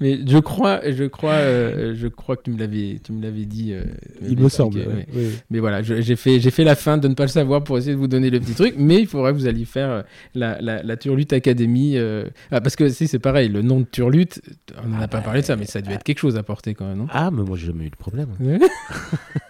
[0.01, 3.45] Mais je crois, je crois, euh, je crois que tu me l'avais, tu me l'avais
[3.45, 3.73] dit.
[3.73, 3.83] euh,
[4.29, 4.79] Il me semble.
[4.79, 5.27] expliqué, ouais, ouais.
[5.27, 5.31] ouais.
[5.51, 7.93] Mais voilà, j'ai fait, j'ai fait la fin de ne pas le savoir pour essayer
[7.95, 8.75] de vous donner le petit truc.
[8.77, 10.03] Mais il faudra que vous alliez faire euh,
[10.35, 11.97] la, la, la Turlute Academy.
[11.97, 14.41] euh, ah, parce que si c'est pareil, le nom de Turlute,
[14.85, 16.19] on n'en a Ah pas bah, parlé de ça, mais ça a dû être quelque
[16.21, 17.07] chose à porter quand même, non?
[17.11, 18.29] Ah, mais moi, j'ai jamais eu de problème.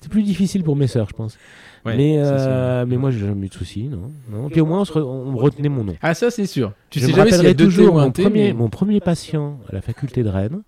[0.00, 1.36] C'est plus difficile pour mes sœurs, je pense.
[1.84, 4.10] Ouais, mais, euh, mais moi, j'ai jamais eu de soucis, non.
[4.30, 4.48] non.
[4.48, 5.96] Puis au moins, on, se re- on retenait mon nom.
[6.02, 6.72] Ah, ça c'est sûr.
[6.90, 8.22] Tu je sais me jamais s'il y a deux toujours mon T.
[8.22, 10.62] premier, mais- mon premier patient à la faculté de Rennes.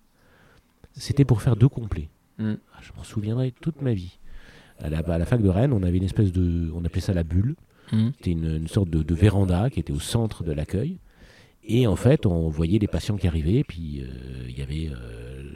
[0.93, 2.09] C'était pour faire deux complets.
[2.37, 2.53] Mm.
[2.73, 4.17] Ah, Je m'en souviendrai toute ma vie.
[4.79, 7.13] À la, à la fac de Rennes, on avait une espèce de, on appelait ça
[7.13, 7.55] la bulle.
[7.91, 8.09] Mm.
[8.17, 10.97] C'était une, une sorte de, de véranda qui était au centre de l'accueil.
[11.63, 15.51] Et en fait, on voyait les patients qui arrivaient, puis euh, il y avait euh,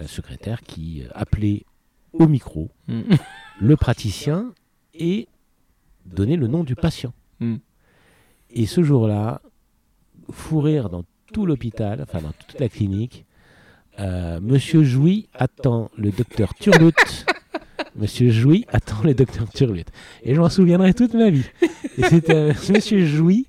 [0.00, 1.62] la secrétaire qui euh, appelait
[2.14, 3.14] au micro Mm.
[3.60, 4.52] le praticien
[4.94, 5.26] et
[6.06, 7.12] donnait le nom du patient.
[7.40, 7.56] Mm.
[8.50, 9.40] Et ce jour-là,
[10.30, 13.24] fou rire dans tout l'hôpital, enfin dans toute la clinique,
[13.98, 16.92] euh, Monsieur Jouy attend le docteur Turlut.
[17.96, 19.84] Monsieur Jouy attend le docteur Turlut.
[20.24, 21.46] Et je m'en souviendrai toute ma vie.
[21.96, 23.46] Et c'était euh, Monsieur Jouy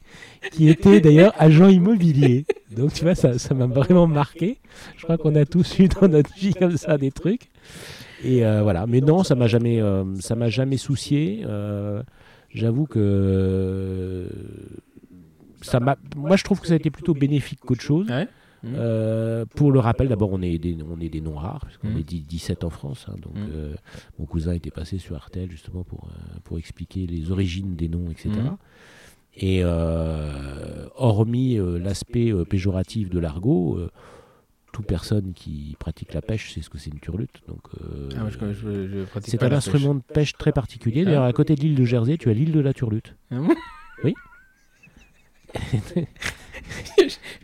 [0.52, 2.46] qui était d'ailleurs agent immobilier.
[2.76, 4.60] Donc tu vois, ça ça m'a vraiment marqué.
[4.98, 7.50] Je crois qu'on a tous eu dans notre vie comme ça des trucs.
[8.24, 8.86] Et euh, voilà.
[8.88, 11.44] Mais non, ça m'a jamais, euh, ça m'a jamais soucié.
[11.46, 12.02] Euh,
[12.54, 14.30] J'avoue que
[15.62, 15.98] ça m'a.
[16.16, 18.08] Moi, je trouve que ça a été plutôt bénéfique qu'autre chose.
[18.10, 18.28] Ouais.
[18.66, 21.98] Euh, pour le rappel, d'abord, on est des, on est des noms rares, puisqu'on Mhm.
[22.00, 23.06] est dix- 17 en France.
[23.10, 23.76] hein, donc, euh,
[24.18, 26.08] mon cousin était passé sur Artel justement pour,
[26.46, 28.30] pour expliquer les origines des noms, etc.
[29.38, 33.80] Et euh, hormis l'aspect péjoratif de l'argot,
[34.76, 37.42] toute personne qui pratique la pêche sait ce que c'est une turlute.
[37.48, 41.02] Donc, euh, Ah, moi, je, je- je pratique c'est un instrument de pêche très particulier.
[41.04, 41.06] Ah.
[41.06, 43.16] D'ailleurs, à côté de l'île de Jersey, tu as l'île de la turlute.
[43.32, 43.56] Ah bon?
[44.04, 44.14] Oui.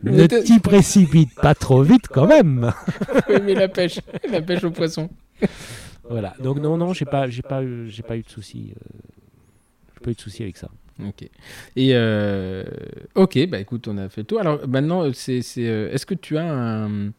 [0.04, 2.72] Ne t'y précipite pas trop vite quand même.
[3.30, 4.00] Oui, mais la pêche,
[4.30, 5.10] la pêche au poisson.
[6.10, 6.34] Voilà.
[6.40, 8.74] Donc non, non, j'ai pas, j'ai pas, eu- j'ai pas eu de soucis.
[8.76, 8.98] euh,
[9.94, 10.70] j'ai pas eu de soucis avec ça.
[11.08, 11.24] Ok.
[11.76, 12.64] Et euh,
[13.16, 14.40] ok, bah écoute, on a fait le tour.
[14.42, 17.12] Alors maintenant, c'est, euh, est-ce que tu as un,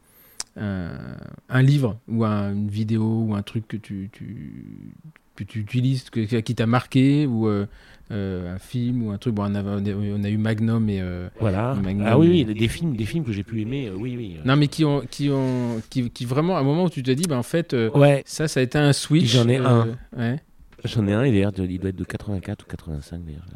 [0.56, 1.16] un,
[1.48, 4.92] un livre ou un- une vidéo ou un truc que tu, tu,
[5.36, 7.66] que tu utilises, que- qui t'a marqué ou euh,
[8.10, 11.28] euh, un film ou un truc Bon, on, a, on a eu Magnum et euh,
[11.40, 11.74] Voilà.
[11.82, 12.06] Magnum.
[12.06, 13.90] Ah oui, des- films, des films que j'ai pu aimer.
[13.90, 14.36] oui, oui.
[14.44, 17.10] non, mais qui ont, qui ont, qui, qui vraiment, à un moment où tu te
[17.10, 19.32] dis, bah en fait, Ouais, ça, ça a été un switch.
[19.32, 19.96] J'en ai un.
[20.16, 20.40] Ouais.
[20.84, 21.22] j'en ai un.
[21.22, 23.46] Et d'ailleurs, il doit être de 84 ou 85 d'ailleurs.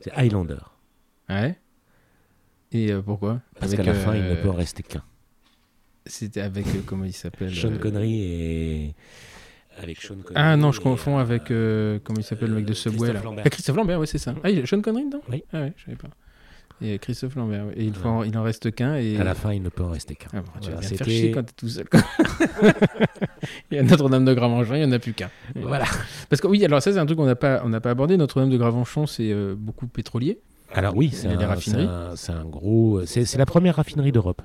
[0.00, 0.58] C'est Highlander.
[1.28, 1.58] Ouais.
[2.70, 3.40] Et pourquoi?
[3.58, 5.02] Parce qu'à la fin, il ne peut en rester qu'un.
[6.06, 8.94] C'était avec euh, comment il s'appelle Sean euh, Connery et
[9.82, 10.34] avec Sean Connery.
[10.34, 13.22] Ah non, je confonds avec euh, comment il s'appelle le mec de Subway Christophe là.
[13.30, 13.44] Lambert.
[13.46, 14.34] Ah, Christophe Lambert, ouais, c'est ça.
[14.44, 15.42] Ah, il y a Sean Connery dedans Oui.
[15.52, 16.08] Ah ouais, je savais pas.
[16.82, 17.72] Et Christophe Lambert, ouais.
[17.76, 19.84] et il, faut en, il en reste qu'un et À la fin, il ne peut
[19.84, 20.28] en rester qu'un.
[20.34, 21.88] Ah bon, tu vas Voilà, bien te faire c'était- chier quand t'es tout seul.
[21.88, 22.00] quoi.
[23.70, 25.30] il y a Notre-Dame de Gravenchon, il n'y en a plus qu'un.
[25.56, 25.84] Voilà.
[26.28, 28.16] Parce que oui, alors ça c'est un truc qu'on n'a pas, on n'a pas abordé.
[28.16, 30.40] Notre-Dame de Gravenchon, c'est euh, beaucoup pétrolier.
[30.72, 31.86] Alors oui, Il y c'est a des un, raffineries.
[31.86, 33.06] un- c'est un gros.
[33.06, 34.42] C'est c'est la première raffinerie d'Europe.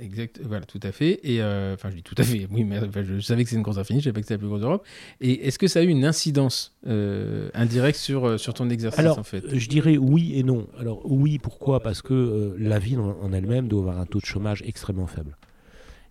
[0.00, 1.18] Exact, voilà, tout à fait.
[1.24, 2.46] Et euh, enfin, je dis tout à fait.
[2.52, 4.34] Oui, mais enfin, je savais que c'est une grosse raffinerie, je savais pas que c'était
[4.34, 4.86] la plus grosse d'Europe.
[5.20, 9.00] Et est-ce que ça a eu une incidence euh, indirecte sur euh, sur ton exercice
[9.00, 9.44] Alors, en fait?
[9.44, 10.68] euh, je dirais oui et non.
[10.78, 11.80] Alors oui, pourquoi?
[11.80, 15.36] Parce que euh, la ville en, elle-même doit avoir un taux de chômage extrêmement faible.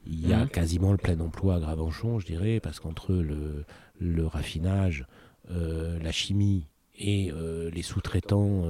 [0.05, 0.49] Il y a Mhm.
[0.49, 3.64] quasiment le plein emploi à Gravenchon, je dirais, parce qu'entre le,
[3.99, 5.05] le raffinage,
[5.49, 6.68] la chimie
[6.99, 7.31] et
[7.73, 8.64] les sous-traitants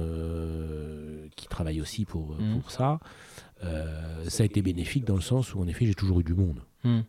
[1.36, 2.60] qui travaillent aussi pour, Mhm.
[2.60, 2.98] pour ça,
[3.64, 6.34] euh, ça a été bénéfique dans le sens où, en effet, j'ai toujours eu du
[6.34, 6.60] monde.
[6.84, 7.00] Hmm.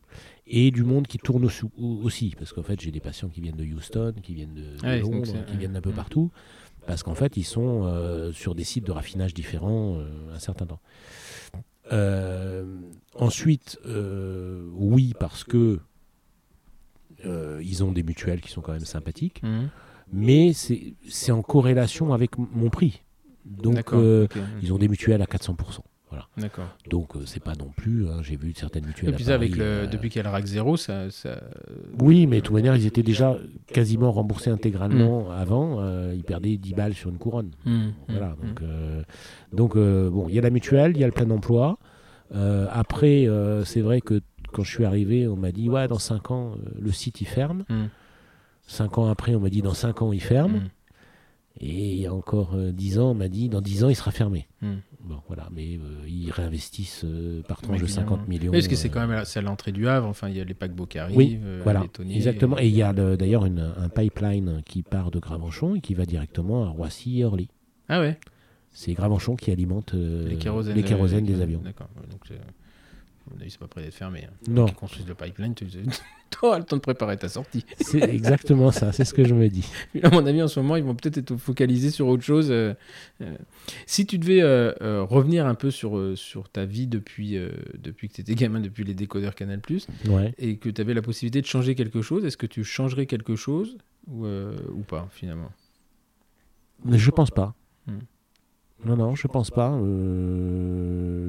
[0.47, 3.55] Et du monde qui tourne aussi, aussi, parce qu'en fait, j'ai des patients qui viennent
[3.55, 5.95] de Houston, qui viennent de, donc Londres, qui viennent d'un peu ouais.
[5.95, 6.31] partout,
[6.87, 10.65] parce qu'en fait, ils sont euh, sur des sites de raffinage différents euh, un certain
[10.65, 10.79] temps.
[13.15, 15.79] Ensuite, oui, parce que
[17.25, 19.69] ils ont des mutuelles qui sont quand même sympathiques, Mhm.
[20.13, 23.03] mais c'est en corrélation avec mon prix.
[23.45, 23.91] Donc,
[24.63, 25.83] ils ont des mutuelles à 400%.
[26.37, 26.67] D'accord.
[26.89, 29.09] Donc, euh, c'est pas non plus, hein, j'ai vu certaines mutuelles.
[29.09, 31.41] Et à puis avec le, euh, depuis qu'il y a le RAC 0, ça, ça...
[32.01, 33.37] Oui, mais de toute manière, ils étaient déjà
[33.67, 35.79] quasiment remboursés intégralement avant.
[35.81, 37.51] euh, ils perdaient 10 balles sur une couronne.
[37.65, 37.93] Mhm.
[38.07, 38.47] Voilà, Mhm.
[38.47, 39.03] donc, euh,
[39.53, 41.77] donc bon, il y a la mutuelle, il y a le plein emploi.
[42.71, 43.27] Après,
[43.65, 44.21] c'est vrai que
[44.51, 47.65] quand je suis arrivé, on m'a dit, ouais, dans 5 ans, le site, il ferme.
[47.69, 47.89] Mhm.
[48.67, 50.69] 5 ans après, on m'a dit, dans 5 ans, il ferme.
[51.61, 53.95] Et il y a encore euh, 10 ans, on m'a dit, dans 10 ans, il
[53.95, 54.47] sera fermé.
[54.61, 54.79] Mhm.
[55.03, 58.11] Bon, voilà, mais euh, ils réinvestissent euh, par tranche de Régulièrement.
[58.17, 58.51] 50 millions.
[58.51, 60.37] Oui, parce que c'est euh, quand même à- c'est à l'entrée du Havre, enfin il
[60.37, 62.57] y a les paquebots qui arrivent, Oui, euh, Voilà, les tonniers, exactement.
[62.59, 66.05] et- il y a le- d'ailleurs un pipeline qui part de Gravenchon et qui va
[66.05, 67.49] directement à Roissy et Orly.
[67.87, 68.17] Ah ouais,
[68.71, 71.61] C'est Gravenchon qui alimente euh, les kérosènes, les kérosènes euh, des avions.
[71.63, 72.21] D'accord, donc
[73.33, 74.25] mon avis, c'est pas prêt d'être fermé.
[74.25, 74.33] hein.
[74.47, 75.65] Non, Qui construisent le pipeline, tu
[76.43, 77.65] auras le temps de préparer ta sortie.
[77.79, 79.67] c'est exactement ça, c'est ce que je me dis.
[80.03, 82.49] À mon avis, en ce moment, ils vont peut-être être focalisés sur autre chose.
[82.51, 82.73] euh,
[83.21, 83.35] euh.
[83.85, 87.37] Si tu devais euh, revenir un peu sur, sur ta vie depuis,
[87.77, 89.61] depuis que tu étais gamin, depuis les décodeurs Canal+,
[90.07, 90.33] Ouais.
[90.37, 93.35] et que tu avais la possibilité de changer quelque chose, est-ce que tu changerais quelque
[93.35, 93.77] chose
[94.07, 95.51] ou, ou pas, finalement?
[96.89, 97.53] Je pense pas.
[97.87, 97.99] Hmm.
[98.85, 99.77] Non, non, je pense pas.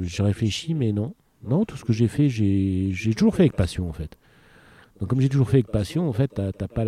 [0.03, 1.15] J'ai réfléchi, mais non.
[1.43, 4.17] Non, tout ce que j'ai fait, j'ai toujours fait avec passion, en fait.
[5.01, 6.85] Donc, comme j'ai toujours fait avec passion, en fait, t'as pas,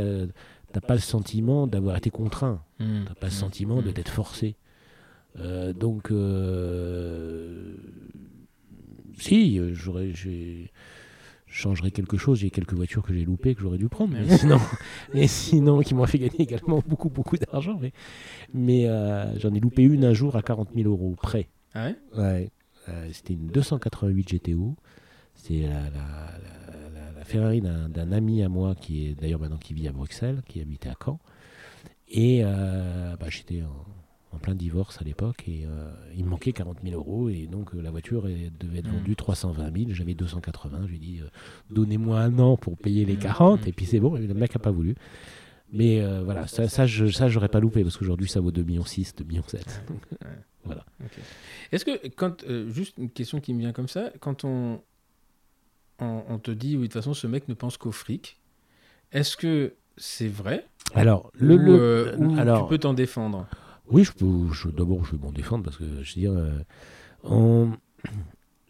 [0.80, 2.62] pas le sentiment d'avoir été contraint.
[2.78, 3.04] Hmm.
[3.06, 3.36] T'as pas le Hmm.
[3.36, 3.92] sentiment de Hmm.
[3.94, 4.56] t'être forcé.
[5.38, 7.74] Euh, donc, euh,
[9.18, 10.12] si, j'aurais,
[11.46, 12.38] changerais quelque chose.
[12.40, 14.12] J'ai quelques voitures que j'ai loupées que j'aurais dû prendre.
[14.14, 14.36] Mais Ouais.
[14.38, 14.58] sinon,
[15.14, 17.78] mais sinon, qui m'ont fait gagner également beaucoup, beaucoup d'argent.
[17.80, 17.92] Mais,
[18.52, 21.48] mais euh, j'en ai loupé une un jour à 40 000 euros près.
[21.74, 21.96] Ah ouais?
[22.18, 22.50] Ouais.
[22.92, 24.76] Euh, c'était une 288 GTO.
[25.34, 29.56] C'est la, la- la- la- la Ferrari d'un, ami à moi qui est d'ailleurs maintenant
[29.58, 31.18] qui vit à Bruxelles, qui habitait à Caen.
[32.08, 36.52] Et euh, bah, j'étais en, en plein divorce à l'époque et euh, il me manquait
[36.52, 38.96] 40 000 euros et donc euh, la voiture elle, devait être Mm.
[38.96, 39.90] vendue 320 000.
[39.94, 40.80] J'avais 280.
[40.84, 41.20] Je lui ai dit
[41.70, 43.68] donnez-moi un an pour payer les Mm, 40 mm.
[43.68, 44.16] et puis c'est bon.
[44.16, 44.94] Et le mec n'a pas voulu.
[45.72, 48.64] Mais euh, voilà, ça, ça, je, ça, j'aurais pas loupé parce qu'aujourd'hui, ça vaut 2,6
[48.66, 49.42] millions, 2,7 millions.
[50.64, 50.84] Voilà.
[51.72, 54.80] Est-ce que, quand, euh, juste une question qui me vient comme ça, quand on,
[55.98, 58.38] on, on te dit, oui, de toute façon, ce mec ne pense qu'au fric,
[59.10, 63.48] est-ce que c'est vrai Alors, le, ou, le- euh, ou alors, tu peux t'en défendre?
[63.90, 64.52] Oui, je peux.
[64.52, 66.64] Je, D'abord, je vais m'en défendre parce que je veux dire,
[67.24, 67.72] on-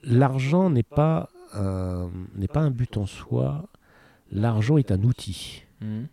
[0.02, 3.68] l'argent n'est pas un, n'est pas un but en soi.
[4.30, 5.64] L'argent est un outil.
[5.80, 6.06] Mhm.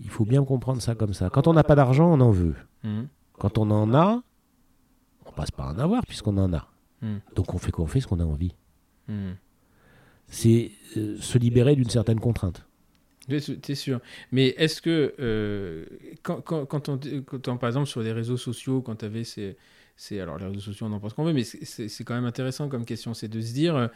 [0.00, 1.30] Il faut bien comprendre ça comme ça.
[1.30, 2.54] Quand on n'a pas d'argent, on en veut.
[2.82, 3.08] Mhm.
[3.38, 4.22] Quand on en a,
[5.26, 6.68] on passe par en avoir puisqu'on en a.
[7.02, 7.16] Mm.
[7.34, 8.54] Donc on fait quoi On fait ce qu'on a envie.
[9.08, 9.36] Mhm.
[10.26, 12.66] C'est euh, se libérer d'une certaine contrainte.
[13.28, 14.00] T'es sûr.
[14.32, 15.86] Mais est-ce que, euh,
[16.22, 19.24] quand, quand, quand on, quand on- par exemple, sur les réseaux sociaux, quand tu avais
[19.24, 19.56] ces,
[19.96, 22.14] ces- Alors, les réseaux sociaux, on en pense qu'on veut, mais c'est- c'est c'est quand
[22.14, 23.14] même intéressant comme question.
[23.14, 23.88] C'est de se dire,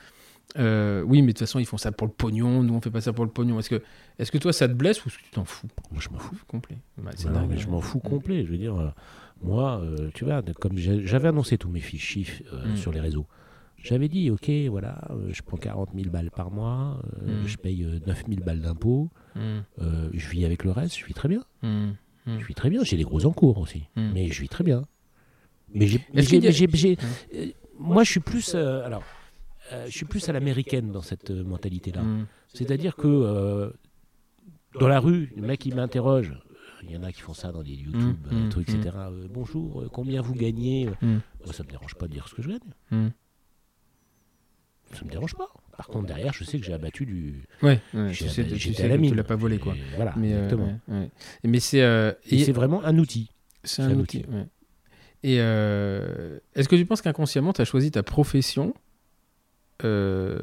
[0.59, 2.91] euh, oui, mais de toute façon, ils font ça pour le pognon, nous, on fait
[2.91, 3.59] pas ça pour le pognon.
[3.59, 3.83] Est-ce que,
[4.19, 5.69] est que toi, ça te blesse ou est-ce que tu t'en fous?
[5.91, 6.37] Moi, je m'en fous.
[6.47, 6.79] complet
[7.17, 8.45] c'est Ouais, non, mais je m'en fous complet.
[8.47, 8.89] Je veux dire, euh,
[9.43, 11.81] moi, euh, tu vois, comme j'avais annoncé tous mes
[12.53, 12.77] euh, Mm.
[12.77, 13.27] sur les réseaux,
[13.77, 17.47] j'avais dit, ok, voilà, je prends 40 000 balles par mois, Mm.
[17.47, 21.15] je paye euh, 9 000 balles d'impôts, euh, je vis avec le reste, je vis
[21.15, 21.43] très bien.
[21.63, 22.85] Je vis très bien.
[22.85, 24.11] J'ai des gros encours aussi, Mm.
[24.15, 24.83] mais je vis très bien.
[25.75, 26.21] Mais j'ai, a-
[27.35, 27.47] euh,
[27.79, 29.03] moi, je suis plus, euh, alors,
[29.73, 32.03] euh, je suis plus à l'américaine dans cette euh, mentalité-là.
[32.03, 32.27] Mhm.
[32.53, 33.73] C'est-à-dire que
[34.81, 36.33] dans la rue, le mec il m'interroge.
[36.85, 38.95] Il y en a qui font ça dans des YouTube, Mm, trucs, etc.
[38.97, 40.89] Euh, bonjour, combien vous gagnez.
[41.03, 43.11] Moi, ça me dérange pas de dire ce que je gagne.
[44.95, 45.49] Ça me dérange pas.
[45.77, 47.45] Par contre, derrière, je sais que j'ai abattu du.
[47.63, 49.11] Ouais, ouais, tu sais, tu sais à la mine.
[49.11, 49.77] tu l'as pas volé, quoi.
[49.97, 50.81] Voilà, Mais, euh, exactement.
[50.89, 51.11] ouais, ouais.
[51.45, 53.31] Mais c'est euh, Et c'est vraiment un outil.
[53.65, 54.25] c'est un un outil.
[54.29, 54.47] ouais.
[55.23, 58.75] Et euh, est-ce que tu penses qu'inconsciemment, tu as choisi ta profession
[59.85, 60.39] euh,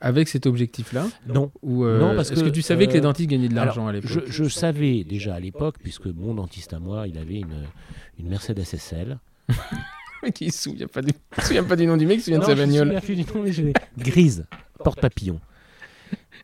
[0.00, 1.08] avec cet objectif-là?
[1.26, 1.50] Non.
[1.62, 3.86] Ou euh, Non, parce est-ce que, que, tu savais que les dentistes gagnaient de l'argent
[3.88, 4.24] à l'époque?
[4.26, 7.66] je savais déjà à l'époque, puisque mon dentiste à moi, il avait une,
[8.18, 9.18] une Mercedes SL.
[10.34, 11.00] Qui il se souvient pas
[11.76, 12.88] du, nom du mec, il se souvient de Non, sa bagnole.
[12.88, 13.72] souviens plus du nom, mais je l'ai.
[13.96, 14.46] Grise,
[14.84, 15.40] porte-papillon.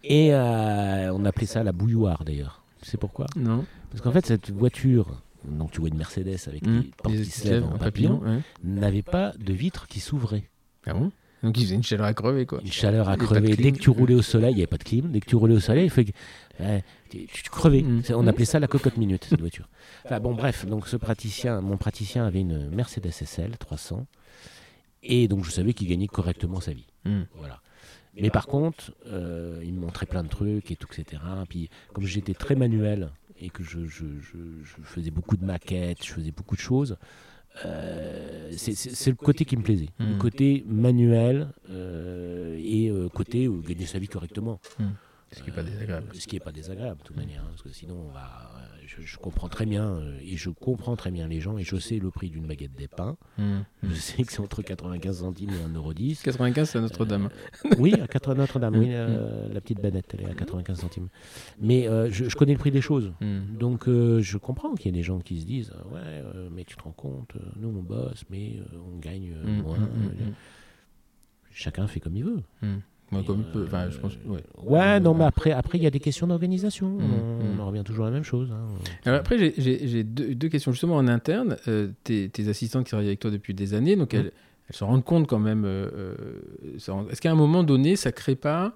[0.03, 2.63] Et on appelait ça la bouilloire d'ailleurs.
[2.83, 3.27] Tu sais pourquoi?
[3.37, 3.65] Non.
[3.91, 6.81] Parce qu'en fait, cette voiture, donc tu vois une Mercedes avec Mmh.
[6.81, 8.41] des portes qui se lèvent en papillon, ouais.
[8.65, 10.45] n'avait pas de vitres qui s'ouvraient.
[10.87, 11.11] Ah bon?
[11.43, 12.61] Donc il faisait une chaleur à crever, quoi.
[12.65, 13.57] Une chaleur à crever.
[13.57, 15.11] Dès que tu roulais au soleil, il n'y avait pas de clim.
[15.13, 16.13] Dès que tu roulais au soleil, il fait que,
[17.11, 17.83] tu, tu crevais.
[17.83, 18.03] Mmh.
[18.15, 19.69] On appelait ça la cocotte minute, cette voiture.
[20.05, 24.07] Enfin, bon, bref, donc ce praticien, mon praticien avait une Mercedes SL 300.
[25.03, 26.87] Et donc je savais qu'il gagnait correctement sa vie.
[27.05, 27.21] Mmh.
[27.37, 27.61] Voilà.
[28.19, 31.23] Mais par contre, euh, il me montrait plein de trucs et tout, etc.
[31.49, 33.11] Puis comme j'étais très manuel
[33.41, 36.97] et que je, je- je- je faisais beaucoup de maquettes, je faisais beaucoup de choses,
[37.65, 39.89] euh, c'est- le côté qui me plaisait.
[39.99, 40.19] Le Mm.
[40.19, 44.61] côté manuel euh, et euh, côté euh, gagner sa vie correctement.
[45.33, 46.07] Ce qui est pas désagréable.
[46.15, 47.43] Euh, ce qui n'est pas désagréable, de toute manière.
[47.43, 50.49] hein, parce que sinon, on va, euh, je, je comprends très bien, euh, et je
[50.51, 53.17] comprends très bien les gens, et je sais le prix d'une baguette des pains.
[53.39, 53.59] Mmh.
[53.83, 56.23] Je sais que c'est entre 95 centimes et 1,10€.
[56.23, 57.29] 95, c'est à Notre-Dame.
[57.79, 58.93] Oui, à 80 Notre-Dame, oui, Mm.
[58.95, 61.09] euh, la petite banette, elle est à 95 centimes.
[61.61, 63.13] Mais euh, je, je connais le prix des choses.
[63.21, 63.57] Mmh.
[63.59, 66.49] Donc euh, je comprends qu'il y ait des gens qui se disent euh, Ouais, euh,
[66.53, 69.63] mais tu te rends compte, euh, nous on bosse, mais euh, on gagne euh, Mmh,
[69.63, 69.79] moins.
[69.79, 69.83] mmh,
[70.21, 70.35] euh, mmh,
[71.53, 72.43] Chacun fait comme il veut.
[73.13, 73.65] Ouais, comme il peut.
[73.67, 74.15] Enfin, je pense.
[74.27, 74.43] Ouais.
[74.65, 76.89] Ouais, non, mais après, après il y a des questions d'organisation.
[76.89, 77.61] Mm, on, mm.
[77.61, 78.51] on revient toujours à la même chose.
[78.53, 78.67] hein.
[79.05, 80.73] Alors après, j'ai- deux, deux questions.
[80.73, 84.13] Justement, en interne, euh, tes, tes assistantes qui travaillent avec toi depuis des années, donc
[84.13, 84.17] Mm.
[84.17, 84.33] elles,
[84.69, 85.65] elles se rendent compte quand même.
[85.65, 88.75] euh, euh, Est-ce qu'à un moment donné, ça crée pas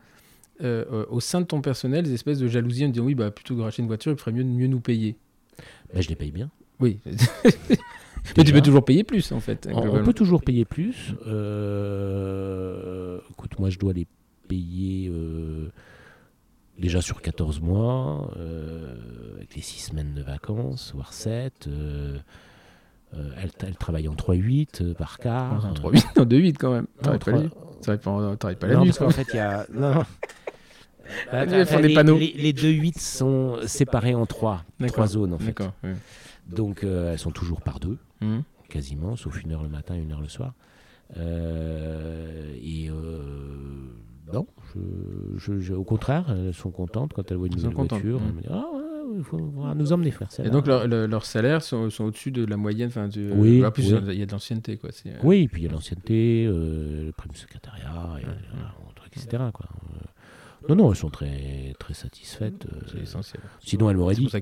[0.62, 3.55] euh, au sein de ton personnel des espèces de jalousie en disant oui, bah, plutôt
[3.55, 5.16] que de racheter une voiture, il ferait mieux de mieux nous payer?
[5.93, 6.51] Ben, je les paye bien.
[6.78, 6.98] Oui.
[8.36, 9.66] Mais tu peux toujours payer plus en fait.
[9.73, 11.15] On, on peut toujours payer plus.
[12.20, 14.07] Euh, écoute, moi, je dois les
[14.51, 15.70] payer euh,
[16.78, 18.94] déjà sur 14 mois, euh,
[19.36, 21.66] avec les 6 semaines de vacances, voire 7.
[21.68, 22.18] euh,
[23.14, 25.64] euh, elle, elle travaille en 3-8 euh, par quart.
[25.66, 26.86] En 3-8, en 2-8 quand même.
[26.98, 27.51] Non, T'arrêtes pas, la trois- nuit.
[27.82, 28.86] T'arrêtes pas, la non, nuit.
[28.89, 29.66] parce qu'en fait, il y a.
[29.72, 30.05] Non, non.
[31.32, 32.16] Bah, Ils font des les, panneaux.
[32.18, 34.93] Les, les 2-8 sont séparés en 3, D'accord.
[34.94, 35.59] trois zones en fait.
[35.59, 35.94] Ouais.
[36.47, 38.44] Donc euh, elles sont toujours par deux, Mhm.
[38.68, 40.52] quasiment, sauf une heure le matin, une heure le soir.
[41.16, 43.49] Euh, et euh, non,
[44.74, 48.20] je, je- je- au contraire, elles sont contentes quand elles voient une nouvelle voiture.
[48.20, 48.24] mm.
[48.28, 48.64] Elles me disent Ah,
[49.16, 49.38] il faut
[49.74, 50.44] nous emmener faire ça.
[50.44, 52.88] Et donc leur- leur- leurs salaires sont, sont au-dessus de la moyenne.
[52.88, 54.01] Enfin, du, Oui, En plus, oui.
[54.12, 54.76] il y a de l'ancienneté.
[54.76, 54.90] quoi.
[54.92, 58.68] c'est, euh, Oui, et puis il y a l'ancienneté, euh, le prime secrétariat, et, voilà,
[58.68, 59.42] un truc, etc.
[59.52, 59.66] Quoi.
[60.69, 62.66] Non, non, elles sont très, très satisfaites.
[62.66, 63.43] euh, C'est essentiel.
[63.61, 64.28] sinon, elles m'auraient dit.
[64.31, 64.41] c'est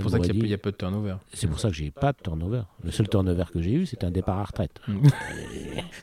[0.00, 1.16] pour ça qu'il y a peu- de turnover.
[1.32, 2.62] C'est pour ça que j'ai pas de turnover.
[2.82, 4.80] Le seul turnover que j'ai eu, c'était un départ à retraite.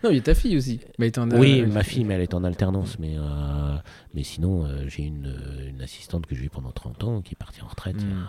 [0.04, 0.80] Non, il y a ta fille aussi.
[1.00, 3.00] Mais en- Oui, ma fille, mais elle est en alternance.
[3.00, 3.76] Mais, euh,
[4.14, 5.36] mais sinon, euh, j'ai une,
[5.70, 8.12] une assistante que j'ai eue pendant 30 ans qui est partie en retraite il y
[8.12, 8.28] a- Mm.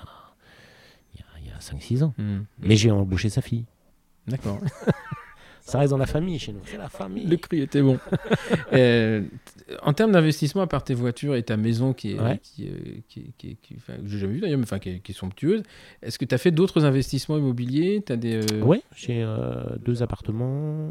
[1.43, 2.15] il y a, a 5-6 ans.
[2.19, 2.41] Hmm.
[2.61, 3.65] Mais j'ai embauché sa fille.
[4.27, 4.59] D'accord.
[5.67, 6.61] Ça reste dans la famille chez nous.
[6.65, 7.27] C'est la famille.
[7.27, 7.99] Le cri était bon.
[8.73, 9.23] Euh,
[9.83, 12.39] en termes d'investissement, à part tes voitures et ta maison qui est, Ouais.
[12.43, 12.73] qui, euh,
[13.09, 15.63] qui, qui- qui- enfin, que j'ai jamais vu d'ailleurs, mais enfin, qui, est, somptueuse,
[16.03, 18.03] est-ce que tu as fait d'autres investissements immobiliers?
[18.09, 19.27] Des, euh, Ouais, j'ai
[19.85, 20.89] deux appartements.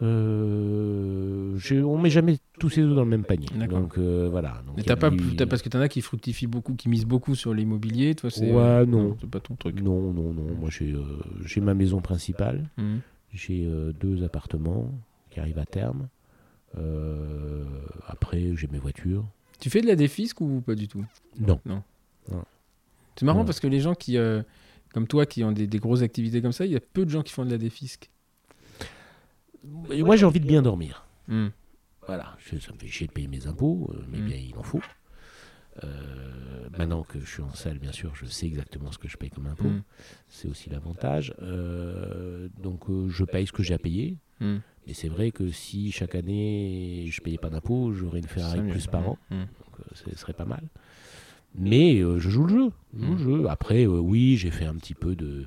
[0.00, 3.46] Euh, euh, on met jamais tous ces deux dans le même panier.
[3.68, 4.62] Donc euh, voilà.
[4.66, 5.10] Donc, Mais t'as pas,
[5.48, 8.50] parce que t'en as qui fructifient beaucoup, qui misent beaucoup sur l'immobilier, toi c'est.
[8.52, 9.16] Ouais, non.
[9.20, 9.80] C'est pas ton truc.
[9.82, 10.54] Non, non, non.
[10.58, 11.02] Moi, j'ai euh,
[11.44, 12.68] j'ai ma maison principale.
[12.78, 12.98] Hmm.
[13.32, 14.90] J'ai euh, deux appartements
[15.30, 16.08] qui arrivent à terme.
[16.78, 17.64] Euh,
[18.06, 19.24] après, j'ai mes voitures.
[19.60, 21.04] Tu fais de la défisque ou pas du tout?
[21.38, 21.60] Non.
[23.16, 23.44] C'est marrant Non.
[23.44, 24.42] parce que les gens qui, euh,
[24.94, 27.10] comme toi, qui ont des, des grosses activités comme ça, il y a peu de
[27.10, 28.10] gens qui font de la défisque.
[29.90, 31.04] Et moi, j'ai envie de bien dormir.
[31.28, 31.48] Hmm.
[32.06, 34.24] Voilà, je- ça me fait chier de payer mes impôts, euh, mais Mm.
[34.26, 34.80] bien il en faut.
[35.84, 39.16] Euh, maintenant que je suis en salle, bien sûr, je sais exactement ce que je
[39.16, 39.68] paye comme impôt.
[39.68, 39.82] Hmm.
[40.28, 41.32] C'est aussi l'avantage.
[41.42, 44.16] Euh, donc euh, je paye ce que j'ai à payer.
[44.40, 44.58] Hmm.
[44.86, 48.86] Et c'est vrai que si chaque année je payais pas d'impôt, j'aurais une Ferrari plus
[48.86, 49.18] par an.
[49.30, 49.40] Hmm.
[49.44, 50.64] Donc ce serait pas mal.
[51.54, 52.70] Mais je joue le jeu.
[52.98, 53.48] Je joue le jeu.
[53.48, 55.46] Après, oui, j'ai fait un petit peu de,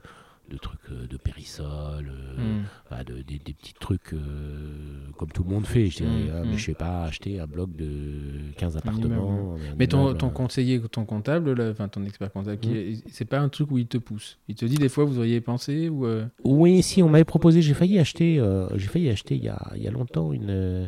[0.50, 3.04] de trucs euh, de périssol, euh, Hmm.
[3.04, 6.10] de- des, des petits trucs euh, comme tout le monde fait, je dirais.
[6.10, 6.50] Mm, hein, mm.
[6.52, 9.56] Mais je vais pas acheter un bloc de 15 Un appartements.
[9.80, 12.76] Mais ton, conseiller, ton comptable, là, enfin ton expert comptable, Hmm.
[12.76, 14.38] est- c'est pas un truc où il te pousse.
[14.48, 16.06] Il te dit des fois vous auriez pensé ou.
[16.06, 18.40] euh, Oui, si, on m'avait proposé, j'ai failli acheter,
[18.76, 20.88] j'ai failli acheter il y a, il y a longtemps une euh,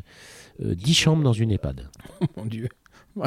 [0.63, 1.89] euh, 10 chambres dans une EHPAD.
[2.37, 2.69] Mon Dieu.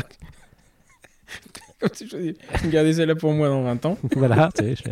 [1.80, 2.34] Comme si je disais,
[2.70, 3.98] gardez celle-là pour moi dans 20 ans.
[4.16, 4.82] voilà, tu sais, je,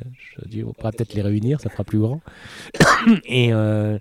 [0.43, 2.20] je dis, on pourra peut-être les réunir, ça fera plus grand.
[3.27, 3.98] Et, euh,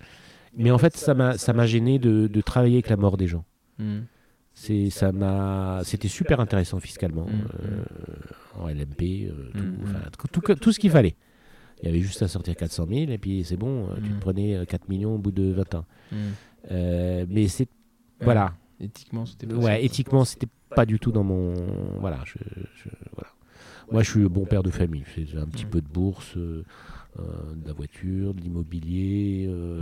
[0.55, 3.27] mais en fait, ça m'a ça m'a gêné de, de travailler avec la mort des
[3.27, 3.43] gens.
[3.77, 3.99] Hmm.
[4.53, 7.83] C'est, ça m'a, c'était super intéressant fiscalement, Mm, euh,
[8.63, 11.15] en LMP, euh, tout, Mm, enfin, tout, tout, tout ce qu'il fallait.
[11.83, 14.15] Il y avait juste à sortir 400 000 et puis c'est bon, tu Mm.
[14.15, 15.85] te prenais euh, 4 millions au bout de 20 ans.
[16.11, 16.15] Hmm.
[16.71, 17.67] Euh, mais c'est,
[18.21, 19.79] voilà, Éthiquement, c'était pas ouais, ça.
[19.79, 21.53] éthiquement, c'était pas du tout dans mon,
[21.99, 22.33] voilà, je,
[22.83, 23.29] je- voilà.
[23.91, 25.03] Moi, je suis le bon père de famille.
[25.05, 25.69] Fais un petit Mm.
[25.69, 26.63] peu de bourse, euh,
[27.19, 27.23] euh,
[27.55, 29.79] de la voiture, de l'immobilier, euh,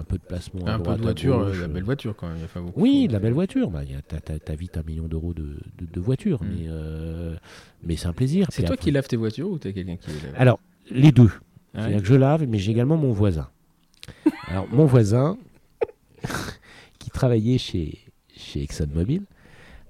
[0.00, 0.66] un peu de placement.
[0.66, 2.38] à Un peu de voiture, gauche, la belle voiture quand même.
[2.38, 2.80] Il y a pas beaucoup.
[2.80, 3.70] oui, de la belle voiture.
[3.70, 6.46] Bah, y a- t'as, vite un million d'euros de, de, de voiture, Mm.
[6.48, 7.36] mais, euh,
[7.84, 8.46] mais c'est un plaisir.
[8.50, 10.34] C'est toi après- qui laves tes voitures ou t'as quelqu'un qui les lave?
[10.36, 10.58] Alors,
[10.90, 11.30] les deux.
[11.74, 13.48] Ah C'est-à-dire que je lave, mais j'ai également mon voisin.
[14.48, 15.36] Alors, mon voisin,
[16.98, 17.98] qui travaillait chez,
[18.46, 19.22] chez ExxonMobil,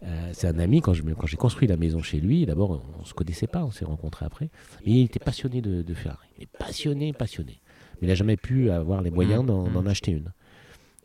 [0.05, 2.83] euh, c'est un ami, quand, je me- quand j'ai construit la maison chez lui, d'abord,
[2.99, 4.51] on ne se connaissait pas, on s'est rencontrés après,
[4.85, 6.27] mais il était passionné de, de Ferrari.
[6.39, 7.61] Il est passionné, passionné.
[8.01, 9.73] Mais il n'a jamais pu avoir les moyens Mm, d'en, mm.
[9.73, 10.33] d'en acheter une.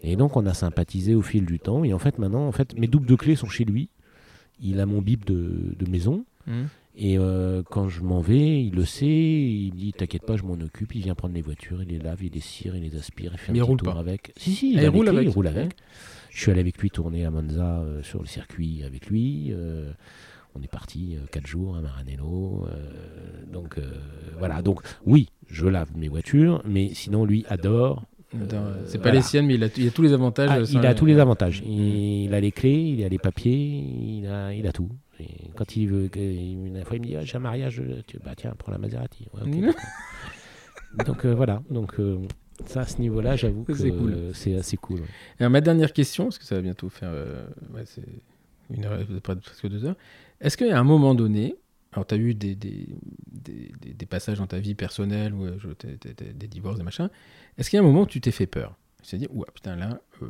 [0.04, 2.78] Et donc, on a sympathisé au fil du temps, et en fait, maintenant, en fait,
[2.78, 3.88] mes doubles de clés sont chez lui.
[4.60, 6.64] Il a mon bip de, de maison, Hmm.
[6.96, 10.44] Et euh, quand je m'en vais, il le sait, il me dit T'inquiète pas, je
[10.44, 10.94] m'en occupe.
[10.96, 13.38] Il vient prendre les voitures, il les lave, il les cire, il les aspire, il
[13.38, 14.00] fait Mais il un petit roule tour pas.
[14.00, 14.34] avec.
[14.38, 15.28] Si, si, Ah, il, a roule clés, avec.
[15.30, 15.72] il roule avec.
[16.30, 19.48] Je suis allé avec lui tourner à Monza euh, sur le circuit avec lui.
[19.52, 19.92] euh,
[20.54, 22.66] on est parti 4 jours à Maranello.
[22.68, 23.90] euh, donc euh,
[24.38, 28.04] voilà, donc oui, je lave mes voitures, mais sinon lui adore.
[28.36, 29.18] Euh, c'est pas voilà.
[29.20, 30.50] les siennes, mais il a, il a tous les avantages.
[30.52, 31.62] Ah, euh, il a tous les avantages.
[31.66, 33.84] Il, a les clés, il a les papiers,
[34.20, 34.90] il a, il a tout.
[35.56, 38.54] Quand il veut, une fois il me dit Ah, j'ai un mariage, tu- bah tiens,
[38.58, 39.28] prends la Maserati.
[39.34, 39.42] Ouais,
[41.06, 42.18] donc euh, voilà, donc euh,
[42.66, 44.18] ça à ce niveau-là, j'avoue que C'est cool.
[44.34, 45.02] c'est assez cool.
[45.02, 45.08] ouais.
[45.40, 48.04] Alors, ma dernière question, parce que ça va bientôt faire euh, ouais, c'est
[48.74, 49.96] une heure, presque deux heures.
[50.40, 51.56] Est-ce qu'à un moment donné,
[51.94, 52.88] alors tu as eu des, des,
[53.32, 55.34] des, des- des passages dans ta vie personnelle,
[55.78, 57.10] t'es- des divorces, des machins,
[57.58, 58.76] est-ce qu'il y a un moment où tu t'es fait peur?
[59.14, 60.28] Dit, ouah, putain, là, euh,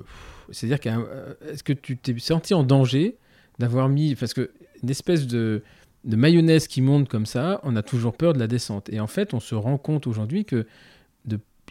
[0.52, 3.18] c'est-à-dire euh, est-ce que tu t'es senti en danger
[3.62, 4.52] d'avoir mis, parce que
[4.84, 5.64] une espèce de,
[6.04, 8.90] de mayonnaise qui monte comme ça, on a toujours peur de la descente.
[8.90, 10.68] Et en fait, on se rend compte aujourd'hui que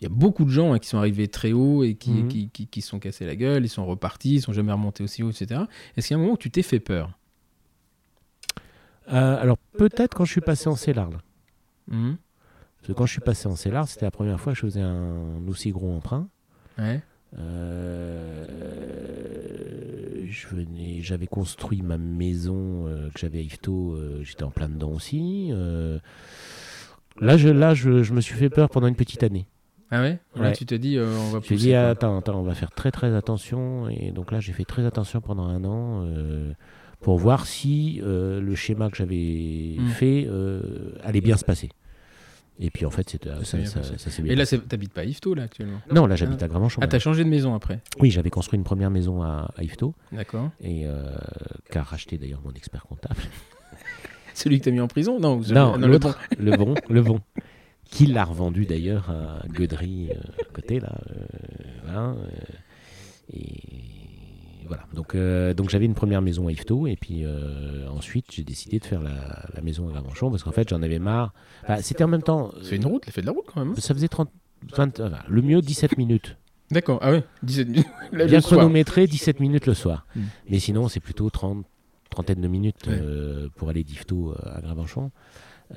[0.03, 2.29] il y a beaucoup de gens hein, qui sont arrivés très haut et qui, Mhm.
[2.29, 5.23] qui, qui, qui sont cassés la gueule, ils sont repartis, ils sont jamais remontés aussi
[5.23, 5.63] haut, etc.
[5.95, 7.11] Est-ce qu'il y a un moment où tu t'es fait peur?
[9.13, 11.11] Euh, alors peut-être quand je suis passé en Célard.
[11.11, 11.19] là.
[11.89, 12.17] Mhm.
[12.79, 14.81] Parce que quand je suis passé en Célard, c'était la première fois que je faisais
[14.81, 16.29] un aussi gros emprunt.
[16.79, 17.03] Ouais.
[17.39, 18.45] Euh,
[20.29, 24.69] je venais, j'avais construit ma maison euh, que j'avais à Yvetot, euh, j'étais en plein
[24.69, 25.49] dedans aussi.
[25.53, 25.99] euh.
[27.21, 29.47] là, je, là je, je me suis fait peur pendant une petite année.
[29.93, 31.57] Ah ouais, Là, tu te dis, euh, on va pousser.
[31.57, 31.89] dit, quoi.
[31.89, 33.89] attends, attends, on va faire très très attention.
[33.89, 36.07] Et donc là, j'ai fait très attention pendant un an
[37.01, 39.89] pour voir si le schéma que j'avais Mm.
[39.89, 40.29] fait
[41.03, 41.71] allait bien se passer.
[42.63, 44.59] Et puis en fait, c'était- s'est ça, bien ça- ça s'est bien Et là, c'est-
[44.69, 46.81] t'habites pas à Yvetot, là, actuellement Non, là, j'habite à Gravenchon.
[46.85, 49.95] Ah, t'as changé de maison après Oui, j'avais construit une première maison à, à Yvetot,
[50.13, 50.51] D'accord.
[50.61, 51.17] et euh,
[51.71, 53.17] qu'a racheté d'ailleurs mon expert comptable.
[54.35, 57.21] Celui que t'as mis en prison Non, celui- Non, le l'autre, le bon, le bon.
[57.85, 60.97] Qui l'a revendu d'ailleurs à Gueudry, euh, à côté, là.
[61.11, 61.25] euh,
[61.85, 62.15] voilà, euh,
[63.33, 64.00] et
[64.71, 64.85] voilà.
[64.95, 68.79] Donc, euh, donc j'avais une première maison à Yvetot, et puis euh, ensuite, j'ai décidé
[68.79, 71.35] de faire la, la maison à Gravenchon, parce qu'en fait, j'en avais marre.
[71.65, 72.53] Enfin, C'était en même temps.
[72.63, 73.73] C'est une route, elle fait de la route quand même.
[73.77, 74.31] hein Ça faisait 30.
[74.77, 76.37] 20, enfin, le mieux 17 minutes.
[76.71, 77.87] D'accord, ah ouais, 17 minutes.
[78.13, 80.07] Bien chronométré, 17 minutes le soir.
[80.15, 80.21] Mm.
[80.51, 81.65] Mais sinon, c'est plutôt 30,
[82.11, 82.99] trentaine de minutes Ouais.
[83.01, 85.11] euh, pour aller d'Yvetot euh, à Gravenchon.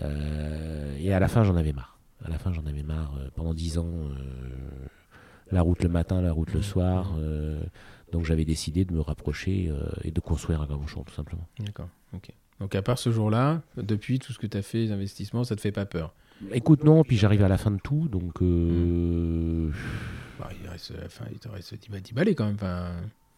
[0.02, 1.98] Euh, et à la fin, j'en avais marre.
[2.26, 3.14] À la fin, j'en avais marre.
[3.20, 4.15] euh, pendant 10 ans, euh,
[5.52, 7.14] la route le matin, la route le soir.
[8.14, 11.45] Donc j'avais décidé de me rapprocher euh, et de construire à Gravenchon, tout simplement.
[11.60, 12.30] D'accord, ok.
[12.60, 15.56] Donc à part ce jour-là, depuis tout ce que tu as fait, les investissements, ça
[15.56, 16.14] te fait pas peur?
[16.52, 18.41] Écoute, non, puis j'arrive à la fin de tout, donc...
[18.41, 19.69] euh,
[20.40, 22.56] bah, Il reste, enfin, il te reste 10 ba- 10 balais quand même.
[22.56, 22.91] Enfin,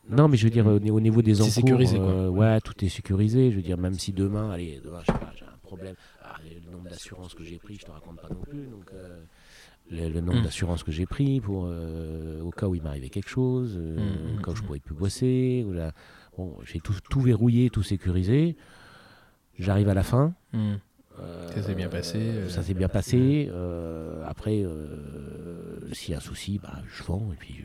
[0.10, 2.08] Non, mais je veux dire, au, au niveau des C'est encours, sécurisé, quoi.
[2.10, 3.52] euh, ouais, tout est sécurisé.
[3.52, 6.36] Je veux dire, même si demain, allez, demain, je sais pas, j'ai un problème, ah,
[6.44, 8.66] le nombre d'assurances que j'ai pris, je te raconte pas non plus.
[8.68, 9.24] Donc, euh,
[9.92, 10.44] le, le nombre Mm.
[10.44, 14.42] d'assurances que j'ai pris pour euh, au cas où il m'arrivait quelque chose, euh, au
[14.42, 14.66] cas où je mm.
[14.66, 15.66] pourrais plus bosser.
[15.68, 15.74] Ou
[16.38, 18.56] bon, j'ai tout, tout verrouillé, tout sécurisé.
[19.60, 20.34] J'arrive à la fin.
[20.54, 20.76] hmm.
[21.22, 22.50] Euh, Ça s'est bien passé, euh.
[22.50, 23.48] Ça s'est bien passé.
[23.50, 27.64] euh, après, euh, s'il y a un souci, bah, je vends et puis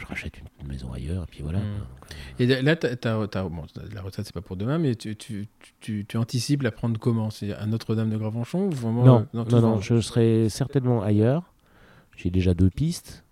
[0.00, 1.24] je, rachète une, maison ailleurs.
[1.24, 1.58] Et puis voilà.
[1.58, 1.62] Mm.
[1.62, 5.48] Donc, euh, Et là, bon, la retraite, c'est pas pour demain, mais tu, tu,
[5.80, 7.30] tu, tu anticipes la prendre comment?
[7.30, 11.52] C'est à Notre-Dame de Gravenchon ou vraiment, Non, non, non, vends je serai certainement ailleurs.
[12.16, 13.24] J'ai déjà deux pistes.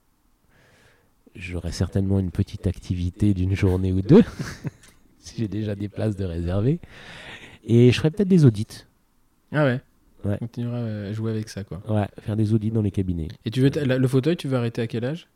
[1.35, 4.23] J'aurai certainement une petite activité d'une journée ou deux.
[5.19, 6.81] si j'ai déjà des places de réserver.
[7.65, 8.87] Et je ferai peut-être des audits.
[9.53, 9.81] Ah ouais?
[10.25, 10.35] Ouais.
[10.35, 11.81] On continuera à jouer avec ça, quoi.
[11.89, 13.29] Ouais, faire des audits dans les cabinets.
[13.45, 15.29] Et tu veux le fauteuil, tu veux arrêter à quel âge?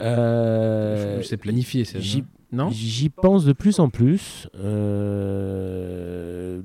[0.00, 2.00] Euh, planifier, ça.
[2.00, 2.70] j'y- Non?
[2.70, 4.48] J'y pense de plus en plus.
[4.56, 6.62] Euh,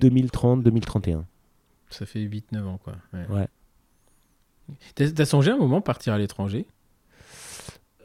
[0.00, 1.24] 2030, 2031.
[1.90, 2.94] Ça fait 8-9 ans, quoi.
[3.12, 3.26] Ouais.
[3.28, 3.48] Ouais.
[4.94, 6.66] T'as songé un moment partir à l'étranger?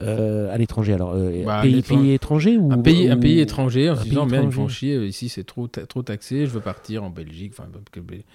[0.03, 3.19] Euh, à l'étranger, alors euh, Bah, à pays, pays étranger ou un pays, un ou-
[3.19, 6.03] pays étranger en un se disant, merde, ils font chier, ici c'est trop, ta- trop
[6.03, 7.68] taxé, je veux partir en Belgique, enfin,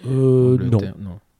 [0.07, 0.81] Euh, non.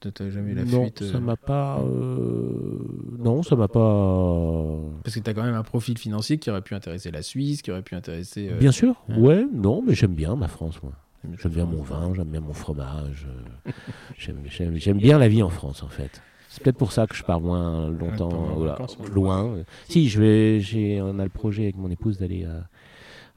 [0.03, 1.79] T'as- T'as jamais eu la non, fuite ça euh, m'a pas.
[1.79, 2.77] euh,
[3.19, 4.77] Non, ça m'a pas.
[5.03, 7.61] Parce que tu as quand même un profil financier qui aurait pu intéresser la Suisse,
[7.61, 8.49] qui aurait pu intéresser.
[8.51, 9.15] euh, Bien sûr, ouais.
[9.17, 10.91] ouais, non, mais j'aime bien ma France, moi.
[11.23, 13.25] la J'aime bien mon vin, j'aime bien mon fromage.
[13.29, 13.71] euh,
[14.17, 16.21] j'aime- J'aime j'aime bien la vie en France, en fait.
[16.49, 19.55] C'est peut-être pour ça que je pars moins longtemps, voilà, vacances, loin.
[19.87, 22.67] Si, je vais, j'ai, on a le projet avec mon épouse d'aller à,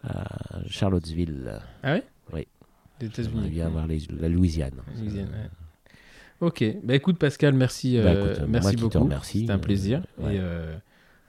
[0.02, 1.60] à Charlottesville.
[1.82, 2.02] Ah ouais?
[2.34, 2.47] Oui.
[3.01, 3.48] Des États-Unis.
[3.51, 4.74] bien voir les- la Louisiane.
[4.98, 5.48] Louisiane, ouais.
[6.41, 9.09] Ok, bah écoute Pascal, merci, Bah, euh, écoute, merci beaucoup.
[9.23, 10.01] C'était un euh, plaisir.
[10.21, 10.77] Et, euh,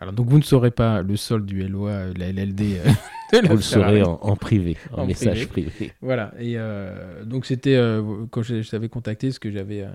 [0.01, 2.57] alors donc vous ne saurez pas le solde du LOA, la LLD.
[3.33, 5.93] de la Vous le saurez en, en privé, en, En message privé.
[6.01, 6.33] Voilà.
[6.39, 6.57] Et
[7.25, 7.77] donc c'était
[8.31, 9.85] quand je, je t'avais contacté, ce que j'avais.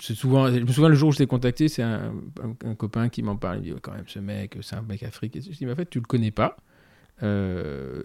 [0.00, 3.08] souvent, je me souviens le jour où je t'ai contacté, c'est un, un- un copain
[3.08, 3.56] qui m'en parle.
[3.56, 5.40] Il me dit Oh, quand même ce mec, c'est un mec africain.
[5.42, 6.56] Je dis mais en fait tu le connais pas.
[7.22, 8.02] Euh,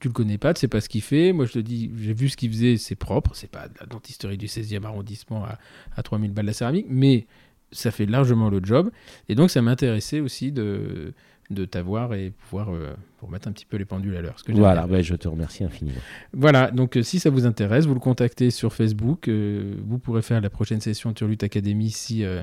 [0.00, 1.32] tu le connais pas, tu sais pas ce qu'il fait.
[1.32, 3.86] Moi je te dis, j'ai vu ce qu'il faisait, c'est propre, c'est pas de la
[3.86, 5.58] dentisterie du 16e arrondissement à,
[5.96, 7.26] à 3000 balles la céramique, mais
[7.72, 8.90] ça fait largement le job.
[9.28, 11.12] Et donc ça m'intéressait aussi de,
[11.50, 14.36] de t'avoir et pouvoir euh, pour mettre un petit peu les pendules à l'heure.
[14.48, 16.00] Voilà, je te remercie infiniment.
[16.32, 19.26] Voilà, donc euh, si ça vous intéresse, vous le contactez sur Facebook.
[19.28, 22.42] euh, vous pourrez faire la prochaine session Turlut Academy si, euh,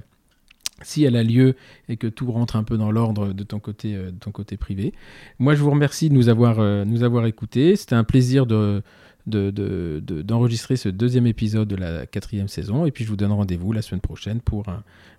[0.83, 1.55] si elle a lieu
[1.89, 4.57] et que tout rentre un peu dans l'ordre de ton côté, euh, de ton côté
[4.57, 4.93] privé.
[5.39, 7.75] Moi, je vous remercie de nous avoir, euh, nous avoir écoutés.
[7.75, 8.81] C'était un plaisir de,
[9.27, 12.85] de- de- de- d'enregistrer ce deuxième épisode de la quatrième saison.
[12.85, 14.65] Et puis, je vous donne rendez-vous la semaine prochaine pour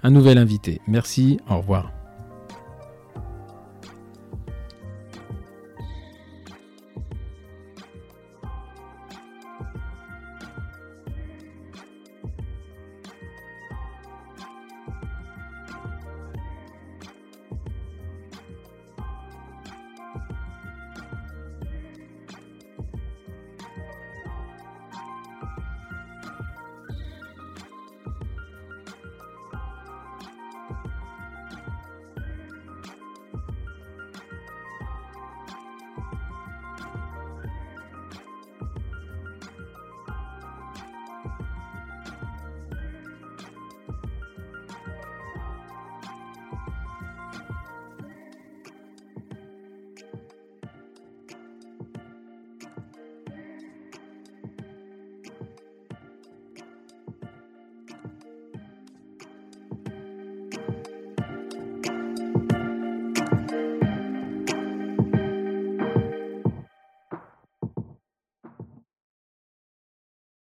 [0.03, 0.81] un nouvel invité.
[0.89, 2.00] Merci, au revoir.